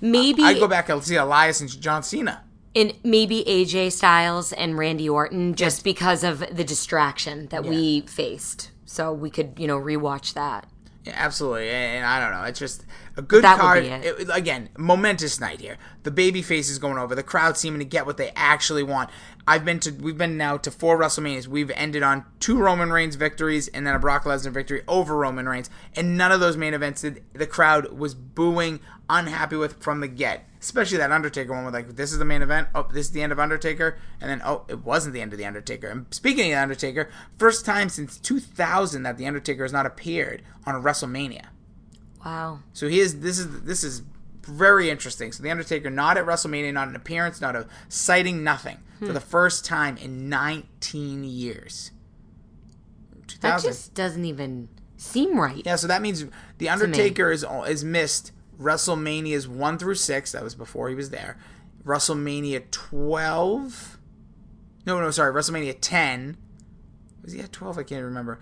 Maybe 0.00 0.42
I'd 0.42 0.58
go 0.58 0.66
back 0.66 0.88
and 0.88 1.04
see 1.04 1.16
Elias 1.16 1.60
and 1.60 1.70
John 1.80 2.02
Cena. 2.02 2.42
and 2.74 2.94
maybe 3.04 3.44
AJ 3.46 3.92
Styles 3.92 4.52
and 4.52 4.78
Randy 4.78 5.08
Orton, 5.08 5.54
just 5.54 5.84
because 5.84 6.24
of 6.24 6.40
the 6.54 6.64
distraction 6.64 7.46
that 7.48 7.64
we 7.64 8.00
faced. 8.02 8.70
So 8.86 9.12
we 9.12 9.30
could, 9.30 9.54
you 9.58 9.66
know, 9.66 9.78
rewatch 9.78 10.34
that. 10.34 10.66
Yeah, 11.04 11.14
absolutely, 11.16 11.70
and 11.70 12.04
I 12.04 12.20
don't 12.20 12.30
know. 12.38 12.44
It's 12.44 12.58
just 12.58 12.84
a 13.16 13.22
good 13.22 13.42
That 13.42 13.58
card. 13.58 13.84
it. 13.84 14.04
It- 14.04 14.28
again, 14.30 14.68
momentous 14.76 15.40
night 15.40 15.58
here. 15.60 15.78
The 16.02 16.10
baby 16.10 16.42
faces 16.42 16.78
going 16.78 16.98
over. 16.98 17.14
The 17.14 17.22
crowd 17.22 17.56
seeming 17.56 17.78
to 17.78 17.86
get 17.86 18.04
what 18.04 18.18
they 18.18 18.32
actually 18.36 18.82
want. 18.82 19.08
I've 19.46 19.64
been 19.64 19.80
to. 19.80 19.92
We've 19.92 20.18
been 20.18 20.36
now 20.36 20.58
to 20.58 20.70
four 20.70 20.98
WrestleManias. 20.98 21.46
We've 21.46 21.70
ended 21.70 22.02
on 22.02 22.24
two 22.38 22.58
Roman 22.58 22.92
Reigns 22.92 23.14
victories 23.16 23.68
and 23.68 23.86
then 23.86 23.94
a 23.94 23.98
Brock 23.98 24.24
Lesnar 24.24 24.52
victory 24.52 24.82
over 24.86 25.16
Roman 25.16 25.48
Reigns. 25.48 25.70
And 25.96 26.18
none 26.18 26.32
of 26.32 26.40
those 26.40 26.58
main 26.58 26.74
events 26.74 27.00
did 27.00 27.24
the 27.32 27.46
crowd 27.46 27.92
was 27.92 28.14
booing, 28.14 28.80
unhappy 29.08 29.56
with 29.56 29.82
from 29.82 30.00
the 30.00 30.08
get. 30.08 30.46
Especially 30.60 30.98
that 30.98 31.10
Undertaker 31.10 31.52
one, 31.52 31.64
with 31.64 31.72
like 31.72 31.96
this 31.96 32.12
is 32.12 32.18
the 32.18 32.24
main 32.24 32.42
event. 32.42 32.68
Oh, 32.74 32.86
this 32.92 33.06
is 33.06 33.12
the 33.12 33.22
end 33.22 33.32
of 33.32 33.38
Undertaker, 33.38 33.96
and 34.20 34.30
then 34.30 34.42
oh, 34.44 34.66
it 34.68 34.84
wasn't 34.84 35.14
the 35.14 35.22
end 35.22 35.32
of 35.32 35.38
the 35.38 35.46
Undertaker. 35.46 35.88
And 35.88 36.06
speaking 36.10 36.44
of 36.44 36.50
the 36.50 36.62
Undertaker, 36.62 37.10
first 37.38 37.64
time 37.64 37.88
since 37.88 38.18
2000 38.18 39.02
that 39.02 39.16
the 39.16 39.26
Undertaker 39.26 39.62
has 39.62 39.72
not 39.72 39.86
appeared 39.86 40.42
on 40.66 40.74
a 40.74 40.78
WrestleMania. 40.78 41.46
Wow. 42.24 42.60
So 42.74 42.88
he 42.88 43.00
is. 43.00 43.20
This 43.20 43.38
is 43.38 43.62
this 43.62 43.82
is 43.82 44.02
very 44.42 44.90
interesting. 44.90 45.32
So 45.32 45.42
the 45.42 45.50
Undertaker 45.50 45.88
not 45.88 46.18
at 46.18 46.26
WrestleMania, 46.26 46.72
not 46.72 46.88
an 46.88 46.96
appearance, 46.96 47.40
not 47.40 47.56
a 47.56 47.66
sighting, 47.88 48.44
nothing 48.44 48.78
for 48.98 49.06
hmm. 49.06 49.12
the 49.14 49.20
first 49.20 49.64
time 49.64 49.96
in 49.96 50.28
19 50.28 51.24
years. 51.24 51.90
2000. 53.26 53.40
That 53.40 53.62
just 53.62 53.94
doesn't 53.94 54.24
even 54.24 54.68
seem 54.96 55.38
right. 55.38 55.62
yeah. 55.64 55.76
So 55.76 55.86
that 55.86 56.02
means 56.02 56.26
the 56.58 56.68
Undertaker 56.68 57.30
is 57.30 57.44
is 57.66 57.84
missed 57.84 58.32
WrestleManias 58.60 59.48
one 59.48 59.78
through 59.78 59.94
six. 59.94 60.32
That 60.32 60.44
was 60.44 60.54
before 60.54 60.88
he 60.88 60.94
was 60.94 61.10
there. 61.10 61.38
WrestleMania 61.84 62.70
12. 62.70 63.98
No, 64.86 65.00
no, 65.00 65.10
sorry. 65.10 65.32
WrestleMania 65.32 65.76
10. 65.80 66.36
Was 67.22 67.32
he 67.32 67.40
at 67.40 67.52
12? 67.52 67.78
I 67.78 67.82
can't 67.82 68.04
remember. 68.04 68.38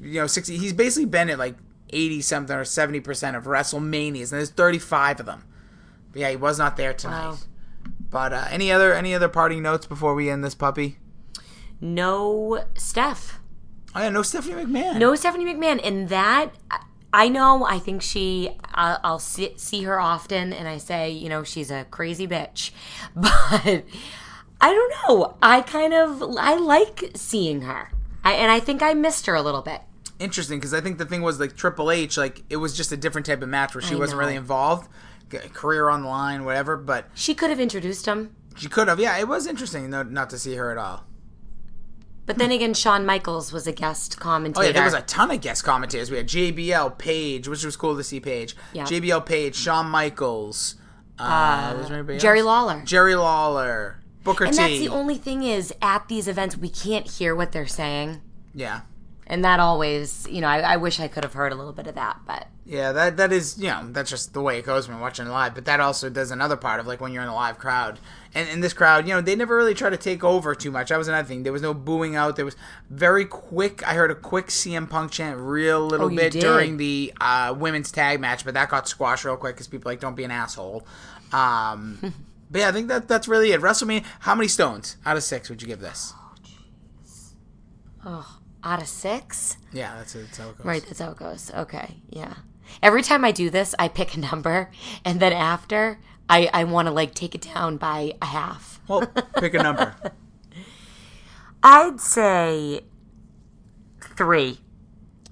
You 0.00 0.20
know, 0.20 0.26
60. 0.26 0.56
He's 0.56 0.72
basically 0.72 1.06
been 1.06 1.30
at 1.30 1.38
like 1.38 1.56
80 1.90 2.22
something 2.22 2.56
or 2.56 2.62
70% 2.62 3.36
of 3.36 3.44
WrestleManias, 3.44 4.30
and 4.32 4.38
there's 4.38 4.50
35 4.50 5.20
of 5.20 5.26
them. 5.26 5.44
But 6.12 6.20
yeah, 6.20 6.30
he 6.30 6.36
was 6.36 6.58
not 6.58 6.76
there 6.76 6.94
tonight. 6.94 7.30
Wow. 7.30 7.38
But 8.10 8.32
uh, 8.32 8.46
any 8.50 8.72
other 8.72 8.92
any 8.92 9.14
other 9.14 9.28
parting 9.28 9.62
notes 9.62 9.86
before 9.86 10.14
we 10.14 10.28
end 10.28 10.42
this 10.42 10.54
puppy? 10.54 10.98
No 11.80 12.64
Steph. 12.76 13.40
Oh 13.94 14.00
yeah, 14.00 14.08
no 14.08 14.22
Stephanie 14.22 14.64
McMahon. 14.64 14.98
No 14.98 15.14
Stephanie 15.14 15.44
McMahon. 15.44 15.80
And 15.84 16.08
that, 16.08 16.50
I- 17.12 17.28
know, 17.28 17.64
I 17.64 17.78
think 17.78 18.02
she, 18.02 18.50
I'll, 18.74 18.98
I'll 19.02 19.18
see, 19.18 19.52
see 19.56 19.82
her 19.84 19.98
often 20.00 20.52
and 20.52 20.68
I 20.68 20.78
say, 20.78 21.10
you 21.10 21.28
know, 21.28 21.42
she's 21.42 21.70
a 21.70 21.84
crazy 21.90 22.26
bitch. 22.28 22.70
But 23.16 23.84
I 24.62 24.74
don't 24.74 24.92
know. 25.08 25.36
I 25.42 25.62
kind 25.62 25.94
of, 25.94 26.22
I 26.38 26.54
like 26.54 27.12
seeing 27.14 27.62
her. 27.62 27.90
I, 28.22 28.32
and 28.34 28.50
I 28.50 28.60
think 28.60 28.82
I 28.82 28.92
missed 28.94 29.26
her 29.26 29.34
a 29.34 29.42
little 29.42 29.62
bit. 29.62 29.80
Interesting, 30.18 30.58
because 30.58 30.74
I 30.74 30.82
think 30.82 30.98
the 30.98 31.06
thing 31.06 31.22
was 31.22 31.40
like 31.40 31.56
Triple 31.56 31.90
H, 31.90 32.18
like 32.18 32.42
it 32.50 32.56
was 32.56 32.76
just 32.76 32.92
a 32.92 32.96
different 32.96 33.26
type 33.26 33.40
of 33.40 33.48
match 33.48 33.74
where 33.74 33.80
she 33.80 33.94
I 33.94 33.98
wasn't 33.98 34.18
know. 34.20 34.26
really 34.26 34.36
involved, 34.36 34.88
career 35.54 35.88
on 35.88 36.02
the 36.02 36.08
line, 36.08 36.44
whatever. 36.44 36.76
But 36.76 37.08
She 37.14 37.34
could 37.34 37.48
have 37.48 37.58
introduced 37.58 38.04
him. 38.04 38.36
she 38.54 38.68
could 38.68 38.86
have. 38.88 39.00
Yeah, 39.00 39.16
it 39.18 39.26
was 39.28 39.46
interesting 39.46 39.88
no, 39.88 40.02
not 40.02 40.28
to 40.30 40.38
see 40.38 40.54
her 40.56 40.70
at 40.70 40.76
all. 40.76 41.06
But 42.30 42.38
then 42.38 42.52
again, 42.52 42.74
Shawn 42.74 43.04
Michaels 43.04 43.52
was 43.52 43.66
a 43.66 43.72
guest 43.72 44.20
commentator. 44.20 44.62
Oh 44.62 44.66
yeah, 44.68 44.72
there 44.72 44.84
was 44.84 44.94
a 44.94 45.00
ton 45.02 45.32
of 45.32 45.40
guest 45.40 45.64
commentators. 45.64 46.12
We 46.12 46.16
had 46.16 46.28
JBL, 46.28 46.96
Paige, 46.96 47.48
which 47.48 47.64
was 47.64 47.74
cool 47.74 47.96
to 47.96 48.04
see 48.04 48.20
Paige. 48.20 48.54
Yeah. 48.72 48.84
JBL, 48.84 49.26
Paige, 49.26 49.56
Shawn 49.56 49.86
Michaels. 49.86 50.76
Uh, 51.18 51.74
was 51.76 51.88
there 51.88 52.18
Jerry? 52.18 52.42
Lawler. 52.42 52.82
Jerry 52.84 53.16
Lawler, 53.16 53.98
Booker 54.22 54.44
and 54.44 54.54
T. 54.54 54.62
And 54.62 54.72
that's 54.72 54.80
the 54.80 54.96
only 54.96 55.16
thing 55.16 55.42
is, 55.42 55.74
at 55.82 56.06
these 56.06 56.28
events, 56.28 56.56
we 56.56 56.68
can't 56.68 57.04
hear 57.10 57.34
what 57.34 57.50
they're 57.50 57.66
saying. 57.66 58.20
yeah, 58.54 58.82
And 59.30 59.44
that 59.44 59.60
always, 59.60 60.26
you 60.28 60.40
know, 60.40 60.48
I, 60.48 60.58
I 60.58 60.76
wish 60.76 60.98
I 60.98 61.06
could 61.06 61.22
have 61.22 61.34
heard 61.34 61.52
a 61.52 61.54
little 61.54 61.72
bit 61.72 61.86
of 61.86 61.94
that, 61.94 62.18
but 62.26 62.48
yeah. 62.66 62.90
That 62.90 63.16
that 63.18 63.32
is 63.32 63.56
you 63.58 63.68
know 63.68 63.86
that's 63.92 64.10
just 64.10 64.32
the 64.34 64.42
way 64.42 64.58
it 64.58 64.66
goes 64.66 64.88
when 64.88 64.96
you're 64.96 65.02
watching 65.02 65.26
live. 65.28 65.54
But 65.54 65.66
that 65.66 65.78
also 65.78 66.10
does 66.10 66.32
another 66.32 66.56
part 66.56 66.80
of 66.80 66.88
like 66.88 67.00
when 67.00 67.12
you're 67.12 67.22
in 67.22 67.28
a 67.28 67.34
live 67.34 67.56
crowd. 67.56 68.00
And 68.34 68.48
in 68.48 68.60
this 68.60 68.72
crowd, 68.72 69.06
you 69.06 69.14
know, 69.14 69.20
they 69.20 69.36
never 69.36 69.54
really 69.56 69.72
try 69.74 69.88
to 69.88 69.96
take 69.96 70.24
over 70.24 70.54
too 70.56 70.72
much. 70.72 70.88
That 70.88 70.98
was 70.98 71.06
another 71.06 71.28
thing. 71.28 71.44
There 71.44 71.52
was 71.52 71.62
no 71.62 71.72
booing 71.72 72.16
out. 72.16 72.34
There 72.34 72.44
was 72.44 72.56
very 72.90 73.24
quick. 73.24 73.86
I 73.86 73.94
heard 73.94 74.10
a 74.10 74.16
quick 74.16 74.48
CM 74.48 74.90
Punk 74.90 75.12
chant, 75.12 75.38
real 75.38 75.86
little 75.86 76.06
Oh, 76.12 76.16
bit 76.16 76.32
did? 76.32 76.40
during 76.40 76.76
the 76.76 77.12
uh, 77.20 77.54
women's 77.56 77.92
tag 77.92 78.18
match, 78.20 78.44
but 78.44 78.54
that 78.54 78.68
got 78.68 78.88
squashed 78.88 79.24
real 79.24 79.36
quick 79.36 79.54
because 79.54 79.68
people 79.68 79.88
like 79.92 80.00
don't 80.00 80.16
be 80.16 80.24
an 80.24 80.32
asshole. 80.32 80.84
Um, 81.32 81.98
but 82.50 82.58
yeah, 82.62 82.68
I 82.68 82.72
think 82.72 82.88
that 82.88 83.06
that's 83.06 83.28
really 83.28 83.52
it. 83.52 83.60
WrestleMania. 83.60 84.04
How 84.20 84.34
many 84.34 84.48
stones 84.48 84.96
out 85.06 85.16
of 85.16 85.22
six 85.22 85.48
would 85.48 85.62
you 85.62 85.68
give 85.68 85.78
this? 85.80 86.14
Out 88.64 88.80
of 88.80 88.88
six? 88.88 89.56
Yeah, 89.72 89.94
that's, 89.96 90.12
that's 90.14 90.38
how 90.38 90.50
it 90.50 90.58
goes. 90.58 90.66
Right, 90.66 90.84
that's 90.84 91.00
how 91.00 91.10
it 91.10 91.16
goes. 91.16 91.50
Okay, 91.54 91.96
yeah. 92.08 92.34
Every 92.82 93.02
time 93.02 93.24
I 93.24 93.32
do 93.32 93.50
this, 93.50 93.74
I 93.78 93.88
pick 93.88 94.14
a 94.14 94.20
number, 94.20 94.70
and 95.04 95.20
then 95.20 95.32
after, 95.32 95.98
I, 96.28 96.48
I 96.52 96.64
want 96.64 96.86
to 96.86 96.92
like 96.92 97.14
take 97.14 97.34
it 97.34 97.42
down 97.42 97.76
by 97.76 98.14
a 98.22 98.26
half. 98.26 98.80
Well, 98.88 99.06
pick 99.38 99.54
a 99.54 99.62
number. 99.62 99.94
I'd 101.62 102.00
say 102.00 102.80
three. 104.16 104.58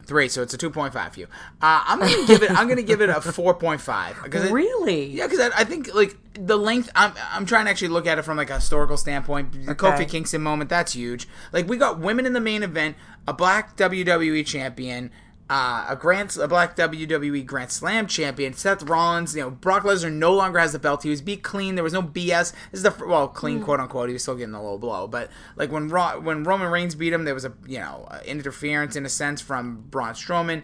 Three, 0.08 0.30
so 0.30 0.40
it's 0.40 0.54
a 0.54 0.56
two 0.56 0.70
point 0.70 0.94
five 0.94 1.12
for 1.12 1.20
you. 1.20 1.26
Uh, 1.60 1.82
I'm 1.84 1.98
gonna 1.98 2.26
give 2.26 2.42
it. 2.42 2.50
I'm 2.50 2.66
gonna 2.66 2.80
give 2.80 3.02
it 3.02 3.10
a 3.10 3.20
four 3.20 3.52
point 3.52 3.82
five. 3.82 4.16
Really? 4.50 5.04
Yeah, 5.04 5.26
because 5.26 5.38
I, 5.38 5.60
I, 5.60 5.64
think 5.64 5.94
like 5.94 6.16
the 6.32 6.56
length. 6.56 6.90
I'm 6.94 7.12
I'm 7.30 7.44
trying 7.44 7.66
to 7.66 7.70
actually 7.70 7.88
look 7.88 8.06
at 8.06 8.18
it 8.18 8.22
from 8.22 8.38
like 8.38 8.48
a 8.48 8.54
historical 8.54 8.96
standpoint. 8.96 9.66
The 9.66 9.72
okay. 9.72 9.86
Kofi 9.86 10.08
Kingston 10.08 10.40
moment, 10.40 10.70
that's 10.70 10.94
huge. 10.94 11.28
Like 11.52 11.68
we 11.68 11.76
got 11.76 11.98
women 11.98 12.24
in 12.24 12.32
the 12.32 12.40
main 12.40 12.62
event, 12.62 12.96
a 13.26 13.34
black 13.34 13.76
WWE 13.76 14.46
champion, 14.46 15.10
uh, 15.50 15.86
a 15.88 15.96
Grand 15.96 16.36
a 16.36 16.46
Black 16.46 16.76
WWE 16.76 17.44
Grand 17.46 17.70
Slam 17.70 18.06
champion, 18.06 18.52
Seth 18.52 18.82
Rollins. 18.82 19.34
You 19.34 19.42
know, 19.42 19.50
Brock 19.50 19.84
Lesnar 19.84 20.12
no 20.12 20.34
longer 20.34 20.58
has 20.58 20.72
the 20.72 20.78
belt. 20.78 21.02
He 21.02 21.10
was 21.10 21.22
beat 21.22 21.42
clean. 21.42 21.74
There 21.74 21.84
was 21.84 21.94
no 21.94 22.02
BS. 22.02 22.52
This 22.70 22.80
is 22.80 22.82
the 22.82 22.94
well 23.06 23.28
clean 23.28 23.60
mm. 23.60 23.64
quote 23.64 23.80
unquote. 23.80 24.08
He 24.08 24.12
was 24.12 24.22
still 24.22 24.34
getting 24.36 24.54
a 24.54 24.62
low 24.62 24.76
blow, 24.76 25.08
but 25.08 25.30
like 25.56 25.72
when 25.72 25.88
Ro- 25.88 26.20
when 26.20 26.44
Roman 26.44 26.70
Reigns 26.70 26.94
beat 26.94 27.12
him, 27.12 27.24
there 27.24 27.34
was 27.34 27.46
a 27.46 27.52
you 27.66 27.78
know 27.78 28.08
interference 28.26 28.94
in 28.94 29.06
a 29.06 29.08
sense 29.08 29.40
from 29.40 29.84
Braun 29.88 30.12
Strowman. 30.12 30.62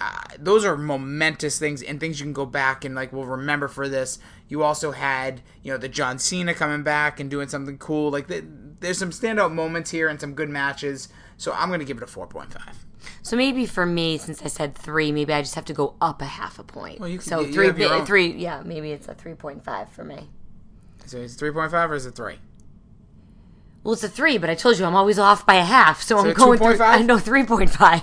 Uh, 0.00 0.10
those 0.40 0.64
are 0.64 0.76
momentous 0.76 1.56
things 1.60 1.80
and 1.80 2.00
things 2.00 2.18
you 2.18 2.26
can 2.26 2.32
go 2.32 2.44
back 2.44 2.84
and 2.84 2.96
like 2.96 3.12
will 3.12 3.26
remember 3.26 3.68
for 3.68 3.88
this. 3.88 4.18
You 4.48 4.64
also 4.64 4.90
had 4.90 5.42
you 5.62 5.70
know 5.70 5.78
the 5.78 5.88
John 5.88 6.18
Cena 6.18 6.54
coming 6.54 6.82
back 6.82 7.20
and 7.20 7.30
doing 7.30 7.46
something 7.46 7.78
cool. 7.78 8.10
Like 8.10 8.26
the, 8.26 8.44
there's 8.84 8.98
some 8.98 9.10
standout 9.10 9.52
moments 9.52 9.90
here 9.90 10.08
and 10.08 10.20
some 10.20 10.34
good 10.34 10.48
matches. 10.48 11.08
So 11.36 11.52
I'm 11.52 11.70
gonna 11.70 11.84
give 11.84 11.96
it 11.96 12.02
a 12.02 12.06
four 12.06 12.26
point 12.26 12.52
five. 12.52 12.84
So 13.22 13.36
maybe 13.36 13.66
for 13.66 13.86
me, 13.86 14.18
since 14.18 14.42
I 14.42 14.48
said 14.48 14.74
three, 14.74 15.12
maybe 15.12 15.32
I 15.32 15.42
just 15.42 15.54
have 15.54 15.64
to 15.66 15.72
go 15.72 15.94
up 16.00 16.22
a 16.22 16.26
half 16.26 16.58
a 16.58 16.64
point. 16.64 17.00
Well, 17.00 17.08
you 17.08 17.18
can, 17.18 17.26
so 17.26 17.40
you, 17.40 17.52
three, 17.52 18.04
three, 18.04 18.32
yeah, 18.32 18.62
maybe 18.64 18.92
it's 18.92 19.08
a 19.08 19.14
three 19.14 19.34
point 19.34 19.64
five 19.64 19.88
for 19.90 20.04
me. 20.04 20.28
So 21.06 21.18
it's 21.18 21.34
three 21.34 21.50
point 21.50 21.70
five 21.70 21.90
or 21.90 21.94
is 21.94 22.06
it 22.06 22.14
three? 22.14 22.36
Well, 23.84 23.92
it's 23.92 24.02
a 24.02 24.08
three, 24.08 24.38
but 24.38 24.48
I 24.48 24.54
told 24.54 24.78
you 24.78 24.86
I'm 24.86 24.96
always 24.96 25.18
off 25.18 25.44
by 25.44 25.56
a 25.56 25.64
half, 25.64 26.00
so, 26.00 26.16
so 26.16 26.26
I'm 26.26 26.32
going 26.32 26.58
2. 26.58 26.82
I 26.82 27.02
know 27.02 27.18
three 27.18 27.44
point 27.44 27.68
five. 27.68 28.02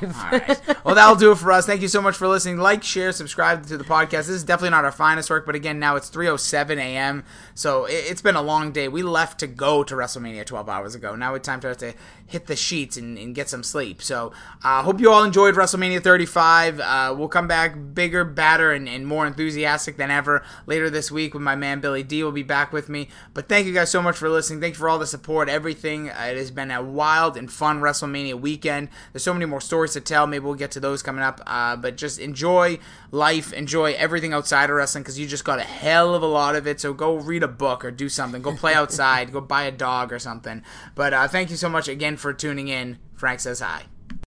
Well, 0.86 0.94
that'll 0.94 1.16
do 1.16 1.32
it 1.32 1.38
for 1.38 1.52
us. 1.52 1.66
Thank 1.66 1.82
you 1.82 1.88
so 1.88 2.02
much 2.02 2.16
for 2.16 2.28
listening. 2.28 2.58
Like, 2.58 2.84
share, 2.84 3.12
subscribe 3.12 3.66
to 3.68 3.78
the 3.78 3.84
podcast. 3.84 4.12
This 4.12 4.30
is 4.30 4.44
definitely 4.44 4.72
not 4.72 4.86
our 4.86 4.92
finest 4.92 5.30
work, 5.30 5.46
but 5.46 5.56
again, 5.56 5.80
now 5.80 5.96
it's 5.96 6.10
3:07 6.10 6.78
a.m. 6.78 7.24
So 7.56 7.86
it's 7.90 8.22
been 8.22 8.36
a 8.36 8.42
long 8.42 8.72
day. 8.72 8.88
We 8.88 9.02
left 9.02 9.40
to 9.40 9.48
go 9.48 9.84
to 9.84 9.96
WrestleMania 9.96 10.46
12 10.46 10.70
hours 10.70 10.94
ago. 10.94 11.16
Now 11.16 11.34
it's 11.34 11.46
time 11.48 11.62
to, 11.62 11.74
to 11.74 11.94
hit 12.28 12.48
the 12.48 12.56
sheets 12.56 12.98
and, 12.98 13.18
and 13.18 13.36
get 13.36 13.50
some 13.50 13.64
sleep. 13.64 14.02
So 14.02 14.32
I 14.64 14.80
uh, 14.80 14.84
hope 14.84 15.00
you 15.00 15.12
all 15.12 15.24
enjoyed 15.24 15.56
WrestleMania 15.56 16.04
35. 16.04 16.80
Uh, 16.80 17.16
we'll 17.18 17.28
come 17.28 17.48
back 17.48 17.76
bigger, 17.94 18.24
badder, 18.24 18.72
and, 18.72 18.88
and 18.88 19.06
more 19.06 19.28
enthusiastic 19.28 19.98
than 19.98 20.12
ever 20.12 20.44
later 20.66 20.90
this 20.90 21.12
week 21.12 21.34
with 21.34 21.44
my 21.44 21.56
man 21.56 21.82
Billy 21.82 22.04
D 22.04 22.24
will 22.24 22.32
be 22.32 22.44
back 22.44 22.72
with 22.72 22.88
me. 22.88 23.10
But 23.34 23.50
thank 23.50 23.68
you 23.68 23.74
guys 23.74 23.92
so 23.92 24.02
much 24.02 24.18
for 24.18 24.30
listening. 24.30 24.62
Thank 24.62 24.76
you 24.76 24.80
for 24.80 24.90
all 24.90 25.00
the 25.00 25.08
support, 25.08 25.50
everything. 25.72 26.10
Uh, 26.10 26.28
it 26.32 26.38
has 26.38 26.52
been 26.52 26.70
a 26.70 26.84
wild 26.84 27.38
and 27.38 27.50
fun 27.50 27.80
WrestleMania 27.80 28.40
weekend. 28.40 28.90
There's 29.14 29.24
so 29.24 29.34
many 29.34 29.46
more 29.46 29.62
stories 29.62 29.94
to 29.94 30.02
tell. 30.02 30.28
Maybe 30.28 30.44
we'll 30.44 30.56
get 30.56 30.72
to 30.72 30.82
those 30.82 31.02
coming 31.02 31.24
up. 31.24 31.40
Uh, 31.48 31.78
but 31.78 31.96
just 31.96 32.20
enjoy 32.20 32.78
life, 33.12 33.54
enjoy 33.54 33.94
everything 33.94 34.34
outside 34.34 34.70
of 34.70 34.76
wrestling 34.76 35.04
because 35.04 35.18
you 35.18 35.28
just 35.28 35.46
got 35.46 35.60
a 35.60 35.64
hell 35.64 36.14
of 36.14 36.24
a 36.24 36.28
lot 36.28 36.58
of 36.58 36.68
it. 36.68 36.82
So 36.82 36.94
go 36.94 37.16
read 37.16 37.42
a 37.42 37.48
book 37.48 37.86
or 37.86 37.92
do 37.92 38.10
something. 38.10 38.42
Go 38.42 38.54
play 38.54 38.74
outside. 38.74 39.32
go 39.32 39.40
buy 39.40 39.64
a 39.64 39.72
dog 39.72 40.12
or 40.12 40.20
something. 40.20 40.62
But 40.94 41.14
uh, 41.14 41.28
thank 41.30 41.50
you 41.50 41.56
so 41.56 41.70
much 41.70 41.88
again 41.88 42.18
for 42.18 42.34
tuning 42.34 42.68
in. 42.68 43.00
Frank 43.16 43.40
says 43.40 43.62
hi. 43.62 43.84